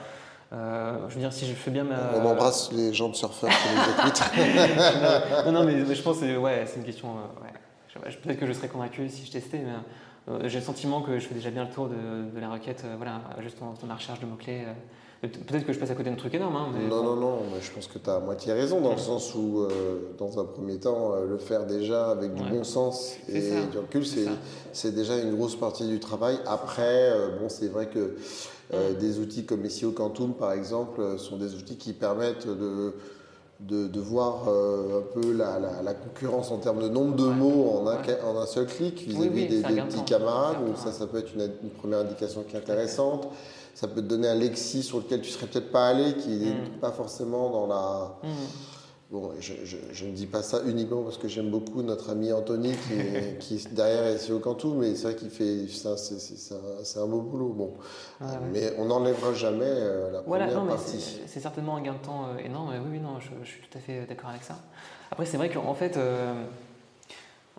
Euh, 0.53 1.09
je 1.09 1.15
veux 1.15 1.21
dire, 1.21 1.33
si 1.33 1.47
je 1.47 1.53
fais 1.53 1.71
bien 1.71 1.85
ma. 1.85 1.97
On 2.17 2.25
embrasse 2.25 2.73
les 2.73 2.95
gens 2.95 3.11
de 3.11 3.15
surfeurs 3.15 3.51
qui 3.51 3.69
nous 3.75 3.83
écoutent. 3.83 5.45
non, 5.47 5.53
non, 5.53 5.65
mais 5.65 5.95
je 5.95 6.03
pense 6.03 6.21
que 6.21 6.37
ouais, 6.37 6.65
c'est 6.67 6.77
une 6.77 6.87
question. 6.87 7.09
Euh, 7.09 7.45
ouais. 7.45 8.13
Peut-être 8.23 8.39
que 8.39 8.47
je 8.47 8.53
serais 8.53 8.69
convaincu 8.69 9.09
si 9.11 9.27
je 9.27 9.33
testais, 9.33 9.59
mais 9.59 10.33
euh, 10.33 10.49
j'ai 10.49 10.61
le 10.61 10.65
sentiment 10.65 11.03
que 11.03 11.19
je 11.19 11.27
fais 11.27 11.35
déjà 11.35 11.51
bien 11.51 11.65
le 11.65 11.71
tour 11.71 11.89
de, 11.89 12.41
la 12.41 12.49
requête, 12.49 12.85
voilà, 12.97 13.21
juste 13.41 13.59
dans, 13.59 13.75
la 13.87 13.95
recherche 13.95 14.21
de 14.21 14.27
mots-clés. 14.27 14.65
Peut-être 15.21 15.67
que 15.67 15.73
je 15.73 15.79
passe 15.79 15.91
à 15.91 15.95
côté 15.95 16.11
d'un 16.11 16.17
truc 16.17 16.35
énorme. 16.35 16.55
Hein, 16.55 16.69
non, 16.89 17.03
non, 17.03 17.17
non, 17.17 17.39
mais 17.53 17.61
je 17.61 17.73
pense 17.73 17.89
que 17.89 17.99
tu 17.99 18.09
as 18.09 18.15
à 18.15 18.21
moitié 18.21 18.53
raison, 18.53 18.81
dans 18.81 18.93
le 18.93 18.99
sens 18.99 19.35
où, 19.35 19.67
dans 20.17 20.39
un 20.39 20.45
premier 20.45 20.79
temps, 20.79 21.15
le 21.17 21.39
faire 21.39 21.67
déjà 21.67 22.11
avec 22.11 22.35
du 22.35 22.43
bon 22.45 22.63
sens 22.63 23.17
et 23.29 23.51
du 23.73 23.79
recul, 23.79 24.05
c'est 24.73 24.95
déjà 24.95 25.19
une 25.19 25.35
grosse 25.35 25.57
partie 25.57 25.89
du 25.89 25.99
travail. 25.99 26.39
Après, 26.47 27.13
bon, 27.41 27.49
c'est 27.49 27.67
vrai 27.67 27.89
que 27.89 28.15
euh, 28.75 28.93
des 28.95 29.19
outils 29.19 29.45
comme 29.45 29.67
SEO 29.69 29.93
Quantum, 29.93 30.35
par 30.35 30.53
exemple, 30.53 31.01
euh, 31.01 31.17
sont 31.17 31.39
des 31.39 31.55
outils 31.55 31.77
qui 31.77 31.95
permettent 31.95 32.47
de, 32.47 32.93
de, 33.61 34.01
voir 34.01 34.47
euh, 34.49 35.01
un 35.01 35.21
peu 35.21 35.33
la, 35.33 35.95
concurrence 35.95 36.51
en 36.51 36.59
termes 36.59 36.83
de 36.83 36.89
nombre 36.89 37.17
de 37.17 37.25
mots 37.25 37.81
en 37.81 37.89
un, 37.89 37.97
en 38.27 38.39
un 38.39 38.47
seul 38.47 38.67
clic 38.67 39.09
vis-à-vis 39.09 39.47
des, 39.47 39.63
petits 39.63 40.05
camarades. 40.05 40.67
Donc 40.67 40.77
ça, 40.77 40.93
ça 40.93 41.07
peut 41.07 41.19
être 41.19 41.33
une, 41.35 41.71
première 41.79 42.01
indication 42.01 42.45
qui 42.47 42.57
est 42.57 42.59
intéressante. 42.59 43.29
Ça 43.79 43.87
peut 43.87 44.03
te 44.03 44.09
donner 44.09 44.27
un 44.27 44.35
lexi 44.35 44.83
sur 44.83 44.99
lequel 44.99 45.21
tu 45.21 45.31
serais 45.31 45.47
peut-être 45.47 45.71
pas 45.71 45.87
allé, 45.87 46.15
qui 46.15 46.31
n'est 46.31 46.51
mm. 46.51 46.81
pas 46.81 46.91
forcément 46.91 47.49
dans 47.49 47.69
la... 47.69 48.19
Mm. 48.25 48.35
Bon, 49.13 49.31
je, 49.39 49.53
je, 49.93 50.05
ne 50.05 50.11
dis 50.11 50.27
pas 50.27 50.43
ça 50.43 50.63
uniquement 50.67 51.05
parce 51.05 51.17
que 51.17 51.29
j'aime 51.29 51.49
beaucoup 51.49 51.83
notre 51.83 52.11
ami 52.11 52.33
Anthony 52.33 52.73
qui, 52.73 53.39
qui 53.39 53.55
est 53.55 53.73
derrière 53.73 54.19
SEO 54.19 54.41
Cantou, 54.41 54.75
mais 54.75 54.97
c'est 54.97 55.05
vrai 55.05 55.15
qu'il 55.15 55.31
fait. 55.31 55.69
C'est 55.69 56.99
un, 56.99 57.07
beau 57.07 57.21
boulot. 57.21 57.51
Bon. 57.51 57.75
Mais 58.53 58.75
on 58.79 58.87
n'enlèvera 58.87 59.33
jamais 59.33 59.65
euh, 59.65 60.11
la 60.11 60.23
première 60.23 60.67
partie. 60.67 61.21
C'est 61.29 61.39
certainement 61.39 61.77
un 61.77 61.81
gain 61.81 61.93
de 61.93 62.05
temps 62.05 62.25
euh, 62.25 62.45
énorme. 62.45 62.73
Oui, 62.83 62.89
oui, 62.95 62.99
non, 62.99 63.21
je, 63.21 63.49
suis 63.49 63.61
tout 63.61 63.79
à 63.79 63.81
fait 63.81 64.07
d'accord 64.07 64.31
avec 64.31 64.43
ça. 64.43 64.57
Après, 65.13 65.25
c'est 65.25 65.37
vrai 65.37 65.51
qu'en 65.51 65.75
fait. 65.75 65.97
Euh, 65.97 66.35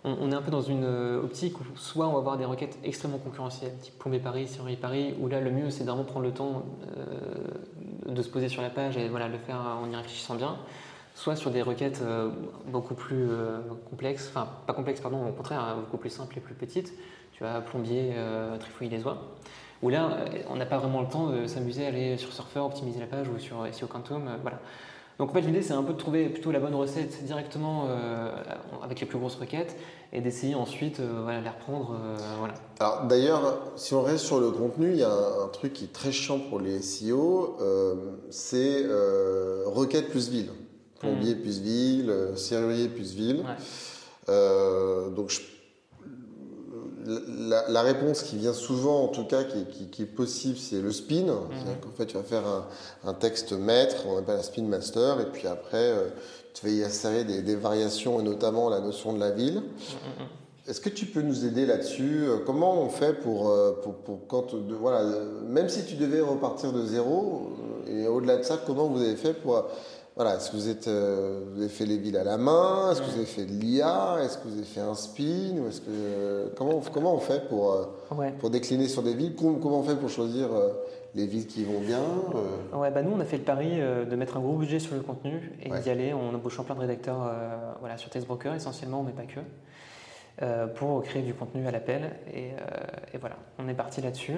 on, 0.04 0.32
est 0.32 0.34
un 0.34 0.42
peu 0.42 0.50
dans 0.50 0.62
une 0.62 0.84
optique 0.84 1.60
où 1.60 1.64
soit 1.76 2.06
on 2.06 2.12
va 2.12 2.18
avoir 2.18 2.38
des 2.38 2.44
requêtes 2.44 2.78
extrêmement 2.84 3.18
concurrentielles, 3.18 3.76
type 3.80 3.98
Plombé 3.98 4.18
Paris, 4.18 4.48
Siri 4.48 4.76
Paris, 4.76 5.14
où 5.20 5.28
là 5.28 5.40
le 5.40 5.50
mieux 5.50 5.70
c'est 5.70 5.84
vraiment 5.84 6.04
prendre 6.04 6.24
le 6.24 6.32
temps 6.32 6.64
de 8.06 8.22
se 8.22 8.28
poser 8.28 8.48
sur 8.48 8.62
la 8.62 8.70
page 8.70 8.96
et 8.96 9.08
voilà, 9.08 9.28
le 9.28 9.38
faire 9.38 9.58
en 9.58 9.90
y 9.90 9.94
réfléchissant 9.96 10.34
bien 10.34 10.56
soit 11.20 11.36
sur 11.36 11.50
des 11.50 11.60
requêtes 11.60 12.00
euh, 12.02 12.30
beaucoup 12.66 12.94
plus 12.94 13.28
euh, 13.28 13.58
complexes, 13.90 14.28
enfin 14.30 14.48
pas 14.66 14.72
complexes, 14.72 15.00
pardon, 15.00 15.26
au 15.28 15.32
contraire, 15.32 15.60
hein, 15.60 15.76
beaucoup 15.80 15.98
plus 15.98 16.10
simples 16.10 16.38
et 16.38 16.40
plus 16.40 16.54
petites. 16.54 16.94
Tu 17.32 17.44
vas 17.44 17.60
plombier, 17.60 18.12
euh, 18.14 18.56
trifouiller 18.56 18.90
les 18.90 19.04
oies. 19.04 19.18
Où 19.82 19.88
là, 19.88 20.10
on 20.50 20.56
n'a 20.56 20.66
pas 20.66 20.76
vraiment 20.76 21.00
le 21.00 21.08
temps 21.08 21.28
de 21.28 21.46
s'amuser 21.46 21.86
à 21.86 21.88
aller 21.88 22.18
sur 22.18 22.32
Surfer, 22.32 22.60
optimiser 22.60 23.00
la 23.00 23.06
page 23.06 23.28
ou 23.28 23.38
sur 23.38 23.66
SEO 23.72 23.86
Quantum. 23.86 24.28
voilà. 24.42 24.58
Donc 25.20 25.30
en 25.30 25.32
fait, 25.34 25.42
l'idée, 25.42 25.62
c'est 25.62 25.74
un 25.74 25.84
peu 25.84 25.92
de 25.92 25.98
trouver 25.98 26.28
plutôt 26.28 26.50
la 26.50 26.58
bonne 26.58 26.74
recette 26.74 27.24
directement 27.24 27.86
avec 28.82 29.00
les 29.00 29.06
plus 29.06 29.18
grosses 29.18 29.36
requêtes 29.36 29.76
et 30.12 30.20
d'essayer 30.20 30.54
ensuite 30.54 31.00
voilà, 31.00 31.40
les 31.40 31.48
reprendre. 31.48 31.94
voilà. 32.38 32.54
Alors 32.80 33.04
d'ailleurs, 33.06 33.58
si 33.76 33.94
on 33.94 34.02
reste 34.02 34.24
sur 34.24 34.40
le 34.40 34.50
contenu, 34.50 34.92
il 34.92 34.96
y 34.96 35.04
a 35.04 35.12
un, 35.12 35.48
truc 35.48 35.74
qui 35.74 35.84
est 35.84 35.92
très 35.92 36.10
chiant 36.10 36.38
pour 36.38 36.58
les 36.58 36.80
SEO, 36.80 37.58
c'est 38.30 38.86
requête 39.66 40.08
plus 40.08 40.30
ville 40.30 40.50
plombier 41.00 41.34
plus 41.34 41.60
ville, 41.60 42.10
euh, 42.10 42.36
serrurier 42.36 42.88
plus 42.88 43.14
ville. 43.14 43.42
Euh, 44.28 45.10
donc 45.10 45.32
la, 47.06 47.82
réponse 47.82 48.22
qui 48.22 48.36
vient 48.36 48.52
souvent, 48.52 49.04
en 49.04 49.08
tout 49.08 49.24
cas, 49.24 49.42
qui, 49.44 50.02
est 50.02 50.06
possible, 50.06 50.56
c'est 50.58 50.80
le 50.80 50.92
spin. 50.92 51.22
Mhm. 51.22 51.28
C'est-à-dire 51.52 51.80
qu'en 51.80 51.96
fait, 51.96 52.06
tu 52.06 52.16
vas 52.16 52.22
faire 52.22 52.42
un, 53.04 53.14
texte 53.14 53.52
maître, 53.52 54.04
on 54.06 54.18
appelle 54.18 54.38
un 54.38 54.42
spin 54.42 54.62
master, 54.62 55.20
et 55.20 55.26
puis 55.26 55.46
après, 55.46 55.76
euh, 55.76 56.08
tu 56.54 56.66
vas 56.66 56.72
y 56.72 56.82
insérer 56.82 57.24
des, 57.24 57.56
variations, 57.56 58.20
et 58.20 58.22
notamment 58.22 58.68
la 58.68 58.80
notion 58.80 59.12
de 59.12 59.20
la 59.20 59.30
ville. 59.30 59.56
Mhm, 59.56 59.60
mhm. 59.60 60.26
Est-ce 60.68 60.80
que 60.80 60.90
tu 60.90 61.06
peux 61.06 61.22
nous 61.22 61.46
aider 61.46 61.66
là-dessus? 61.66 62.26
Comment 62.46 62.80
on 62.80 62.90
fait 62.90 63.14
pour, 63.14 63.52
pour, 64.04 64.26
quand, 64.28 64.54
voilà, 64.78 65.02
même 65.48 65.68
si 65.68 65.84
tu 65.84 65.94
devais 65.94 66.20
repartir 66.20 66.72
de 66.72 66.84
zéro, 66.86 67.50
et 67.88 68.06
au-delà 68.06 68.36
de 68.36 68.44
ça, 68.44 68.60
comment 68.64 68.86
vous 68.86 69.02
avez 69.02 69.16
fait 69.16 69.32
pour 69.32 69.64
voilà, 70.16 70.36
est-ce 70.36 70.50
que 70.50 70.56
vous, 70.56 70.68
êtes, 70.68 70.88
euh, 70.88 71.44
vous 71.52 71.60
avez 71.60 71.68
fait 71.68 71.86
les 71.86 71.96
villes 71.96 72.16
à 72.16 72.24
la 72.24 72.36
main? 72.36 72.90
Est-ce 72.90 73.00
que 73.00 73.06
vous 73.06 73.16
avez 73.16 73.26
fait 73.26 73.44
de 73.44 73.52
l'IA 73.52 74.18
Est-ce 74.22 74.38
que 74.38 74.48
vous 74.48 74.54
avez 74.54 74.66
fait 74.66 74.80
un 74.80 74.94
spin? 74.94 75.56
Ou 75.58 75.68
est-ce 75.68 75.80
que, 75.80 76.52
comment, 76.56 76.80
comment 76.92 77.14
on 77.14 77.20
fait 77.20 77.48
pour, 77.48 77.72
euh, 77.72 78.30
pour 78.38 78.50
décliner 78.50 78.88
sur 78.88 79.02
des 79.02 79.14
villes? 79.14 79.34
Comment, 79.36 79.78
on 79.78 79.82
fait 79.82 79.96
pour 79.96 80.10
choisir 80.10 80.52
euh, 80.52 80.70
les 81.14 81.26
villes 81.26 81.46
qui 81.46 81.64
vont 81.64 81.80
bien 81.80 82.02
ouais, 82.74 82.90
bah 82.90 83.02
Nous, 83.02 83.12
on 83.16 83.20
a 83.20 83.24
fait 83.24 83.38
le 83.38 83.44
pari 83.44 83.78
de 83.78 84.16
mettre 84.16 84.36
un 84.36 84.40
gros 84.40 84.56
budget 84.56 84.78
sur 84.78 84.94
le 84.94 85.00
contenu 85.00 85.52
et 85.62 85.70
d'y 85.80 85.90
aller 85.90 86.12
en 86.12 86.34
embauchant 86.34 86.64
plein 86.64 86.74
de 86.74 86.80
rédacteurs 86.80 87.32
voilà, 87.80 87.96
sur 87.96 88.10
Textbroker 88.10 88.54
essentiellement, 88.54 89.02
mais 89.02 89.12
pas 89.12 89.24
que, 89.24 90.66
pour 90.74 91.02
créer 91.02 91.22
du 91.22 91.34
contenu 91.34 91.66
à 91.66 91.72
l'appel. 91.72 92.12
Et, 92.32 92.50
et 93.12 93.18
voilà, 93.18 93.36
on 93.58 93.68
est 93.68 93.74
parti 93.74 94.00
là-dessus. 94.00 94.36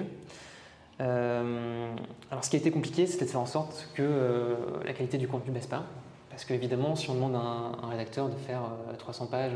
Euh, 1.01 1.95
alors 2.31 2.43
ce 2.43 2.49
qui 2.49 2.55
a 2.55 2.59
été 2.59 2.71
compliqué, 2.71 3.07
c'était 3.07 3.25
de 3.25 3.29
faire 3.29 3.39
en 3.39 3.45
sorte 3.45 3.87
que 3.93 4.03
euh, 4.03 4.55
la 4.85 4.93
qualité 4.93 5.17
du 5.17 5.27
contenu 5.27 5.49
ne 5.49 5.55
baisse 5.55 5.67
pas. 5.67 5.83
Parce 6.29 6.45
qu'évidemment, 6.45 6.95
si 6.95 7.09
on 7.09 7.15
demande 7.15 7.35
à 7.35 7.85
un, 7.85 7.89
rédacteur 7.89 8.29
de 8.29 8.35
faire 8.35 8.61
300 8.97 9.25
euh, 9.25 9.27
pages 9.27 9.51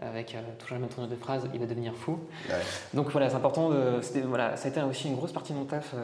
avec 0.00 0.36
toujours 0.58 0.74
la 0.74 0.80
même 0.80 0.88
tournure 0.88 1.08
de 1.08 1.14
phrase, 1.14 1.48
il 1.54 1.60
va 1.60 1.66
devenir 1.66 1.94
fou. 1.94 2.18
Donc 2.94 3.10
voilà, 3.10 3.30
c'est 3.30 3.36
important. 3.36 3.70
De, 3.70 4.00
voilà, 4.26 4.56
ça 4.56 4.66
a 4.66 4.70
été 4.72 4.82
aussi 4.82 5.06
une 5.06 5.14
grosse 5.14 5.30
partie 5.30 5.52
de 5.52 5.58
mon 5.58 5.66
taf 5.66 5.94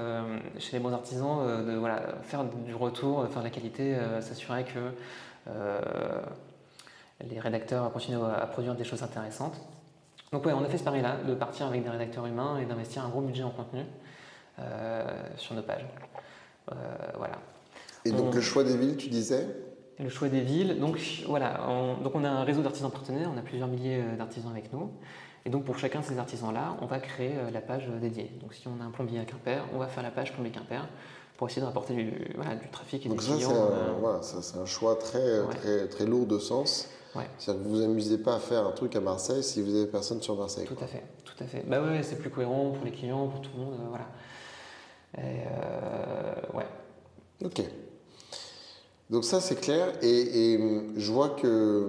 chez 0.61 0.77
les 0.77 0.79
bons 0.79 0.93
artisans, 0.93 1.67
de 1.67 1.75
voilà, 1.75 2.01
faire 2.23 2.45
du 2.45 2.73
retour, 2.73 3.27
faire 3.27 3.41
de 3.41 3.47
la 3.47 3.51
qualité, 3.51 3.97
s'assurer 4.21 4.63
que 4.63 4.93
les 7.29 7.41
rédacteurs 7.41 7.93
continuent 7.93 8.23
à, 8.23 8.47
produire 8.47 8.77
des 8.77 8.85
choses 8.85 9.03
intéressantes. 9.03 9.61
Donc 10.31 10.47
ouais, 10.47 10.53
on 10.53 10.63
a 10.63 10.69
fait 10.69 10.79
ce 10.79 10.85
pari-là, 10.85 11.17
de 11.27 11.35
partir 11.35 11.67
avec 11.67 11.83
des 11.83 11.91
rédacteurs 11.91 12.27
humains 12.27 12.59
et 12.59 12.67
d'investir 12.67 13.05
un 13.05 13.09
gros 13.09 13.23
budget 13.23 13.43
en 13.43 13.51
contenu. 13.51 13.81
Euh, 14.61 15.05
sur 15.37 15.55
nos 15.55 15.63
pages. 15.63 15.87
Euh, 16.71 16.75
voilà. 17.17 17.39
Et 18.05 18.13
donc 18.13 18.35
le 18.35 18.41
choix 18.43 18.63
des 18.63 18.77
villes, 18.77 18.97
tu 18.97 19.09
disais? 19.09 19.47
Le 19.99 20.11
choix 20.11 20.29
des 20.29 20.43
villes. 20.43 20.79
Donc 20.79 20.99
voilà, 21.27 21.67
on, 21.67 21.97
donc 22.03 22.15
on 22.15 22.25
a 22.25 22.29
un 22.29 22.45
réseau 22.45 22.61
d'artisans 22.61 22.91
partenaires, 22.91 23.31
on 23.35 23.39
a 23.39 23.43
plusieurs 23.43 23.69
milliers 23.69 24.01
euh, 24.03 24.17
d'artisans 24.17 24.51
avec 24.51 24.73
nous. 24.73 24.91
Et 25.47 25.51
donc 25.51 25.65
pour 25.65 25.79
chacun 25.79 26.01
de 26.01 26.05
ces 26.05 26.19
artisans-là, 26.19 26.77
on 26.83 26.87
va 26.87 26.99
créer 26.99 27.33
la 27.53 27.63
page 27.63 27.89
dédiée. 28.03 28.31
Donc 28.43 28.53
si 28.53 28.69
on 28.69 28.83
a 28.83 28.85
un 28.85 28.91
plombier 28.91 29.19
à 29.19 29.25
Quimper, 29.25 29.65
on 29.75 29.79
va 29.79 29.87
faire 29.87 30.03
la 30.03 30.11
page 30.11 30.35
plombier 30.35 30.53
Quimper 30.53 30.87
pour 31.39 31.49
essayer 31.49 31.63
de 31.63 31.67
rapporter 31.67 31.95
du, 31.95 32.13
voilà, 32.35 32.55
du 32.57 32.69
trafic 32.69 33.07
et 33.07 33.09
donc 33.09 33.21
des 33.21 33.25
ça, 33.25 33.35
clients. 33.37 33.71
Voilà, 34.01 34.21
c'est 34.21 34.59
un 34.59 34.67
choix 34.67 34.97
très, 34.97 35.43
très, 35.49 35.89
très 35.89 36.05
lourd 36.05 36.27
de 36.27 36.39
sens. 36.39 36.91
C'est-à-dire 37.39 37.63
que 37.63 37.69
vous 37.69 37.77
vous 37.77 37.83
amusez 37.83 38.19
pas 38.19 38.35
à 38.35 38.39
faire 38.39 38.67
un 38.67 38.73
truc 38.73 38.95
à 38.95 39.01
Marseille 39.01 39.43
si 39.43 39.63
vous 39.63 39.75
avez 39.75 39.87
personne 39.87 40.21
sur 40.21 40.37
Marseille. 40.37 40.67
Tout 40.67 40.85
à 40.85 40.87
fait, 40.87 41.03
tout 41.25 41.43
à 41.43 41.47
fait. 41.47 41.65
Bah 41.67 41.81
ouais, 41.83 42.03
c'est 42.03 42.17
plus 42.17 42.31
cohérent 42.31 42.71
pour 42.71 42.85
les 42.85 42.93
clients, 42.93 43.27
pour 43.27 43.41
tout 43.41 43.51
le 43.57 43.65
monde, 43.65 43.75
voilà. 43.89 44.07
Et 45.19 45.21
euh, 45.23 46.57
ouais. 46.57 46.67
Ok. 47.45 47.63
Donc 49.11 49.25
ça 49.25 49.41
c'est 49.41 49.57
clair 49.57 49.93
et, 50.03 50.59
je 50.97 51.13
vois 51.13 51.31
que 51.31 51.47
euh, 51.47 51.87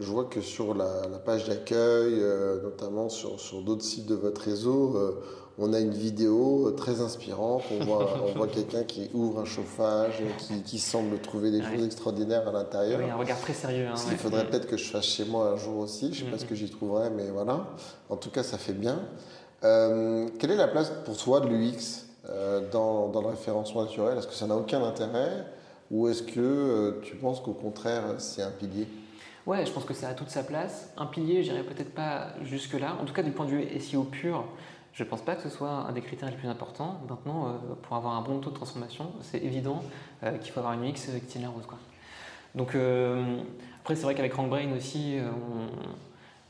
je 0.00 0.10
vois 0.10 0.24
que 0.24 0.40
sur 0.40 0.74
la, 0.74 1.02
page 1.24 1.46
d'accueil, 1.46 2.14
euh, 2.18 2.60
notamment 2.62 3.08
sur, 3.08 3.38
sur 3.38 3.62
d'autres 3.62 3.84
sites 3.84 4.06
de 4.06 4.16
votre 4.16 4.40
réseau, 4.40 5.22
on 5.56 5.72
a 5.72 5.78
une 5.78 5.92
vidéo 5.92 6.72
très 6.76 7.00
inspirante. 7.00 7.62
On 7.70 7.84
voit, 7.84 8.20
on 8.26 8.32
voit 8.36 8.48
quelqu'un 8.48 8.82
qui 8.82 9.08
ouvre 9.14 9.40
un 9.40 9.44
chauffage, 9.44 10.22
qui, 10.38 10.62
qui 10.62 10.78
semble 10.78 11.20
trouver 11.20 11.50
des 11.50 11.62
choses 11.62 11.84
extraordinaires 11.84 12.48
à 12.48 12.52
l'intérieur. 12.52 13.00
Oui, 13.00 13.08
un 13.08 13.16
regard 13.16 13.40
très 13.40 13.54
sérieux. 13.54 13.86
Hein, 13.86 13.94
Il 14.10 14.16
faudrait 14.16 14.48
peut-être 14.48 14.66
que 14.66 14.76
je 14.76 14.90
fasse 14.90 15.04
chez 15.04 15.24
moi 15.24 15.50
un 15.50 15.56
jour 15.56 15.78
aussi. 15.78 16.12
Je 16.12 16.24
ne 16.24 16.26
sais 16.26 16.32
pas 16.32 16.38
ce 16.38 16.44
que 16.44 16.54
j'y 16.54 16.70
trouverai, 16.70 17.10
mais 17.10 17.30
voilà. 17.30 17.68
En 18.08 18.16
tout 18.16 18.30
cas, 18.30 18.42
ça 18.42 18.58
fait 18.58 18.72
bien. 18.72 19.00
Euh, 19.64 20.28
quelle 20.38 20.50
est 20.50 20.56
la 20.56 20.68
place 20.68 20.90
pour 21.04 21.16
toi 21.16 21.40
de 21.40 21.48
l'UX 21.48 22.06
euh, 22.28 22.68
dans, 22.70 23.10
le 23.12 23.28
référencement 23.28 23.82
naturel? 23.82 24.18
Est-ce 24.18 24.26
que 24.26 24.34
ça 24.34 24.46
n'a 24.46 24.56
aucun 24.56 24.82
intérêt? 24.84 25.46
Ou 25.90 26.08
est-ce 26.08 26.22
que 26.22 26.40
euh, 26.40 27.00
tu 27.02 27.16
penses 27.16 27.40
qu'au 27.40 27.52
contraire 27.52 28.02
c'est 28.18 28.42
un 28.42 28.50
pilier? 28.50 28.86
Ouais, 29.46 29.64
je 29.64 29.72
pense 29.72 29.84
que 29.84 29.94
ça 29.94 30.08
a 30.08 30.14
toute 30.14 30.30
sa 30.30 30.42
place. 30.42 30.90
Un 30.96 31.06
pilier, 31.06 31.42
je 31.42 31.52
n'irai 31.52 31.64
peut-être 31.64 31.94
pas 31.94 32.28
jusque-là. 32.42 32.96
En 33.00 33.04
tout 33.04 33.12
cas, 33.12 33.22
du 33.22 33.30
point 33.30 33.46
de 33.46 33.50
vue 33.50 33.80
SEO 33.80 34.04
pur, 34.04 34.44
je 34.92 35.02
ne 35.02 35.08
pense 35.08 35.22
pas 35.22 35.34
que 35.34 35.42
ce 35.42 35.50
soit 35.50 35.68
un 35.70 35.92
des 35.92 36.00
critères 36.00 36.30
les 36.30 36.36
plus 36.36 36.48
importants. 36.48 37.00
Maintenant, 37.08 37.60
pour 37.82 37.96
avoir 37.96 38.14
un 38.14 38.22
bon 38.22 38.38
taux 38.38 38.50
de 38.50 38.54
transformation, 38.54 39.12
c'est 39.20 39.42
évident 39.42 39.82
qu'il 40.40 40.50
faut 40.50 40.60
avoir 40.60 40.72
une 40.72 40.88
UX 40.88 40.94
qui 40.94 41.26
tient 41.26 41.42
la 41.42 41.48
route. 41.48 41.64
Donc, 42.54 42.74
après, 43.82 43.96
c'est 43.96 44.04
vrai 44.04 44.14
qu'avec 44.14 44.32
RankBrain 44.32 44.72
aussi, 44.74 45.18
on, 45.20 45.66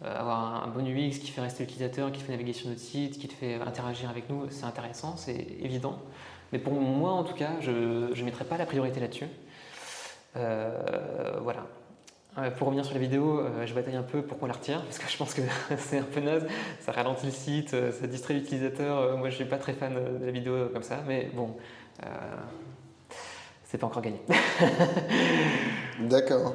avoir 0.05 0.65
un 0.65 0.69
bon 0.69 0.87
UX 0.87 1.19
qui 1.19 1.31
fait 1.31 1.41
rester 1.41 1.65
l'utilisateur, 1.65 2.13
qui 2.13 2.21
fait 2.21 2.33
naviguer 2.33 2.53
sur 2.53 2.69
notre 2.69 2.81
site, 2.81 3.19
qui 3.19 3.29
te 3.29 3.35
fait 3.35 3.55
interagir 3.55 4.11
avec 4.11 4.29
nous, 4.29 4.47
c'est 4.51 4.65
intéressant, 4.65 5.17
c'est 5.17 5.47
évident. 5.61 5.99
Mais 6.53 6.59
pour 6.59 6.75
moi, 6.75 7.13
en 7.13 7.25
tout 7.25 7.35
cas, 7.35 7.53
je 7.61 7.71
ne 7.71 8.25
mettrai 8.25 8.45
pas 8.45 8.57
la 8.57 8.67
priorité 8.67 9.01
là-dessus. 9.01 9.27
voilà. 10.35 11.67
pour 12.57 12.67
revenir 12.69 12.85
sur 12.85 12.95
la 12.95 13.01
vidéo, 13.01 13.43
je 13.65 13.75
bataille 13.75 13.97
un 13.97 14.03
peu 14.03 14.23
pour 14.23 14.39
qu'on 14.39 14.47
la 14.47 14.53
retire 14.53 14.83
parce 14.83 14.99
que 14.99 15.11
je 15.11 15.17
pense 15.17 15.35
que 15.35 15.43
c'est 15.79 15.99
un 15.99 16.05
peu 16.05 16.21
naze. 16.21 16.47
Ça 16.81 16.93
ralentit 16.93 17.27
le 17.27 17.33
site, 17.33 17.71
ça 17.71 18.07
distrait 18.07 18.35
l'utilisateur. 18.35 19.17
moi, 19.17 19.31
je 19.31 19.37
suis 19.37 19.45
pas 19.45 19.59
très 19.59 19.73
fan 19.73 19.95
de 19.95 20.25
la 20.25 20.33
vidéo 20.33 20.69
comme 20.73 20.83
ça, 20.83 21.03
mais 21.07 21.31
bon, 21.35 21.57
c'est 23.65 23.79
pas 23.79 23.87
encore 23.87 24.03
gagné. 24.03 24.21
D'accord. 26.01 26.55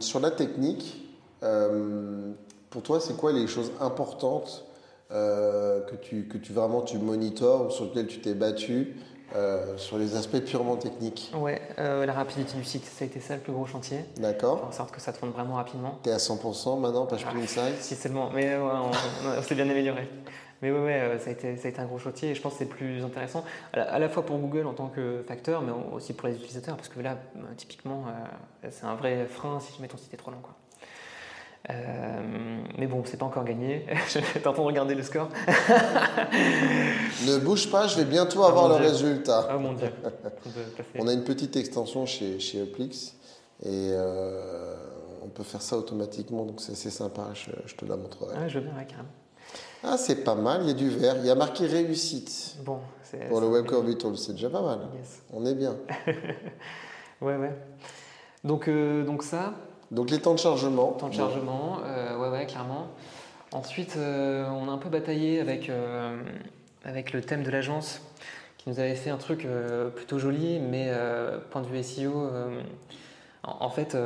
sur 0.00 0.20
la 0.20 0.30
technique, 0.30 1.01
pour 2.70 2.82
toi, 2.82 3.00
c'est 3.00 3.16
quoi 3.16 3.32
les 3.32 3.46
choses 3.46 3.72
importantes 3.80 4.64
euh, 5.12 5.82
que, 5.82 5.94
tu, 5.96 6.26
que 6.26 6.38
tu 6.38 6.54
vraiment 6.54 6.80
tu 6.80 6.96
monitores 6.96 7.66
ou 7.66 7.70
sur 7.70 7.84
lesquelles 7.84 8.06
tu 8.06 8.20
t'es 8.20 8.32
battu 8.32 8.96
euh, 9.36 9.76
sur 9.76 9.98
les 9.98 10.16
aspects 10.16 10.40
purement 10.40 10.76
techniques? 10.76 11.30
Ouais, 11.36 11.60
euh, 11.78 12.06
la 12.06 12.14
rapidité 12.14 12.56
du 12.56 12.64
site, 12.64 12.86
ça 12.86 13.04
a 13.04 13.08
été 13.08 13.20
ça 13.20 13.34
le 13.34 13.42
plus 13.42 13.52
gros 13.52 13.66
chantier. 13.66 13.98
D'accord. 14.16 14.58
Faire 14.58 14.68
en 14.68 14.72
sorte 14.72 14.90
que 14.90 15.02
ça 15.02 15.12
tourne 15.12 15.30
vraiment 15.30 15.56
rapidement. 15.56 15.98
Tu 16.02 16.08
es 16.08 16.12
à 16.12 16.16
100% 16.16 16.80
maintenant, 16.80 17.04
page 17.04 17.26
ah, 17.28 17.36
Insight 17.36 17.82
Si 17.82 17.94
seulement, 17.94 18.30
mais 18.30 18.56
on, 18.56 19.42
s'est 19.42 19.54
bien 19.54 19.68
amélioré. 19.68 20.08
Mais 20.62 20.70
ouais, 20.70 20.80
ouais 20.80 21.18
ça, 21.18 21.28
a 21.28 21.32
été, 21.34 21.58
ça 21.58 21.68
a 21.68 21.70
été 21.70 21.80
un 21.80 21.86
gros 21.86 21.98
chantier 21.98 22.30
et 22.30 22.34
je 22.34 22.40
pense 22.40 22.54
que 22.54 22.60
c'est 22.60 22.64
plus 22.66 23.04
intéressant, 23.04 23.44
à 23.74 23.98
la, 23.98 24.08
fois 24.08 24.24
pour 24.24 24.38
Google 24.38 24.66
en 24.66 24.72
tant 24.72 24.88
que 24.88 25.22
facteur, 25.28 25.60
mais 25.60 25.72
aussi 25.92 26.14
pour 26.14 26.28
les 26.28 26.36
utilisateurs, 26.36 26.76
parce 26.76 26.88
que 26.88 27.00
là, 27.00 27.18
typiquement, 27.58 28.04
c'est 28.70 28.86
un 28.86 28.94
vrai 28.94 29.26
frein 29.26 29.60
si 29.60 29.74
jamais 29.74 29.88
ton 29.88 29.98
site 29.98 30.14
est 30.14 30.18
trop 30.18 30.30
long. 30.30 30.40
Quoi. 30.40 30.54
Euh, 31.70 32.62
mais 32.76 32.86
bon, 32.86 33.02
c'est 33.04 33.16
pas 33.16 33.26
encore 33.26 33.44
gagné. 33.44 33.86
T'es 34.12 34.46
en 34.46 34.52
train 34.52 34.62
de 34.62 34.66
regarder 34.66 34.94
le 34.94 35.02
score 35.02 35.28
Ne 37.26 37.38
bouge 37.38 37.70
pas, 37.70 37.86
je 37.86 37.96
vais 37.98 38.04
bientôt 38.04 38.42
avoir 38.44 38.68
le 38.68 38.74
résultat. 38.74 39.48
Oh 39.54 39.58
mon 39.58 39.74
dieu. 39.74 39.90
on 40.98 41.06
a 41.06 41.12
une 41.12 41.22
petite 41.22 41.56
extension 41.56 42.04
chez, 42.04 42.40
chez 42.40 42.62
Uplix 42.62 43.14
et 43.64 43.90
euh, 43.92 44.74
on 45.24 45.28
peut 45.28 45.44
faire 45.44 45.62
ça 45.62 45.78
automatiquement, 45.78 46.44
donc 46.44 46.60
c'est 46.60 46.72
assez 46.72 46.90
sympa, 46.90 47.28
je, 47.34 47.74
te 47.74 47.84
la 47.84 47.96
montrerai. 47.96 48.34
Ah, 48.36 48.48
je 48.48 48.58
veux 48.58 48.64
bien, 48.64 48.76
ouais, 48.76 48.86
carrément. 48.86 49.08
Ah, 49.84 49.96
c'est 49.96 50.24
pas 50.24 50.34
mal, 50.34 50.62
il 50.62 50.68
y 50.68 50.70
a 50.70 50.74
du 50.74 50.88
vert, 50.88 51.16
il 51.18 51.26
y 51.26 51.30
a 51.30 51.34
marqué 51.36 51.66
réussite. 51.66 52.56
Bon, 52.64 52.80
Pour 53.28 53.40
le 53.40 53.46
Web 53.48 53.66
Core 53.66 53.84
c'est 54.16 54.32
déjà 54.32 54.50
pas 54.50 54.62
mal. 54.62 54.80
On 55.32 55.46
est 55.46 55.54
bien. 55.54 55.76
ouais, 57.20 57.36
ouais. 57.36 57.52
Donc, 58.42 58.68
euh, 58.68 59.04
donc 59.04 59.22
ça, 59.22 59.54
donc 59.92 60.10
les 60.10 60.18
temps 60.18 60.32
de 60.32 60.38
chargement. 60.38 60.92
Temps 60.92 61.10
de 61.10 61.14
chargement, 61.14 61.80
euh, 61.84 62.16
ouais, 62.16 62.30
ouais, 62.30 62.46
clairement. 62.46 62.88
Ensuite, 63.52 63.96
euh, 63.98 64.48
on 64.48 64.68
a 64.70 64.72
un 64.72 64.78
peu 64.78 64.88
bataillé 64.88 65.38
avec, 65.38 65.68
euh, 65.68 66.16
avec 66.82 67.12
le 67.12 67.20
thème 67.20 67.42
de 67.42 67.50
l'agence 67.50 68.00
qui 68.56 68.70
nous 68.70 68.80
avait 68.80 68.94
fait 68.94 69.10
un 69.10 69.18
truc 69.18 69.46
plutôt 69.96 70.20
joli, 70.20 70.60
mais 70.60 70.88
point 71.50 71.62
de 71.62 71.66
vue 71.66 71.82
SEO, 71.82 72.30
en, 73.42 73.70
fait, 73.70 73.96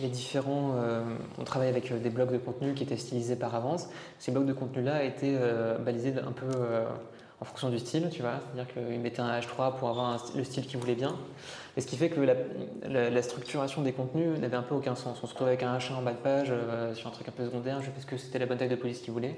les 0.00 0.08
différents. 0.08 0.74
on 1.38 1.44
travaille 1.44 1.68
avec 1.68 1.92
des 2.00 2.08
blocs 2.08 2.32
de 2.32 2.38
contenu 2.38 2.72
qui 2.72 2.82
étaient 2.82 2.96
stylisés 2.96 3.36
par 3.36 3.54
avance. 3.54 3.90
Ces 4.18 4.32
blocs 4.32 4.46
de 4.46 4.54
contenu-là 4.54 5.04
étaient 5.04 5.36
balisés 5.84 6.14
un 6.26 6.32
peu 6.32 6.46
en 7.42 7.44
fonction 7.44 7.68
du 7.68 7.78
style, 7.78 8.08
tu 8.10 8.22
vois. 8.22 8.40
C'est-à-dire 8.54 8.72
qu'ils 8.72 9.00
mettaient 9.00 9.20
un 9.20 9.38
H3 9.38 9.76
pour 9.76 9.90
avoir 9.90 10.24
le 10.34 10.44
style 10.44 10.66
qu'ils 10.66 10.80
voulaient 10.80 10.94
bien. 10.94 11.14
Et 11.78 11.80
ce 11.80 11.86
qui 11.86 11.96
fait 11.96 12.10
que 12.10 12.20
la, 12.20 13.22
structuration 13.22 13.82
des 13.82 13.92
contenus 13.92 14.36
n'avait 14.40 14.56
un 14.56 14.62
peu 14.62 14.74
aucun 14.74 14.96
sens. 14.96 15.20
On 15.22 15.26
se 15.28 15.30
retrouvait 15.30 15.52
avec 15.52 15.62
un 15.62 15.78
H1 15.78 15.94
en 15.94 16.02
bas 16.02 16.10
de 16.10 16.16
page, 16.16 16.48
euh, 16.50 16.92
sur 16.92 17.06
un 17.06 17.12
truc 17.12 17.28
un 17.28 17.30
peu 17.30 17.44
secondaire, 17.44 17.80
juste 17.82 17.92
parce 17.92 18.04
que 18.04 18.16
c'était 18.16 18.40
la 18.40 18.46
bonne 18.46 18.58
taille 18.58 18.68
de 18.68 18.74
police 18.74 18.98
qu'ils 18.98 19.12
voulaient. 19.12 19.36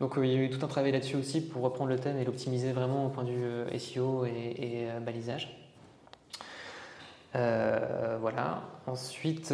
Donc 0.00 0.16
euh, 0.16 0.24
il 0.24 0.32
y 0.32 0.34
a 0.34 0.38
eu 0.38 0.48
tout 0.48 0.64
un 0.64 0.68
travail 0.68 0.92
là-dessus 0.92 1.16
aussi 1.16 1.42
pour 1.46 1.60
reprendre 1.60 1.90
le 1.90 1.98
thème 1.98 2.16
et 2.16 2.24
l'optimiser 2.24 2.72
vraiment 2.72 3.04
au 3.04 3.10
point 3.10 3.24
de 3.24 3.32
vue 3.32 3.44
euh, 3.44 3.78
SEO 3.78 4.24
et, 4.24 4.88
balisage. 5.02 5.54
voilà. 7.34 8.62
Ensuite, 8.86 9.52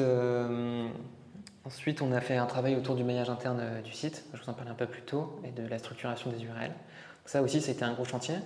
ensuite, 1.64 2.00
on 2.00 2.12
a 2.12 2.20
fait 2.20 2.36
un 2.36 2.46
travail 2.46 2.76
autour 2.76 2.94
du 2.94 3.02
maillage 3.02 3.28
interne 3.28 3.82
du 3.82 3.92
site. 3.92 4.24
Je 4.34 4.40
vous 4.40 4.48
en 4.48 4.52
parlais 4.52 4.70
un 4.70 4.74
peu 4.74 4.86
plus 4.86 5.02
tôt, 5.02 5.40
et 5.42 5.50
de 5.50 5.66
la 5.66 5.80
structuration 5.80 6.30
des 6.30 6.44
URL. 6.44 6.70
Ça 7.24 7.42
aussi, 7.42 7.60
c'était 7.60 7.84
un 7.84 7.94
gros 7.94 8.04
chantier. 8.04 8.36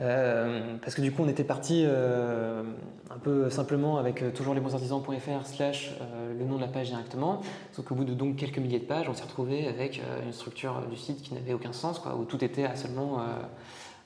Euh, 0.00 0.76
parce 0.82 0.94
que 0.94 1.00
du 1.00 1.12
coup, 1.12 1.22
on 1.22 1.28
était 1.28 1.44
parti 1.44 1.84
euh, 1.86 2.62
un 3.10 3.18
peu 3.18 3.48
simplement 3.48 3.96
avec 3.96 4.22
euh, 4.22 4.30
toujours 4.32 4.54
les 4.54 4.60
bons 4.60 4.74
artisans.fr 4.74 5.46
slash 5.46 5.92
le 6.36 6.44
nom 6.44 6.56
de 6.56 6.60
la 6.60 6.68
page 6.68 6.88
directement. 6.88 7.40
Sauf 7.72 7.84
qu'au 7.84 7.94
bout 7.94 8.04
de 8.04 8.14
donc 8.14 8.36
quelques 8.36 8.58
milliers 8.58 8.80
de 8.80 8.86
pages, 8.86 9.08
on 9.08 9.14
s'est 9.14 9.22
retrouvé 9.22 9.68
avec 9.68 10.02
une 10.24 10.32
structure 10.32 10.82
du 10.90 10.96
site 10.96 11.22
qui 11.22 11.34
n'avait 11.34 11.54
aucun 11.54 11.72
sens, 11.72 11.98
quoi, 11.98 12.16
où 12.16 12.24
tout 12.24 12.42
était 12.44 12.64
à 12.64 12.74
seulement. 12.74 13.20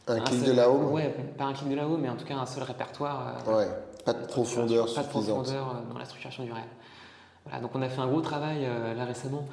un, 0.07 0.21
clic 0.21 0.45
de 0.45 0.53
la 0.53 0.71
home 0.71 0.93
Ouais, 0.93 1.15
pas 1.39 1.45
un 1.45 1.53
clic 1.55 1.71
de 1.71 1.75
la 1.75 1.87
home, 1.87 2.01
mais 2.03 2.09
en 2.09 2.17
tout 2.17 2.27
cas 2.27 2.37
un 2.37 2.47
seul 2.47 2.65
répertoire. 2.65 3.43
ouais, 3.47 3.69
pas 4.05 4.13
de 4.13 4.27
profondeur 4.27 4.93
Pas 4.95 5.03
de 5.03 5.09
profondeur 5.09 5.83
dans 5.91 5.99
la 5.99 6.05
structuration 6.05 6.45
du 6.45 6.51
Voilà, 6.51 7.61
donc 7.61 7.71
on 7.75 7.81
a 7.81 7.89
fait 7.89 8.01
un 8.01 8.09
gros 8.09 8.21
travail 8.21 8.67
là 8.95 9.05
récemment 9.07 9.45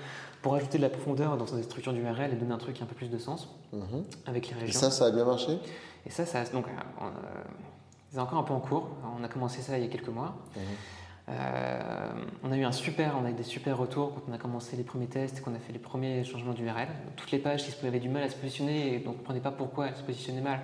pour 0.45 0.53
ajouter 0.53 0.77
de 0.77 0.83
la 0.83 0.89
profondeur 0.89 1.37
dans 1.37 1.47
cette 1.47 1.63
structure 1.63 1.91
d'URL 1.91 2.31
et 2.31 2.35
donner 2.35 2.53
un 2.53 2.59
truc 2.59 2.75
qui 2.75 2.83
a 2.83 2.85
un 2.85 2.87
peu 2.87 2.93
plus 2.93 3.09
de 3.09 3.17
sens 3.17 3.49
mhm. 3.73 4.03
avec 4.27 4.47
les 4.47 4.53
régions. 4.53 4.67
Et 4.67 4.73
ça, 4.73 4.91
ça 4.91 5.05
a 5.05 5.11
bien 5.11 5.25
marché? 5.25 5.57
Et 6.05 6.11
ça, 6.11 6.27
ça 6.27 6.43
donc, 6.43 6.67
euh, 6.67 7.03
c'est 8.11 8.19
encore 8.19 8.37
un 8.37 8.43
peu 8.43 8.53
en 8.53 8.59
cours. 8.59 8.89
On 9.19 9.23
a 9.23 9.27
commencé 9.27 9.63
ça 9.63 9.75
il 9.79 9.83
y 9.83 9.87
a 9.87 9.89
quelques 9.89 10.09
mois. 10.09 10.35
Mhm. 10.55 10.61
Euh, 11.29 12.11
on 12.43 12.51
a 12.51 12.57
eu 12.57 12.63
un 12.63 12.71
super, 12.71 13.15
on 13.19 13.25
a 13.25 13.31
eu 13.31 13.33
des 13.33 13.41
super 13.41 13.75
retours 13.75 14.13
quand 14.13 14.21
on 14.29 14.33
a 14.33 14.37
commencé 14.37 14.77
les 14.77 14.83
premiers 14.83 15.07
tests 15.07 15.39
et 15.39 15.41
qu'on 15.41 15.55
a 15.55 15.57
fait 15.57 15.73
les 15.73 15.79
premiers 15.79 16.23
changements 16.23 16.53
d'URL. 16.53 16.89
Toutes 17.15 17.31
les 17.31 17.39
pages 17.39 17.65
qui 17.65 17.87
avaient 17.87 17.99
du 17.99 18.09
mal 18.09 18.21
à 18.21 18.29
se 18.29 18.35
positionner 18.35 18.93
et 18.93 18.99
donc 18.99 19.07
on 19.07 19.11
ne 19.13 19.17
comprenait 19.17 19.39
pas 19.39 19.51
pourquoi 19.51 19.87
elles 19.87 19.95
se 19.95 20.03
positionnaient 20.03 20.41
mal, 20.41 20.59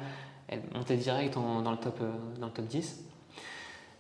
elles 0.48 0.62
montaient 0.76 0.96
direct 0.96 1.34
dans, 1.34 1.72
le 1.72 1.78
top, 1.78 1.98
euh, 2.04 2.12
dans 2.40 2.46
le 2.46 2.54
top 2.54 2.68
10. 2.68 3.04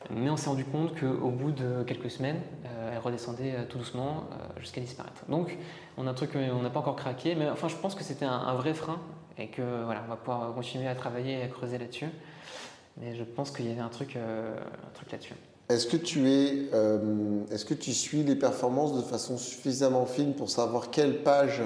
Mais 0.10 0.30
on 0.30 0.38
s'est 0.38 0.50
rendu 0.50 0.66
compte 0.66 1.00
qu'au 1.00 1.30
bout 1.30 1.52
de 1.52 1.84
quelques 1.84 2.10
semaines, 2.10 2.42
euh, 2.66 2.92
elle 2.94 3.00
redescendait 3.00 3.54
euh, 3.56 3.66
tout 3.70 3.78
doucement 3.78 4.26
euh, 4.32 4.60
jusqu'à 4.60 4.82
disparaître. 4.82 5.24
Donc, 5.30 5.58
on 5.98 6.08
a 6.08 6.12
un 6.12 6.14
truc 6.14 6.34
qu'on 6.34 6.62
n'a 6.62 6.70
pas 6.70 6.80
encore 6.80 6.96
craqué, 6.96 7.36
mais 7.36 7.50
enfin, 7.50 7.68
je 7.68 7.76
pense 7.76 7.96
que 7.96 8.04
c'était 8.04 8.26
un, 8.26 8.54
vrai 8.56 8.74
frein 8.74 9.00
et 9.38 9.48
que 9.48 9.84
voilà, 9.86 10.04
on 10.06 10.10
va 10.10 10.16
pouvoir 10.16 10.54
continuer 10.54 10.88
à 10.88 10.96
travailler 10.96 11.40
et 11.40 11.44
à 11.44 11.48
creuser 11.48 11.78
là-dessus. 11.78 12.10
Mais 13.00 13.16
je 13.16 13.24
pense 13.24 13.52
qu'il 13.52 13.68
y 13.68 13.72
avait 13.72 13.82
un 13.82 13.90
truc, 13.90 14.18
un 14.18 14.94
truc 14.94 15.12
là-dessus. 15.12 15.34
Est-ce 15.70 15.88
que 15.88 15.96
tu 15.96 16.30
es, 16.30 16.70
est-ce 17.50 17.64
que 17.64 17.74
tu 17.74 17.94
suis 17.94 18.24
les 18.24 18.36
performances 18.36 18.96
de 18.96 19.02
façon 19.02 19.38
suffisamment 19.38 20.06
fine 20.06 20.34
pour 20.34 20.50
savoir 20.50 20.92
quelle 20.92 21.24
page 21.24 21.62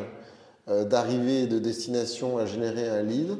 d'arrivée 0.67 1.41
et 1.41 1.47
de 1.47 1.57
destination 1.57 2.37
a 2.37 2.45
généré 2.45 2.87
un 2.87 3.01
lead 3.01 3.37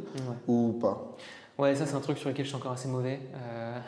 ou 0.47 0.73
pas? 0.81 1.15
Ouais, 1.57 1.73
ça 1.73 1.85
c'est 1.85 1.95
un 1.95 2.01
truc 2.01 2.17
sur 2.17 2.29
lequel 2.29 2.43
je 2.43 2.49
suis 2.49 2.57
encore 2.57 2.73
assez 2.73 2.89
mauvais. 2.89 3.19
Euh, 3.33 3.79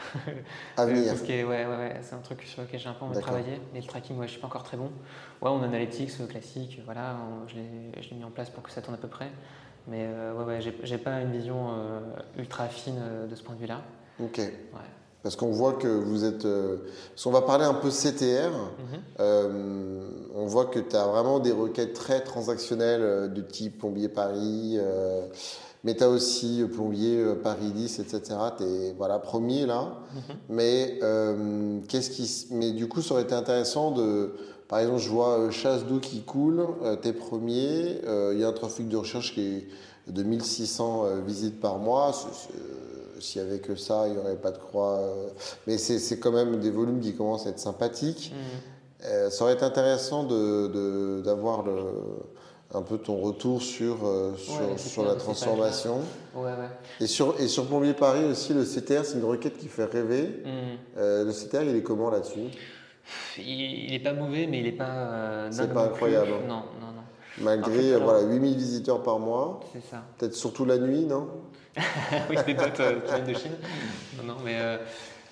à 0.78 0.86
venir. 0.86 1.14
ouais, 1.14 1.44
ouais, 1.44 1.66
ouais, 1.66 2.00
c'est 2.02 2.16
un 2.16 2.20
truc 2.20 2.44
sur 2.44 2.62
lequel 2.62 2.80
j'ai 2.80 2.88
un 2.88 2.94
peu 2.94 3.04
envie 3.04 3.16
de 3.16 3.22
travailler. 3.22 3.60
Mais 3.74 3.82
le 3.82 3.88
tracking, 3.88 4.18
ouais, 4.18 4.28
je 4.28 4.32
suis 4.34 4.42
pas 4.42 4.48
encore 4.48 4.64
très 4.64 4.78
bon. 4.78 4.90
Ouais, 5.42 5.50
on 5.50 5.62
analytics 5.62 6.12
euh, 6.22 6.28
classique, 6.28 6.80
voilà, 6.86 7.18
je 7.48 7.56
l'ai 7.56 8.16
mis 8.16 8.24
en 8.24 8.32
place 8.32 8.50
pour 8.50 8.64
que 8.64 8.72
ça 8.72 8.82
tourne 8.82 8.96
à 8.96 8.98
peu 8.98 9.10
près. 9.10 9.30
Mais 9.88 10.06
euh, 10.08 10.34
ouais, 10.34 10.46
ouais, 10.46 10.74
j'ai 10.84 10.98
pas 10.98 11.20
une 11.22 11.32
vision 11.32 11.72
ultra 12.38 12.68
fine 12.68 13.02
de 13.30 13.36
ce 13.36 13.44
point 13.44 13.56
de 13.56 13.60
vue-là. 13.60 13.82
Ok. 14.22 14.38
Ouais. 14.38 14.82
Parce 15.24 15.36
qu'on 15.36 15.52
voit 15.52 15.74
que 15.74 15.88
vous 15.90 16.24
êtes. 16.24 16.44
parce 16.44 17.24
qu'on 17.24 17.32
va 17.32 17.42
parler 17.42 17.66
un 17.66 17.74
peu 17.74 17.90
CTR. 17.90 18.52
Mhm. 18.80 20.30
on 20.36 20.46
voit 20.46 20.68
que 20.68 20.80
tu 20.80 20.96
as 20.96 21.06
vraiment 21.06 21.40
des 21.40 21.52
requêtes 21.52 21.94
très 21.94 22.22
transactionnelles 22.22 23.34
de 23.34 23.42
type 23.42 23.80
Plombier 23.80 24.08
Paris. 24.08 24.80
Mais 25.88 25.96
tu 25.96 26.04
as 26.04 26.10
aussi 26.10 26.62
euh, 26.62 26.68
Plombier, 26.68 27.18
euh, 27.18 27.36
Paris 27.36 27.72
10, 27.74 28.00
etc. 28.00 28.22
Tu 28.58 28.64
es 28.66 28.94
voilà, 28.98 29.20
premier 29.20 29.66
là. 29.66 29.94
Mhm. 30.14 30.22
Mais, 30.50 31.00
euh, 31.02 31.80
qu'est-ce 31.88 32.10
qui, 32.10 32.48
mais 32.52 32.72
du 32.72 32.90
coup, 32.90 33.02
ça 33.02 33.14
aurait 33.14 33.24
été 33.24 33.34
intéressant 33.34 33.92
de. 33.92 34.34
Par 34.68 34.80
exemple, 34.80 35.00
je 35.00 35.10
vois 35.10 35.50
chasse 35.50 35.86
d'eau 35.86 36.00
qui 36.00 36.24
coule, 36.24 36.68
tu 37.02 37.08
es 37.08 37.14
premier. 37.14 38.02
Il 38.34 38.38
y 38.38 38.44
a 38.44 38.50
un 38.50 38.52
trafic 38.52 38.90
de 38.90 38.98
recherche 38.98 39.34
qui 39.34 39.40
est 39.40 39.68
de 40.12 40.24
1600 40.24 41.22
visites 41.26 41.62
par 41.62 41.78
mois. 41.78 42.12
S'il 43.22 43.42
n'y 43.42 43.48
avait 43.48 43.60
que 43.60 43.78
ça, 43.78 44.10
il 44.10 44.12
n'y 44.12 44.18
aurait 44.18 44.36
pas 44.36 44.52
de 44.52 44.58
croix. 44.58 45.00
mais 45.68 45.78
c'est 45.78 46.20
quand 46.20 46.34
même 46.34 46.60
des 46.60 46.70
volumes 46.70 47.00
qui 47.00 47.16
commencent 47.16 47.48
à 47.48 47.52
être 47.52 47.60
sympathiques. 47.60 48.34
Mhm. 48.36 49.30
ça 49.30 49.44
aurait 49.46 49.54
été 49.54 49.64
intéressant 49.64 50.24
d'avoir 50.24 51.64
de, 51.64 51.70
le 51.70 51.76
un 52.74 52.82
peu 52.82 52.98
ton 52.98 53.18
retour 53.18 53.62
sur, 53.62 54.06
euh, 54.06 54.36
sur, 54.36 54.80
sur 54.80 55.06
la 55.06 55.16
transformation. 55.16 56.02
Ouais, 56.36 56.52
ouais. 56.52 56.70
Et 57.00 57.08
sur, 57.08 57.40
et 57.40 57.48
sur 57.48 57.66
Plombier 57.66 57.94
Paris 57.94 58.26
aussi, 58.26 58.54
le 58.54 58.64
CTR, 58.64 59.06
c'est 59.06 59.18
une 59.18 59.26
requête 59.26 59.58
qui 59.58 59.68
fait 59.68 59.86
rêver. 59.86 60.44
Mm. 60.44 60.50
Euh, 60.98 61.26
le 61.26 61.32
CTR, 61.32 61.64
il 61.64 61.76
est 61.76 61.84
comment 61.84 62.10
là-dessus? 62.10 62.50
Il 63.38 63.92
n'est 63.92 64.00
pas 64.00 64.14
mauvais, 64.14 64.48
mais 64.48 64.60
il 64.60 64.66
n'est 64.66 64.72
pas. 64.74 64.90
Euh, 64.90 65.48
c'est 65.50 65.74
pas 65.74 65.86
incroyable. 65.86 66.32
Non, 66.46 66.64
non, 66.82 66.92
non. 66.94 67.04
Malgré 67.40 67.96
voilà, 67.98 68.24
8000 68.24 68.58
visiteurs 68.58 69.02
par 69.02 69.20
mois. 69.20 69.62
C'est 69.72 69.84
ça. 69.84 70.04
Peut-être 70.18 70.34
surtout 70.34 70.66
la 70.66 70.78
nuit, 70.78 71.06
non? 71.06 71.30
Oui, 72.30 72.36
c'est 72.36 72.54
des 72.54 72.54
viennent 72.54 73.26
de 73.28 73.34
Chine. 73.34 73.52
Non, 74.18 74.34
non, 74.34 74.38
mais. 74.44 74.60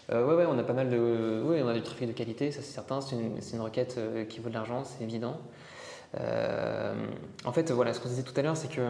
ouais, 0.09 0.36
ouais, 0.36 0.45
on 0.47 0.57
a 0.57 0.63
pas 0.63 0.73
mal 0.73 0.89
de. 0.89 1.43
Oui, 1.45 1.57
on 1.61 1.67
a 1.67 1.73
du 1.73 1.81
trafic 1.81 2.07
de 2.07 2.13
qualité, 2.13 2.51
ça 2.51 2.61
c'est 2.61 2.71
certain. 2.71 3.01
C'est 3.01 3.15
une, 3.15 3.39
une, 3.53 3.61
requête 3.61 3.99
qui 4.29 4.39
vaut 4.39 4.49
de 4.49 4.53
l'argent, 4.53 4.83
c'est 4.86 5.03
évident. 5.03 5.41
Euh, 6.20 6.93
en 7.43 7.51
fait, 7.51 7.72
voilà, 7.72 7.93
ce 7.93 7.99
qu'on 7.99 8.09
disait 8.09 8.24
tout 8.24 8.34
à 8.38 8.41
l'heure, 8.41 8.57
c'est 8.57 8.70
que 8.70 8.82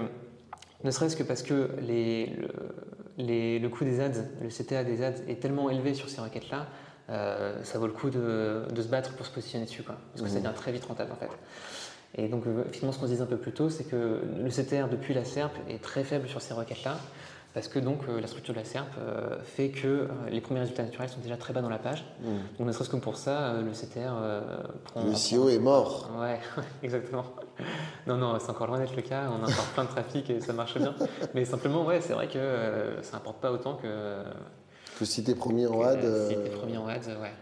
ne 0.83 0.91
serait-ce 0.91 1.15
que 1.15 1.23
parce 1.23 1.41
que 1.41 1.71
les, 1.81 2.29
le 3.17 3.67
coût 3.67 3.83
des 3.83 3.99
ads, 3.99 4.23
le 4.41 4.49
CTA 4.49 4.83
des 4.83 5.03
ads 5.03 5.23
est 5.27 5.41
tellement 5.41 5.69
élevé 5.69 5.93
sur 5.93 6.09
ces 6.09 6.21
requêtes-là, 6.21 6.67
ça 7.07 7.79
vaut 7.79 7.87
le 7.87 7.93
coup 7.93 8.09
de, 8.09 8.65
se 8.75 8.87
battre 8.87 9.15
pour 9.15 9.25
se 9.25 9.31
positionner 9.31 9.65
dessus, 9.65 9.83
quoi, 9.83 9.95
parce 10.11 10.21
que 10.21 10.27
ça 10.29 10.39
mmh. 10.39 10.43
devient 10.43 10.55
très 10.55 10.71
vite 10.71 10.85
rentable 10.85 11.11
en 11.11 11.15
fait. 11.15 11.29
Et 12.17 12.27
donc, 12.27 12.43
finalement, 12.71 12.91
ce 12.93 12.99
qu'on 12.99 13.07
disait 13.07 13.21
un 13.21 13.27
peu 13.27 13.37
plus 13.37 13.51
tôt, 13.51 13.69
c'est 13.69 13.83
que 13.83 14.21
le 14.37 14.49
CTR 14.49 14.87
depuis 14.89 15.13
la 15.13 15.25
SERP 15.25 15.53
est 15.69 15.81
très 15.81 16.03
faible 16.03 16.27
sur 16.27 16.41
ces 16.41 16.53
requêtes-là 16.53 16.97
parce 17.55 17.69
que 17.69 17.79
donc 17.79 18.01
euh, 18.09 18.19
la 18.19 18.27
structure 18.27 18.53
de 18.53 18.59
la 18.59 18.65
SERP 18.65 18.89
euh, 18.99 19.37
fait 19.41 19.69
que 19.69 19.87
euh, 19.87 20.07
les 20.29 20.41
premiers 20.41 20.59
résultats 20.59 20.83
naturels 20.83 21.07
sont 21.07 21.21
déjà 21.21 21.37
très 21.37 21.53
bas 21.53 21.61
dans 21.61 21.69
la 21.69 21.79
page. 21.79 22.05
Hmm. 22.21 22.39
Donc 22.57 22.67
ne 22.67 22.71
serait-ce 22.73 22.89
que 22.89 22.97
pour 22.97 23.15
ça, 23.15 23.53
le 23.61 23.71
CTR 23.71 24.13
prend... 24.83 25.05
Le 25.05 25.15
SEO 25.15 25.47
est 25.47 25.57
mort. 25.57 26.11
Ouais, 26.19 26.41
exactement. 26.83 27.23
Non, 28.07 28.17
non, 28.17 28.37
c'est 28.39 28.49
encore 28.49 28.67
loin 28.67 28.77
d'être 28.77 28.95
le 28.95 29.01
cas, 29.01 29.29
on 29.31 29.41
a 29.41 29.49
encore 29.49 29.67
plein 29.73 29.85
de 29.85 29.89
trafic 29.89 30.29
et 30.29 30.41
ça 30.41 30.51
marche 30.51 30.77
bien. 30.77 30.93
Mais 31.33 31.45
simplement, 31.45 31.85
ouais, 31.85 32.01
c'est 32.01 32.13
vrai 32.13 32.27
que 32.27 32.97
ça 33.01 33.13
n'importe 33.13 33.37
pas 33.37 33.53
autant 33.53 33.75
que... 33.75 34.21
Que 34.99 35.05
si 35.05 35.23
t'es 35.23 35.33
premier 35.33 35.65
en 35.65 35.81
ad... 35.81 36.01
Si 36.27 36.35
t'es 36.35 36.49
premier 36.49 36.77
en 36.77 36.87
ads, 36.87 37.07
ouais. 37.21 37.33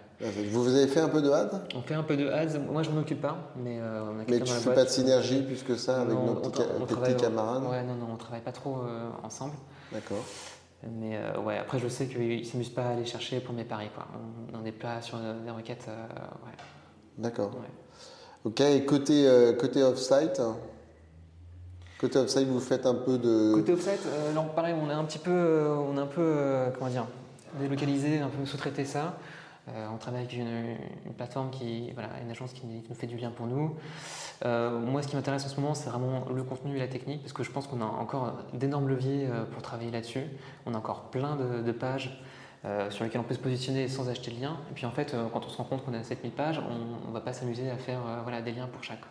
Vous 0.52 0.76
avez 0.76 0.88
fait 0.88 1.02
un 1.02 1.10
peu 1.10 1.22
de 1.22 1.30
ads 1.30 1.62
On 1.76 1.82
fait 1.82 1.96
un 1.96 2.04
peu 2.04 2.16
de 2.16 2.30
ads. 2.30 2.60
Moi, 2.60 2.84
je 2.84 2.90
m'en 2.90 3.02
occupe 3.02 3.22
pas, 3.22 3.52
mais 3.56 3.80
on 3.82 4.20
a 4.20 4.24
Mais 4.28 4.40
tu 4.40 4.52
fais 4.52 4.74
pas 4.74 4.86
de 4.86 4.90
synergie 4.90 5.42
plus 5.42 5.64
que 5.64 5.76
ça 5.76 6.02
avec 6.02 6.16
nos 6.16 6.36
petits, 6.36 6.64
petits 6.88 7.16
camarades? 7.16 7.64
Ouais, 7.64 7.84
non, 7.84 7.96
non, 7.96 8.08
on 8.14 8.18
travaille 8.18 8.42
pas 8.42 8.52
trop 8.52 8.78
ensemble. 9.24 9.54
D'accord. 9.92 10.24
Mais 10.92 11.18
euh, 11.18 11.40
ouais, 11.40 11.58
après, 11.58 11.80
je 11.80 11.88
sais 11.88 12.08
qu'ils 12.08 12.40
ne 12.40 12.44
s'amusent 12.44 12.70
pas 12.70 12.84
à 12.84 12.90
aller 12.90 13.06
chercher 13.06 13.40
pour 13.40 13.54
mes 13.54 13.64
paris. 13.64 13.90
Quoi. 13.96 14.06
On 14.50 14.58
n'en 14.58 14.66
est 14.66 14.72
pas 14.72 15.02
sur 15.02 15.18
des 15.18 15.52
requêtes. 15.52 15.86
Euh, 15.88 16.06
ouais. 16.46 16.54
D'accord. 17.18 17.52
Ok, 18.44 18.60
et 18.60 18.86
côté, 18.86 19.28
euh, 19.28 19.54
côté 19.54 19.84
off-site 19.84 20.42
Côté 22.00 22.20
off-site, 22.20 22.48
vous 22.50 22.60
faites 22.60 22.86
un 22.86 22.96
peu 22.96 23.18
de. 23.18 23.54
Côté 23.54 23.72
off-site, 23.74 24.02
pareil, 24.56 24.76
on 24.82 24.90
est 24.90 24.94
un 24.94 25.06
petit 25.06 25.20
peu, 25.20 25.66
on 25.68 25.98
est 25.98 26.02
un 26.02 26.08
peu 26.08 26.36
comment 26.78 26.90
dire, 26.90 27.06
délocalisé, 27.62 28.20
un 28.20 28.28
peu 28.28 28.46
sous-traité 28.46 28.84
ça. 28.84 29.16
On 29.68 29.98
travaille 29.98 30.22
avec 30.22 30.34
une, 30.34 30.76
plateforme 31.16 31.50
qui, 31.50 31.92
voilà, 31.94 32.10
une 32.22 32.30
agence 32.30 32.54
qui 32.54 32.66
nous 32.66 32.96
fait 32.96 33.08
du 33.08 33.16
bien 33.16 33.32
pour 33.32 33.48
nous. 33.48 33.76
Euh, 34.46 34.80
moi, 34.80 35.02
ce 35.02 35.08
qui 35.08 35.16
m'intéresse 35.16 35.46
en 35.46 35.50
ce 35.50 35.60
moment, 35.60 35.74
c'est 35.74 35.90
vraiment 35.90 36.26
le 36.34 36.44
contenu 36.44 36.76
et 36.76 36.80
la 36.80 36.88
technique, 36.88 37.22
parce 37.22 37.34
que 37.34 37.44
je 37.44 37.52
pense 37.52 37.68
qu'on 37.68 37.82
a 37.82 37.86
encore 37.86 38.34
d'énormes 38.54 38.90
leviers 38.90 39.28
euh, 39.28 39.46
pour 39.46 39.62
travailler 39.62 39.92
là-dessus. 39.92 40.24
On 40.66 40.74
a 40.74 40.78
encore 40.78 41.04
plein 41.04 41.36
de, 41.36 41.72
pages 41.72 42.22
euh, 42.66 42.90
sur 42.92 43.04
lesquelles 43.04 43.22
on 43.22 43.26
peut 43.26 43.34
se 43.34 43.40
positionner 43.40 43.88
sans 43.88 44.10
acheter 44.10 44.32
de 44.32 44.42
lien. 44.42 44.58
Et 44.70 44.74
puis 44.74 44.86
en 44.86 44.92
fait, 44.92 45.16
quand 45.32 45.46
on 45.46 45.50
se 45.50 45.58
rend 45.58 45.64
compte 45.64 45.86
qu'on 45.86 45.94
a 45.94 46.04
7000 46.04 46.32
pages, 46.32 46.60
on 46.60 47.08
ne 47.08 47.14
va 47.14 47.22
pas 47.22 47.34
s'amuser 47.34 47.70
à 47.70 47.78
faire 47.78 48.00
voilà, 48.24 48.42
des 48.42 48.52
liens 48.52 48.68
pour 48.68 48.84
chaque. 48.84 49.02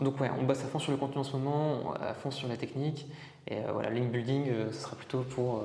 donc 0.00 0.20
ouais, 0.20 0.30
on 0.38 0.44
bosse 0.44 0.64
à 0.64 0.66
fond 0.66 0.78
sur 0.78 0.92
le 0.92 0.98
contenu 0.98 1.18
en 1.18 1.24
ce 1.24 1.36
moment, 1.36 1.94
à 1.94 2.14
fond 2.14 2.30
sur 2.30 2.48
la 2.48 2.56
technique. 2.56 3.06
Et 3.48 3.58
voilà, 3.72 3.90
link 3.90 4.10
building, 4.10 4.50
ce 4.70 4.80
sera 4.80 4.96
plutôt 4.96 5.20
pour 5.20 5.62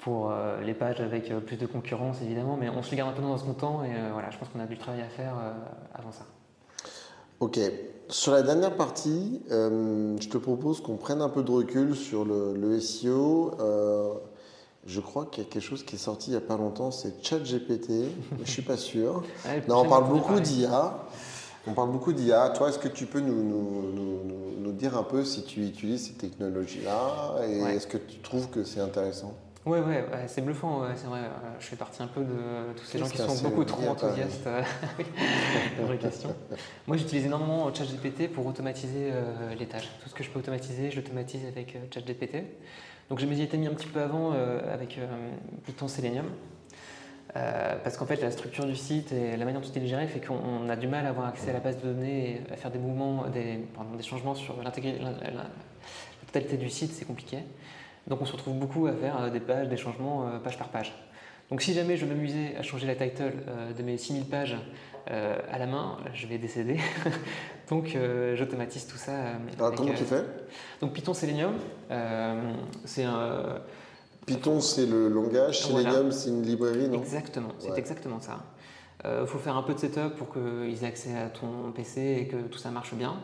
pour 0.00 0.30
euh, 0.30 0.60
les 0.62 0.74
pages 0.74 1.00
avec 1.00 1.30
euh, 1.30 1.40
plus 1.40 1.56
de 1.56 1.66
concurrence 1.66 2.16
évidemment, 2.22 2.56
mais 2.58 2.68
on 2.68 2.82
se 2.82 2.94
garde 2.94 3.10
un 3.10 3.12
peu 3.12 3.22
dans 3.22 3.36
ce 3.36 3.44
temps 3.52 3.84
et 3.84 3.94
euh, 3.94 4.10
voilà, 4.12 4.30
je 4.30 4.38
pense 4.38 4.48
qu'on 4.48 4.60
a 4.60 4.66
du 4.66 4.78
travail 4.78 5.02
à 5.02 5.08
faire 5.08 5.34
avant 5.94 6.12
ça. 6.12 6.24
Ok. 7.40 7.58
Sur 8.08 8.32
la 8.32 8.42
dernière 8.42 8.74
partie, 8.74 9.40
je 9.48 10.28
te 10.28 10.36
propose 10.36 10.80
qu'on 10.80 10.96
prenne 10.96 11.22
un 11.22 11.28
peu 11.28 11.42
de 11.42 11.50
recul 11.50 11.94
sur 11.94 12.24
le, 12.24 12.80
SEO. 12.80 13.52
je 14.84 15.00
crois 15.00 15.26
qu'il 15.26 15.44
y 15.44 15.46
a 15.46 15.48
quelque 15.48 15.62
chose 15.62 15.84
qui 15.84 15.94
est 15.94 15.98
sorti 15.98 16.30
il 16.30 16.32
n'y 16.32 16.36
a 16.38 16.46
pas 16.46 16.56
longtemps, 16.56 16.90
c'est 16.90 17.24
ChatGPT. 17.24 17.90
je 18.36 18.40
ne 18.40 18.44
suis 18.44 18.62
pas 18.62 18.76
sûr. 18.76 19.22
non, 19.68 19.82
on 19.82 19.88
parle 19.88 20.08
beaucoup 20.08 20.40
d'IA. 20.40 20.98
On 21.66 21.72
parle 21.72 21.90
beaucoup 21.90 22.12
d'IA. 22.12 22.50
Toi, 22.50 22.70
est-ce 22.70 22.78
que 22.78 22.88
tu 22.88 23.06
peux 23.06 23.20
nous, 23.20 23.42
nous, 23.42 23.92
nous, 24.58 24.72
dire 24.72 24.96
un 24.96 25.02
peu 25.02 25.24
si 25.24 25.42
tu 25.44 25.66
utilises 25.66 26.06
ces 26.06 26.14
technologies-là 26.14 27.44
et 27.46 27.58
est-ce 27.74 27.86
que 27.86 27.98
tu 27.98 28.18
trouves 28.18 28.48
que 28.48 28.64
c'est 28.64 28.80
intéressant? 28.80 29.34
Ouais, 29.66 29.80
ouais, 29.80 30.04
c'est 30.26 30.40
bluffant, 30.40 30.84
c'est 30.96 31.06
vrai. 31.06 31.20
Je 31.58 31.66
fais 31.66 31.76
partie 31.76 32.02
un 32.02 32.06
peu 32.06 32.22
de 32.22 32.72
tous 32.78 32.84
ces 32.86 32.98
gens 32.98 33.06
qui 33.06 33.18
sont 33.18 33.42
beaucoup 33.42 33.64
trop 33.64 33.88
enthousiastes. 33.88 34.48
vraie 35.82 35.98
question. 35.98 36.34
Moi, 36.86 36.96
j'utilise 36.96 37.26
énormément 37.26 37.72
ChatGPT 37.72 38.32
pour 38.32 38.46
automatiser 38.46 39.10
euh, 39.12 39.54
les 39.58 39.66
tâches. 39.66 39.90
Tout 40.02 40.08
ce 40.08 40.14
que 40.14 40.24
je 40.24 40.30
peux 40.30 40.38
automatiser, 40.38 40.90
je 40.90 40.96
l'automatise 40.96 41.44
avec 41.46 41.76
euh, 41.76 41.80
ChatGPT. 41.92 42.36
Donc, 43.10 43.18
je 43.18 43.26
m'y 43.26 43.40
étais 43.42 43.58
mis 43.58 43.66
un 43.66 43.74
petit 43.74 43.88
peu 43.88 44.00
avant 44.00 44.32
euh, 44.32 44.72
avec 44.72 44.98
Python 45.66 45.88
Selenium. 45.88 46.26
parce 47.34 47.98
qu'en 47.98 48.06
fait, 48.06 48.22
la 48.22 48.30
structure 48.30 48.64
du 48.64 48.76
site 48.76 49.12
et 49.12 49.36
la 49.36 49.44
manière 49.44 49.60
dont 49.60 49.68
il 49.68 49.82
est 49.82 49.86
géré 49.86 50.06
fait 50.06 50.20
qu'on 50.20 50.70
a 50.70 50.76
du 50.76 50.88
mal 50.88 51.04
à 51.04 51.10
avoir 51.10 51.26
accès 51.26 51.50
à 51.50 51.52
la 51.52 51.60
base 51.60 51.76
de 51.76 51.92
données 51.92 52.40
et 52.48 52.52
à 52.52 52.56
faire 52.56 52.70
des 52.70 52.78
mouvements, 52.78 53.26
des, 53.28 53.60
pardon, 53.74 53.94
des 53.94 54.02
changements 54.02 54.34
sur 54.34 54.56
la, 54.62 54.70
la 54.70 55.46
totalité 56.26 56.56
du 56.56 56.70
site, 56.70 56.92
c'est 56.92 57.04
compliqué. 57.04 57.38
Donc 58.06 58.20
on 58.22 58.24
se 58.24 58.32
retrouve 58.32 58.54
beaucoup 58.54 58.86
à 58.86 58.92
faire 58.92 59.20
euh, 59.20 59.30
des 59.30 59.40
pages, 59.40 59.68
des 59.68 59.76
changements 59.76 60.26
euh, 60.26 60.38
page 60.38 60.58
par 60.58 60.68
page. 60.68 60.92
Donc 61.50 61.62
si 61.62 61.74
jamais 61.74 61.96
je 61.96 62.06
m'amusais 62.06 62.54
à 62.56 62.62
changer 62.62 62.86
la 62.86 62.94
title 62.94 63.32
euh, 63.48 63.72
de 63.72 63.82
mes 63.82 63.98
6000 63.98 64.24
pages 64.26 64.56
à 65.06 65.58
la 65.58 65.66
main, 65.66 65.96
je 66.14 66.28
vais 66.28 66.38
décéder. 66.38 66.78
Donc 67.68 67.96
j'automatise 68.34 68.86
tout 68.86 68.98
ça. 68.98 69.12
Alors 69.58 69.74
comment 69.74 69.92
tu 69.92 70.04
fais? 70.04 70.22
Donc 70.80 70.92
Python 70.92 71.14
Selenium, 71.14 71.54
c'est 72.84 73.02
un... 73.02 73.60
Python 74.24 74.60
c'est 74.60 74.86
le 74.86 75.08
langage, 75.08 75.62
Selenium 75.62 76.12
c'est 76.12 76.28
une 76.28 76.42
librairie, 76.42 76.86
non? 76.86 77.00
Exactement, 77.00 77.48
c'est 77.58 77.76
exactement 77.76 78.20
ça. 78.20 78.44
Il 79.04 79.26
faut 79.26 79.38
faire 79.38 79.56
un 79.56 79.64
peu 79.64 79.74
de 79.74 79.80
setup 79.80 80.14
pour 80.16 80.32
qu'ils 80.32 80.84
aient 80.84 80.86
accès 80.86 81.16
à 81.16 81.28
ton 81.28 81.72
PC 81.74 82.18
et 82.20 82.28
que 82.28 82.36
tout 82.36 82.58
ça 82.58 82.70
marche 82.70 82.94
bien 82.94 83.16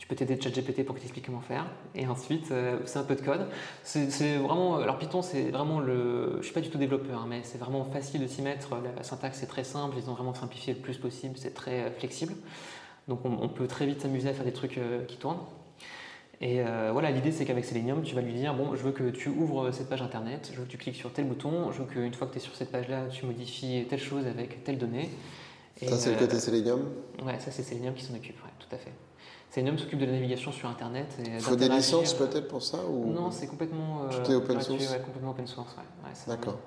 tu 0.00 0.06
peux 0.06 0.16
t'aider 0.16 0.34
de 0.34 0.42
ChatGPT 0.42 0.82
pour 0.86 0.94
qu'il 0.94 1.02
t'explique 1.02 1.26
comment 1.26 1.42
faire. 1.42 1.66
Et 1.94 2.06
ensuite, 2.06 2.50
euh, 2.52 2.78
c'est 2.86 2.98
un 2.98 3.02
peu 3.02 3.14
de 3.14 3.20
code. 3.20 3.46
C'est 3.82 4.36
vraiment, 4.36 4.76
alors 4.76 4.96
Python, 4.96 5.20
c'est 5.20 5.50
vraiment 5.50 5.78
le, 5.78 6.38
je 6.38 6.44
suis 6.44 6.54
pas 6.54 6.62
du 6.62 6.70
tout 6.70 6.78
développeur, 6.78 7.20
hein, 7.20 7.26
mais 7.28 7.42
c'est 7.42 7.58
vraiment 7.58 7.84
facile 7.84 8.22
de 8.22 8.26
s'y 8.26 8.40
mettre. 8.40 8.70
La 8.96 9.02
syntaxe 9.02 9.42
est 9.42 9.46
très 9.46 9.62
simple, 9.62 9.96
ils 9.98 10.08
ont 10.08 10.14
vraiment 10.14 10.32
simplifié 10.32 10.72
le 10.72 10.80
plus 10.80 10.96
possible, 10.96 11.34
c'est 11.36 11.52
très 11.52 11.82
euh, 11.82 11.90
flexible. 11.90 12.32
Donc 13.08 13.20
on, 13.26 13.48
peut 13.48 13.66
très 13.66 13.84
vite 13.84 14.00
s'amuser 14.00 14.30
à 14.30 14.32
faire 14.32 14.46
des 14.46 14.52
trucs 14.52 14.78
euh, 14.78 15.04
qui 15.04 15.18
tournent. 15.18 15.40
Et 16.40 16.62
voilà, 16.92 17.10
l'idée 17.10 17.32
c'est 17.32 17.44
qu'avec 17.44 17.66
Selenium, 17.66 18.02
tu 18.02 18.14
vas 18.14 18.22
lui 18.22 18.32
dire 18.32 18.54
bon, 18.54 18.74
je 18.74 18.82
veux 18.82 18.92
que 18.92 19.10
tu 19.10 19.28
ouvres 19.28 19.72
cette 19.72 19.90
page 19.90 20.00
internet, 20.00 20.50
je 20.50 20.58
veux 20.58 20.64
que 20.64 20.70
tu 20.70 20.78
cliques 20.78 20.96
sur 20.96 21.12
tel 21.12 21.26
bouton, 21.26 21.70
je 21.72 21.82
veux 21.82 21.84
qu'une 21.84 22.14
fois 22.14 22.26
que 22.26 22.32
tu 22.32 22.38
es 22.38 22.40
sur 22.40 22.54
cette 22.54 22.72
page-là, 22.72 23.08
tu 23.10 23.26
modifies 23.26 23.84
telle 23.90 24.00
chose 24.00 24.26
avec 24.26 24.64
telle 24.64 24.78
donnée. 24.78 25.10
ça, 25.76 25.98
c'est 25.98 26.12
le 26.12 26.18
côté 26.18 26.40
Selenium? 26.40 26.88
Ouais, 27.22 27.38
ça, 27.40 27.50
c'est 27.50 27.62
Selenium 27.62 27.92
qui 27.92 28.04
s'en 28.04 28.14
occupe, 28.14 28.38
tout 28.58 28.74
à 28.74 28.78
fait. 28.78 28.92
Selenium 29.50 29.78
s'occupe 29.78 29.98
de 29.98 30.06
la 30.06 30.12
navigation 30.12 30.52
sur 30.52 30.68
Internet. 30.68 31.18
Il 31.24 31.40
faut 31.40 31.56
des 31.56 31.68
licences 31.68 32.14
peut-être 32.14 32.46
pour 32.46 32.62
ça 32.62 32.78
ou... 32.88 33.12
Non, 33.12 33.32
c'est 33.32 33.48
complètement, 33.48 34.02
euh, 34.04 34.36
open 34.36 34.60
source. 34.60 34.92
Ouais, 34.92 35.00
complètement 35.00 35.32
open 35.32 35.46
source. 35.46 35.74
Ouais. 35.76 36.12
D'accord. 36.28 36.58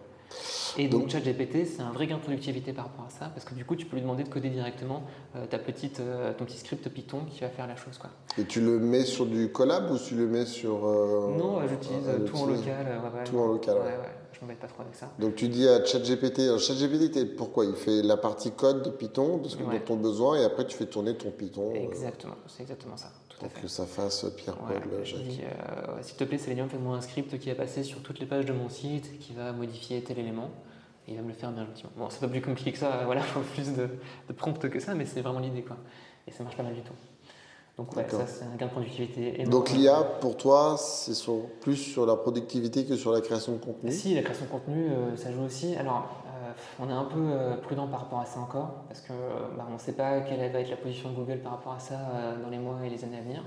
Et 0.77 0.87
donc, 0.87 1.09
ChatGPT, 1.09 1.65
c'est 1.65 1.81
un 1.81 1.91
vrai 1.91 2.07
gain 2.07 2.17
de 2.17 2.21
productivité 2.21 2.73
par 2.73 2.85
rapport 2.85 3.05
à 3.05 3.09
ça, 3.09 3.29
parce 3.33 3.45
que 3.45 3.53
du 3.53 3.63
coup, 3.63 3.75
tu 3.75 3.85
peux 3.85 3.95
lui 3.95 4.01
demander 4.01 4.23
de 4.23 4.29
coder 4.29 4.49
directement 4.49 5.03
euh, 5.35 5.45
ta 5.45 5.59
petite, 5.59 5.99
euh, 5.99 6.33
ton 6.33 6.45
petit 6.45 6.57
script 6.57 6.89
Python 6.89 7.21
qui 7.29 7.41
va 7.41 7.49
faire 7.49 7.67
la 7.67 7.75
chose. 7.75 7.97
Quoi. 7.99 8.09
Et 8.37 8.45
tu 8.45 8.59
le 8.59 8.79
mets 8.79 9.05
sur 9.05 9.27
du 9.27 9.49
collab 9.49 9.91
ou 9.91 9.97
tu 9.97 10.15
le 10.15 10.27
mets 10.27 10.45
sur... 10.45 10.79
non, 10.79 11.61
j'utilise 11.67 12.09
tout 12.25 12.35
en 12.35 12.45
local. 12.47 13.01
tout 13.25 13.37
en 13.37 13.47
local, 13.47 13.77
pas 14.59 14.67
trop 14.67 14.81
avec 14.81 14.95
ça. 14.95 15.11
Donc 15.19 15.35
tu 15.35 15.47
dis 15.47 15.67
à 15.67 15.83
ChatGPT, 15.83 16.57
ChatGPT, 16.57 17.35
pourquoi? 17.35 17.65
Il 17.65 17.75
fait 17.75 18.01
la 18.01 18.17
partie 18.17 18.51
code 18.51 18.83
de 18.83 18.89
Python, 18.89 19.39
parce 19.39 19.55
que 19.55 19.63
ouais. 19.63 19.79
dont 19.79 19.85
ton 19.85 19.95
besoin, 19.95 20.37
et 20.37 20.43
après 20.43 20.65
tu 20.65 20.77
fais 20.77 20.85
tourner 20.85 21.15
ton 21.15 21.31
Python. 21.31 21.71
Euh, 21.71 21.79
exactement, 21.79 22.35
c'est 22.47 22.63
exactement 22.63 22.97
ça. 22.97 23.11
Tout 23.29 23.37
pour 23.37 23.53
que 23.53 23.67
ça 23.67 23.85
fasse 23.85 24.25
Pierre-Paul, 24.37 24.77
ouais, 24.77 25.03
euh, 25.03 26.01
S'il 26.01 26.15
te 26.15 26.23
plaît, 26.23 26.37
Selenium, 26.37 26.69
fais-moi 26.69 26.95
un 26.95 27.01
script 27.01 27.37
qui 27.39 27.49
va 27.49 27.55
passer 27.55 27.83
sur 27.83 28.01
toutes 28.01 28.19
les 28.19 28.25
pages 28.25 28.45
de 28.45 28.53
mon 28.53 28.69
site, 28.69 29.17
qui 29.19 29.33
va 29.33 29.51
modifier 29.51 30.03
tel 30.03 30.19
élément. 30.19 30.51
Et 31.07 31.11
il 31.11 31.17
va 31.17 31.23
me 31.23 31.27
le 31.27 31.33
faire 31.33 31.51
bien 31.51 31.65
gentiment. 31.65 31.91
Bon, 31.97 32.09
c'est 32.09 32.21
pas 32.21 32.29
plus 32.29 32.41
compliqué 32.41 32.71
que 32.71 32.77
ça, 32.77 33.01
voilà, 33.05 33.21
plus 33.53 33.73
de, 33.73 33.89
de 34.27 34.33
prompt 34.33 34.69
que 34.69 34.79
ça, 34.79 34.95
mais 34.95 35.05
c'est 35.05 35.21
vraiment 35.21 35.39
l'idée, 35.39 35.63
quoi. 35.63 35.77
Et 36.27 36.31
ça 36.31 36.43
marche 36.43 36.55
pas 36.55 36.63
mal 36.63 36.73
du 36.73 36.81
tout. 36.81 36.93
Donc 37.77 37.87
ça 37.95 38.27
c'est 38.27 38.43
un 38.45 38.55
gain 38.55 38.67
de 38.67 38.71
productivité 38.71 39.41
énorme. 39.41 39.49
Donc 39.49 39.71
l'IA 39.71 40.03
pour 40.21 40.37
toi 40.37 40.75
c'est 40.77 41.13
plus 41.61 41.75
sur 41.75 42.05
la 42.05 42.15
productivité 42.15 42.85
que 42.85 42.95
sur 42.95 43.11
la 43.11 43.19
création 43.19 43.53
de 43.53 43.57
contenu? 43.57 43.91
Si, 43.91 44.13
la 44.13 44.21
création 44.21 44.45
de 44.45 44.51
contenu 44.51 44.89
euh, 44.89 45.17
ça 45.17 45.31
joue 45.31 45.41
aussi. 45.41 45.75
Alors 45.75 46.23
euh, 46.27 46.51
on 46.79 46.87
est 46.87 46.93
un 46.93 47.05
peu 47.05 47.19
euh, 47.19 47.55
prudent 47.57 47.87
par 47.87 48.01
rapport 48.01 48.19
à 48.19 48.27
ça 48.27 48.39
encore 48.39 48.83
parce 48.87 49.01
que 49.01 49.13
bah, 49.57 49.67
ne 49.71 49.79
sait 49.79 49.93
pas 49.93 50.21
quelle 50.21 50.51
va 50.51 50.59
être 50.59 50.69
la 50.69 50.75
position 50.75 51.09
de 51.09 51.15
Google 51.15 51.39
par 51.39 51.53
rapport 51.53 51.73
à 51.73 51.79
ça 51.79 51.97
dans 52.43 52.49
les 52.49 52.59
mois 52.59 52.77
et 52.85 52.89
les 52.91 53.03
années 53.03 53.17
à 53.17 53.21
venir. 53.21 53.43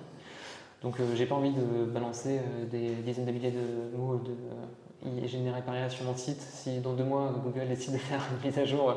Donc 0.83 0.97
j'ai 1.15 1.27
pas 1.27 1.37
envie 1.37 1.53
de 1.53 1.85
balancer 1.85 2.41
des 2.69 2.91
dizaines 2.97 3.27
de 3.27 3.31
milliers 3.31 3.53
de 3.53 3.97
mots 3.97 4.17
de 4.17 5.27
générés 5.29 5.63
par 5.63 5.77
IA 5.77 5.89
sur 5.89 6.05
mon 6.05 6.17
site 6.17 6.41
si 6.41 6.81
dans 6.81 6.95
deux 6.95 7.05
mois 7.05 7.33
Google 7.45 7.69
décide 7.69 7.93
de 7.93 7.99
faire 7.99 8.21
une 8.33 8.49
mise 8.49 8.59
à 8.59 8.65
jour 8.65 8.97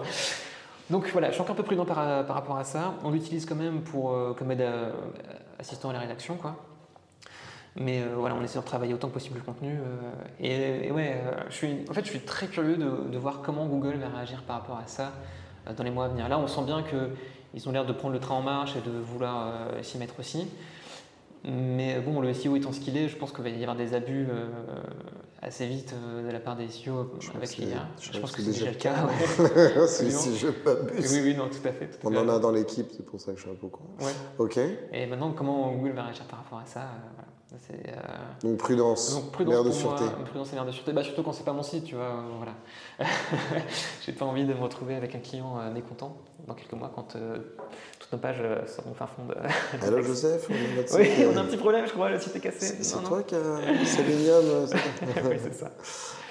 donc 0.89 1.07
voilà, 1.11 1.27
je 1.27 1.33
suis 1.33 1.41
encore 1.41 1.53
un 1.53 1.57
peu 1.57 1.63
prudent 1.63 1.85
par, 1.85 2.27
rapport 2.27 2.57
à 2.57 2.63
ça. 2.63 2.95
On 3.03 3.11
l'utilise 3.11 3.45
quand 3.45 3.55
même 3.55 3.81
pour, 3.81 4.11
euh, 4.11 4.33
comme 4.33 4.51
aide 4.51 4.65
assistant 5.59 5.91
à 5.91 5.93
la 5.93 5.99
rédaction. 5.99 6.35
Quoi. 6.35 6.55
Mais 7.75 8.01
euh, 8.01 8.15
voilà, 8.17 8.35
on 8.35 8.43
essaie 8.43 8.59
de 8.59 8.63
travailler 8.63 8.95
autant 8.95 9.09
que 9.09 9.13
possible 9.13 9.37
le 9.37 9.43
contenu. 9.43 9.77
Euh, 10.41 10.83
et, 10.83 10.91
ouais, 10.91 11.21
en 11.47 11.93
fait, 11.93 12.05
je 12.05 12.09
suis 12.09 12.21
très 12.21 12.47
curieux 12.47 12.77
de, 12.77 13.17
voir 13.17 13.41
comment 13.43 13.67
Google 13.67 13.97
va 13.97 14.07
réagir 14.09 14.41
par 14.41 14.57
rapport 14.57 14.77
à 14.77 14.87
ça 14.87 15.11
dans 15.77 15.83
les 15.83 15.91
mois 15.91 16.05
à 16.05 16.07
venir. 16.07 16.27
Là, 16.27 16.39
on 16.39 16.47
sent 16.47 16.63
bien 16.65 16.83
qu'ils 16.83 17.69
ont 17.69 17.71
l'air 17.71 17.85
de 17.85 17.93
prendre 17.93 18.15
le 18.15 18.19
train 18.19 18.35
en 18.35 18.41
marche 18.41 18.75
et 18.75 18.81
de 18.81 18.97
vouloir 18.97 19.53
s'y 19.83 19.99
mettre 19.99 20.19
aussi. 20.19 20.47
Mais 21.45 21.99
bon, 22.01 22.19
le 22.19 22.33
SEO 22.33 22.55
étant 22.55 22.71
ce 22.71 22.79
qu'il 22.79 22.97
est, 22.97 23.07
je 23.07 23.15
pense 23.15 23.31
qu'il 23.31 23.43
va 23.43 23.49
y 23.49 23.61
avoir 23.61 23.77
des 23.77 23.93
abus 23.93 24.27
euh, 24.29 24.49
assez 25.41 25.67
vite 25.67 25.93
euh, 25.93 26.27
de 26.27 26.31
la 26.31 26.39
part 26.39 26.57
des 26.57 26.67
SEO 26.67 27.11
avec 27.35 27.57
l'IA. 27.57 27.87
Je, 28.01 28.19
pense 28.19 28.31
que 28.33 28.41
c'est 28.41 28.51
déjà 28.51 28.71
le 28.71 28.77
cas. 28.77 29.07
si, 29.87 30.11
si, 30.11 30.37
je 30.37 30.47
m'abuse. 30.65 31.13
Oui, 31.13 31.21
oui, 31.23 31.35
non, 31.35 31.47
tout 31.47 31.65
à 31.65 31.71
fait. 31.71 31.97
On 32.03 32.15
en 32.15 32.27
a 32.27 32.39
dans 32.39 32.51
l'équipe, 32.51 32.87
c'est 32.91 33.05
pour 33.05 33.21
ça 33.21 33.31
que 33.31 33.37
je 33.37 33.43
suis 33.43 33.51
un 33.51 33.55
peu 33.55 33.67
con. 33.67 33.83
Ouais. 34.01 34.11
Ok. 34.37 34.59
Et 34.91 35.05
maintenant, 35.05 35.31
comment 35.31 35.71
Google 35.71 35.91
va 35.91 36.03
réagir 36.03 36.25
par 36.25 36.39
rapport 36.39 36.59
à 36.59 36.65
ça 36.65 36.89
euh, 37.53 37.91
Donc 38.43 38.57
prudence, 38.57 39.15
Donc, 39.15 39.31
prudence 39.31 39.65
de 39.65 39.71
sûreté. 39.71 40.03
prudence 40.25 40.51
et 40.51 40.55
l'air 40.55 40.65
de 40.65 40.71
sûreté. 40.71 40.93
Bah, 40.93 41.03
surtout 41.03 41.23
quand 41.23 41.33
c'est 41.33 41.43
pas 41.45 41.53
mon 41.53 41.63
site, 41.63 41.85
tu 41.85 41.95
vois. 41.95 42.23
voilà. 42.37 42.53
J'ai 44.05 44.11
pas 44.11 44.25
envie 44.25 44.45
de 44.45 44.53
me 44.53 44.59
retrouver 44.61 44.95
avec 44.95 45.15
un 45.15 45.19
client 45.19 45.55
mécontent 45.73 46.17
dans 46.47 46.53
quelques 46.53 46.73
mois 46.73 46.91
quand 46.93 47.15
toutes 47.99 48.11
nos 48.13 48.19
pages 48.19 48.41
seront 48.67 48.93
fin 48.93 49.07
fond 49.07 49.25
de. 49.25 49.35
Alors 49.85 50.01
Joseph, 50.03 50.47
on 50.49 50.53
a, 50.53 50.99
oui, 50.99 51.09
on 51.31 51.37
a 51.37 51.41
un 51.41 51.45
petit 51.45 51.57
problème, 51.57 51.85
je 51.87 51.93
crois, 51.93 52.09
le 52.09 52.19
site 52.19 52.35
est 52.35 52.39
cassé. 52.39 52.77
C'est 52.81 53.03
toi 53.03 53.23
qui 53.23 53.35
as 53.35 53.39
Selenium 53.85 54.67
Oui, 55.29 55.37
c'est 55.41 55.55
ça. 55.55 55.71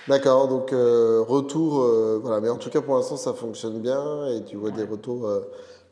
D'accord, 0.08 0.48
donc 0.48 0.72
euh, 0.72 1.22
retour, 1.28 1.82
euh, 1.82 2.18
voilà, 2.22 2.40
mais 2.40 2.48
en 2.48 2.56
tout 2.56 2.70
cas 2.70 2.80
pour 2.80 2.96
l'instant 2.96 3.18
ça 3.18 3.34
fonctionne 3.34 3.80
bien 3.80 4.26
et 4.28 4.42
tu 4.42 4.56
vois 4.56 4.70
des 4.70 4.84
retours 4.84 5.26
euh, 5.26 5.40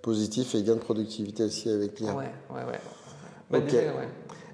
positifs 0.00 0.54
et 0.54 0.62
gains 0.62 0.76
de 0.76 0.80
productivité 0.80 1.44
aussi 1.44 1.68
avec 1.68 2.00
l'IA. 2.00 2.14
Ouais, 2.14 2.32
ouais, 2.50 2.64
ouais. 2.64 2.80
Bah, 3.50 3.58
ok. 3.58 3.72
ouais. 3.72 4.08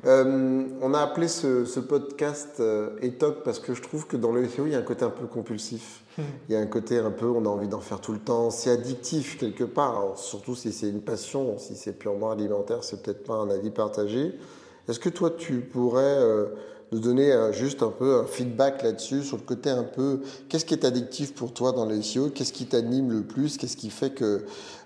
On 0.05 0.95
a 0.95 0.99
appelé 0.99 1.29
ce, 1.29 1.65
ce 1.65 1.81
podcast 1.81 2.61
ETOC 3.03 3.45
parce 3.45 3.59
que 3.61 3.75
je 3.75 3.83
trouve 3.83 4.07
que 4.07 4.17
dans 4.17 4.33
le 4.33 4.49
SEO 4.49 4.67
il 4.67 4.73
y 4.73 4.75
a 4.75 4.79
un 4.79 4.83
côté 4.83 5.05
un 5.05 5.11
peu 5.11 5.27
compulsif. 5.27 6.03
Il 6.19 6.53
y 6.53 6.57
a 6.57 6.59
un 6.59 6.67
côté 6.67 6.99
un 6.99 7.11
peu, 7.11 7.27
on 7.27 7.45
a 7.47 7.49
envie 7.49 7.69
d'en 7.69 7.81
faire 7.81 8.01
tout 8.01 8.13
le 8.13 8.19
temps. 8.19 8.51
C'est 8.51 8.71
addictif 8.71 9.39
quelque 9.39 9.65
part, 9.65 10.19
surtout 10.19 10.55
si 10.55 10.73
c'est 10.73 10.89
une 10.89 11.01
passion, 11.01 11.59
si 11.59 11.75
c'est 11.75 11.93
purement 11.93 12.31
alimentaire, 12.31 12.85
c'est 12.85 13.03
peut-être 13.03 13.25
pas 13.25 13.35
un 13.35 13.51
avis 13.51 13.71
partagé. 13.71 14.35
Est-ce 14.89 14.99
que 14.99 15.09
toi, 15.09 15.31
tu 15.31 15.61
pourrais 15.61 16.03
euh, 16.03 16.47
nous 16.93 17.01
donner 17.01 17.35
juste 17.53 17.83
un 17.83 17.91
peu 17.91 18.21
un 18.21 18.27
feedback 18.27 18.83
là-dessus, 18.83 19.23
sur 19.23 19.39
le 19.39 19.43
côté 19.43 19.71
un 19.71 19.83
peu, 19.83 20.21
qu'est-ce 20.49 20.65
qui 20.65 20.75
est 20.75 20.85
addictif 20.85 21.35
pour 21.35 21.53
toi 21.53 21.73
dans 21.73 21.87
le 21.87 22.01
SEO 22.03 22.29
Qu'est-ce 22.29 22.53
qui 22.53 22.67
t'anime 22.67 23.11
le 23.11 23.23
plus? 23.23 23.57
Qu'est-ce 23.57 23.77
qui 23.77 23.91
fait 23.91 24.11
que 24.11 24.45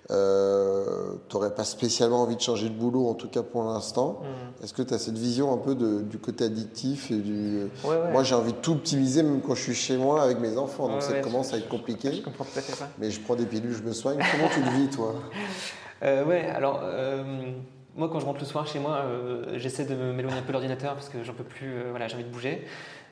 euh, 0.09 0.85
tu 1.27 1.35
n'aurais 1.35 1.53
pas 1.53 1.65
spécialement 1.65 2.21
envie 2.21 2.37
de 2.37 2.41
changer 2.41 2.69
de 2.69 2.73
boulot, 2.73 3.07
en 3.07 3.13
tout 3.13 3.27
cas 3.27 3.43
pour 3.43 3.63
l'instant? 3.63 4.21
Mm. 4.21 4.63
Est-ce 4.63 4.73
que 4.73 4.81
tu 4.81 4.93
as 4.93 4.99
cette 4.99 5.17
vision 5.17 5.53
un 5.53 5.57
peu 5.57 5.75
du 5.75 6.17
côté 6.17 6.45
addictif 6.45 7.11
et 7.11 7.17
du... 7.17 7.67
Moi, 7.83 8.23
j'ai 8.23 8.35
envie 8.35 8.53
de 8.53 8.57
tout 8.57 8.73
optimiser, 8.73 9.23
même 9.23 9.41
quand 9.41 9.55
je 9.55 9.63
suis 9.63 9.75
chez 9.75 9.97
moi 9.97 10.21
avec 10.21 10.39
mes 10.39 10.57
enfants, 10.57 10.87
donc 10.87 11.01
ça 11.01 11.19
commence 11.19 11.53
à 11.53 11.57
être 11.57 11.67
compliqué. 11.67 12.13
Je, 12.13 12.21
comprends 12.21 12.45
tout 12.45 12.57
à 12.57 12.61
fait 12.61 12.85
Mais 12.99 13.11
je 13.11 13.19
prends 13.19 13.35
des 13.35 13.45
pilules, 13.45 13.73
je 13.73 13.83
me 13.83 13.93
soigne. 13.93 14.19
Comment 14.31 14.49
tu 14.53 14.61
le 14.61 14.83
vis, 14.83 14.89
toi? 14.95 15.13
Euh, 16.03 16.23
Ouais, 16.25 16.45
alors... 16.45 16.81
Euh, 16.83 17.53
moi, 17.97 18.09
quand 18.09 18.19
je 18.19 18.25
rentre 18.25 18.39
le 18.39 18.45
soir 18.45 18.67
chez 18.67 18.79
moi, 18.79 18.97
euh, 18.97 19.57
j'essaie 19.57 19.83
de 19.83 19.95
m'éloigner 19.95 20.37
un 20.37 20.43
peu 20.43 20.51
l'ordinateur 20.51 20.93
parce 20.93 21.09
que 21.09 21.23
j'en 21.23 21.33
peux 21.33 21.43
plus, 21.43 21.73
euh, 21.73 21.87
voilà, 21.89 22.07
j'ai 22.07 22.13
envie 22.13 22.23
de 22.23 22.29
bouger. 22.29 22.65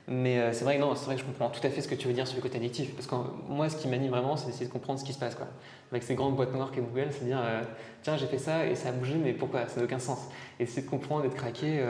Mais 0.08 0.38
euh, 0.38 0.54
c'est 0.54 0.64
vrai, 0.64 0.78
non, 0.78 0.94
c'est 0.94 1.06
vrai 1.06 1.16
que 1.16 1.22
je 1.22 1.26
comprends 1.26 1.50
tout 1.50 1.66
à 1.66 1.70
fait 1.72 1.82
ce 1.82 1.88
que 1.88 1.96
tu 1.96 2.08
veux 2.08 2.14
dire 2.14 2.28
sur 2.28 2.36
le 2.36 2.44
côté 2.44 2.58
addictif. 2.58 2.94
Parce 2.94 3.08
que 3.08 3.16
moi, 3.50 3.68
ce 3.68 3.76
qui 3.76 3.88
m'anime 3.88 4.12
vraiment, 4.12 4.38
c'est 4.38 4.46
d'essayer 4.46 4.68
de 4.68 4.72
comprendre 4.72 5.00
ce 5.00 5.04
qui 5.04 5.14
se 5.14 5.18
passe. 5.18 5.34
Quoi. 5.34 5.48
Avec 5.92 6.04
ces 6.04 6.14
grandes 6.14 6.36
boîtes 6.36 6.54
noires 6.54 6.72
qu'est 6.72 6.82
Google, 6.82 7.08
c'est 7.10 7.26
dire 7.26 7.42
tiens, 8.04 8.16
j'ai 8.16 8.28
fait 8.28 8.38
ça 8.38 8.68
et 8.68 8.76
ça 8.76 8.90
a 8.90 8.92
bougé, 8.92 9.16
mais 9.16 9.34
pourquoi? 9.34 9.68
Ça 9.68 9.80
n'a 9.80 9.86
aucun 9.86 9.98
sens. 9.98 10.20
Et 10.60 10.68
c'est 10.68 10.84
de 10.84 10.90
comprendre, 10.90 11.24
d'être 11.24 11.36
craqué. 11.36 11.84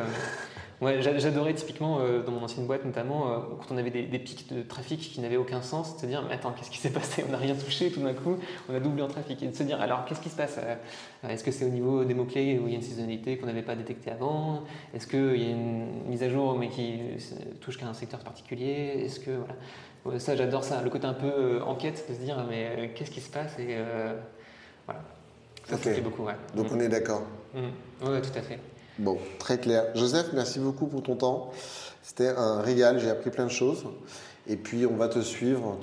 Ouais, 0.81 1.01
j'adorais 1.01 1.53
typiquement 1.53 1.99
euh, 1.99 2.21
dans 2.21 2.33
mon 2.33 2.43
ancienne 2.43 2.67
boîte 2.67 2.83
notamment 2.83 3.31
euh, 3.31 3.37
quand 3.59 3.73
on 3.73 3.77
avait 3.77 3.91
des, 3.91 4.19
pics 4.19 4.53
de 4.53 4.61
trafic 4.61 4.99
qui 4.99 5.21
n'avaient 5.21 5.37
aucun 5.37 5.61
sens, 5.61 5.95
de 5.95 6.01
se 6.01 6.05
dire 6.05 6.23
mais 6.27 6.35
attends 6.35 6.51
qu'est-ce 6.51 6.69
qui 6.69 6.79
s'est 6.79 6.89
passé? 6.89 7.23
On 7.27 7.31
n'a 7.31 7.37
rien 7.37 7.55
touché 7.55 7.91
tout 7.91 8.01
d'un 8.01 8.13
coup, 8.13 8.37
on 8.67 8.75
a 8.75 8.79
doublé 8.81 9.01
en 9.01 9.07
trafic 9.07 9.41
et 9.41 9.47
de 9.47 9.55
se 9.55 9.63
dire 9.63 9.79
alors 9.79 10.03
qu'est-ce 10.03 10.19
qui 10.19 10.29
se 10.29 10.35
passe? 10.35 10.59
Euh, 10.59 10.75
Est-ce 11.29 11.45
que 11.45 11.51
c'est 11.51 11.63
au 11.63 11.69
niveau 11.69 12.03
des 12.03 12.13
mots 12.13 12.25
clés 12.25 12.59
où 12.59 12.67
il 12.67 12.71
y 12.71 12.73
a 12.73 12.77
une 12.77 12.83
saisonnalité 12.83 13.37
qu'on 13.37 13.45
n'avait 13.45 13.61
pas 13.61 13.75
détectée 13.75 14.11
avant? 14.11 14.63
Est-ce 14.93 15.07
qu'il 15.07 15.41
y 15.41 15.45
a 15.45 15.51
une 15.51 16.07
mise 16.07 16.23
à 16.23 16.29
jour 16.29 16.57
mais 16.57 16.67
qui 16.67 16.99
touche 17.61 17.77
qu'à 17.77 17.87
un 17.87 17.93
secteur 17.93 18.19
particulier? 18.19 19.05
Est-ce 19.05 19.21
que 19.21 19.31
voilà 19.31 20.19
ça 20.19 20.35
j'adore 20.35 20.63
ça, 20.63 20.81
le 20.83 20.89
côté 20.89 21.07
un 21.07 21.13
peu 21.13 21.61
enquête 21.63 22.05
de 22.09 22.13
se 22.13 22.19
dire 22.19 22.45
mais 22.49 22.91
qu'est-ce 22.95 23.11
qui 23.11 23.21
se 23.21 23.29
passe? 23.29 23.57
Et 23.59 23.77
voilà. 24.85 25.01
Ça, 25.63 25.75
okay. 25.75 26.01
beaucoup, 26.01 26.23
ouais. 26.23 26.35
Donc 26.53 26.67
on 26.71 26.79
est 26.79 26.89
d'accord. 26.89 27.23
Mmh. 27.55 27.59
Oui, 28.03 28.21
tout 28.21 28.37
à 28.37 28.41
fait. 28.41 28.59
Bon, 28.97 29.17
très 29.39 29.57
clair. 29.57 29.85
Joseph, 29.95 30.27
merci 30.33 30.59
beaucoup 30.59 30.87
pour 30.87 31.03
ton 31.03 31.15
temps. 31.15 31.51
C'était 32.01 32.29
un 32.29 32.61
régal, 32.61 32.99
j'ai 32.99 33.09
appris 33.09 33.29
plein 33.29 33.45
de 33.45 33.51
choses. 33.51 33.85
Et 34.47 34.57
puis 34.57 34.85
on 34.85 34.95
va 34.95 35.07
te 35.07 35.19
suivre. 35.19 35.77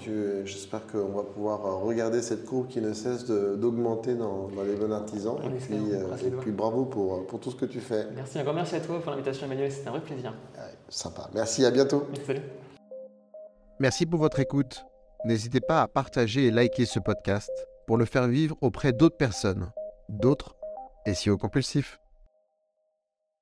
J'espère 0.45 0.87
qu'on 0.87 1.09
va 1.09 1.23
pouvoir 1.25 1.81
regarder 1.81 2.23
cette 2.23 2.45
courbe 2.45 2.69
qui 2.69 2.81
ne 2.81 2.93
cesse 2.93 3.27
d'augmenter 3.27 4.15
dans, 4.15 4.49
les 4.65 4.75
bons 4.75 4.93
artisans. 4.93 5.37
et, 5.45 5.59
puis, 5.59 5.77
euh, 5.93 6.17
et 6.25 6.31
puis, 6.31 6.53
bravo 6.53 6.85
pour, 6.85 7.27
pour, 7.27 7.41
tout 7.41 7.51
ce 7.51 7.57
que 7.57 7.67
tu 7.67 7.81
fais. 7.81 8.07
Merci, 8.15 8.39
encore 8.39 8.55
merci 8.55 8.77
à 8.77 8.81
toi 8.81 9.01
pour 9.01 9.11
l'invitation 9.11 9.47
Emmanuel, 9.47 9.73
c'était 9.73 9.89
un 9.89 9.93
vrai 9.93 10.01
plaisir. 10.01 10.33
sympa. 10.89 11.29
Merci, 11.35 11.65
à 11.65 11.71
bientôt. 11.71 12.07
Salut. 12.25 12.43
Merci 13.81 14.07
pour 14.07 14.21
votre 14.21 14.39
écoute. 14.39 14.85
N'hésitez 15.25 15.61
pas 15.61 15.83
à 15.83 15.89
partager 15.89 16.47
et 16.47 16.51
liker 16.51 16.85
ce 16.85 17.01
podcast 17.01 17.51
pour 17.87 17.97
le 17.97 18.05
faire 18.05 18.29
vivre 18.29 18.57
auprès 18.61 18.93
d'autres 18.93 19.17
personnes, 19.17 19.73
d'autres 20.09 20.57
SEO 21.13 21.37
compulsifs. 21.37 22.02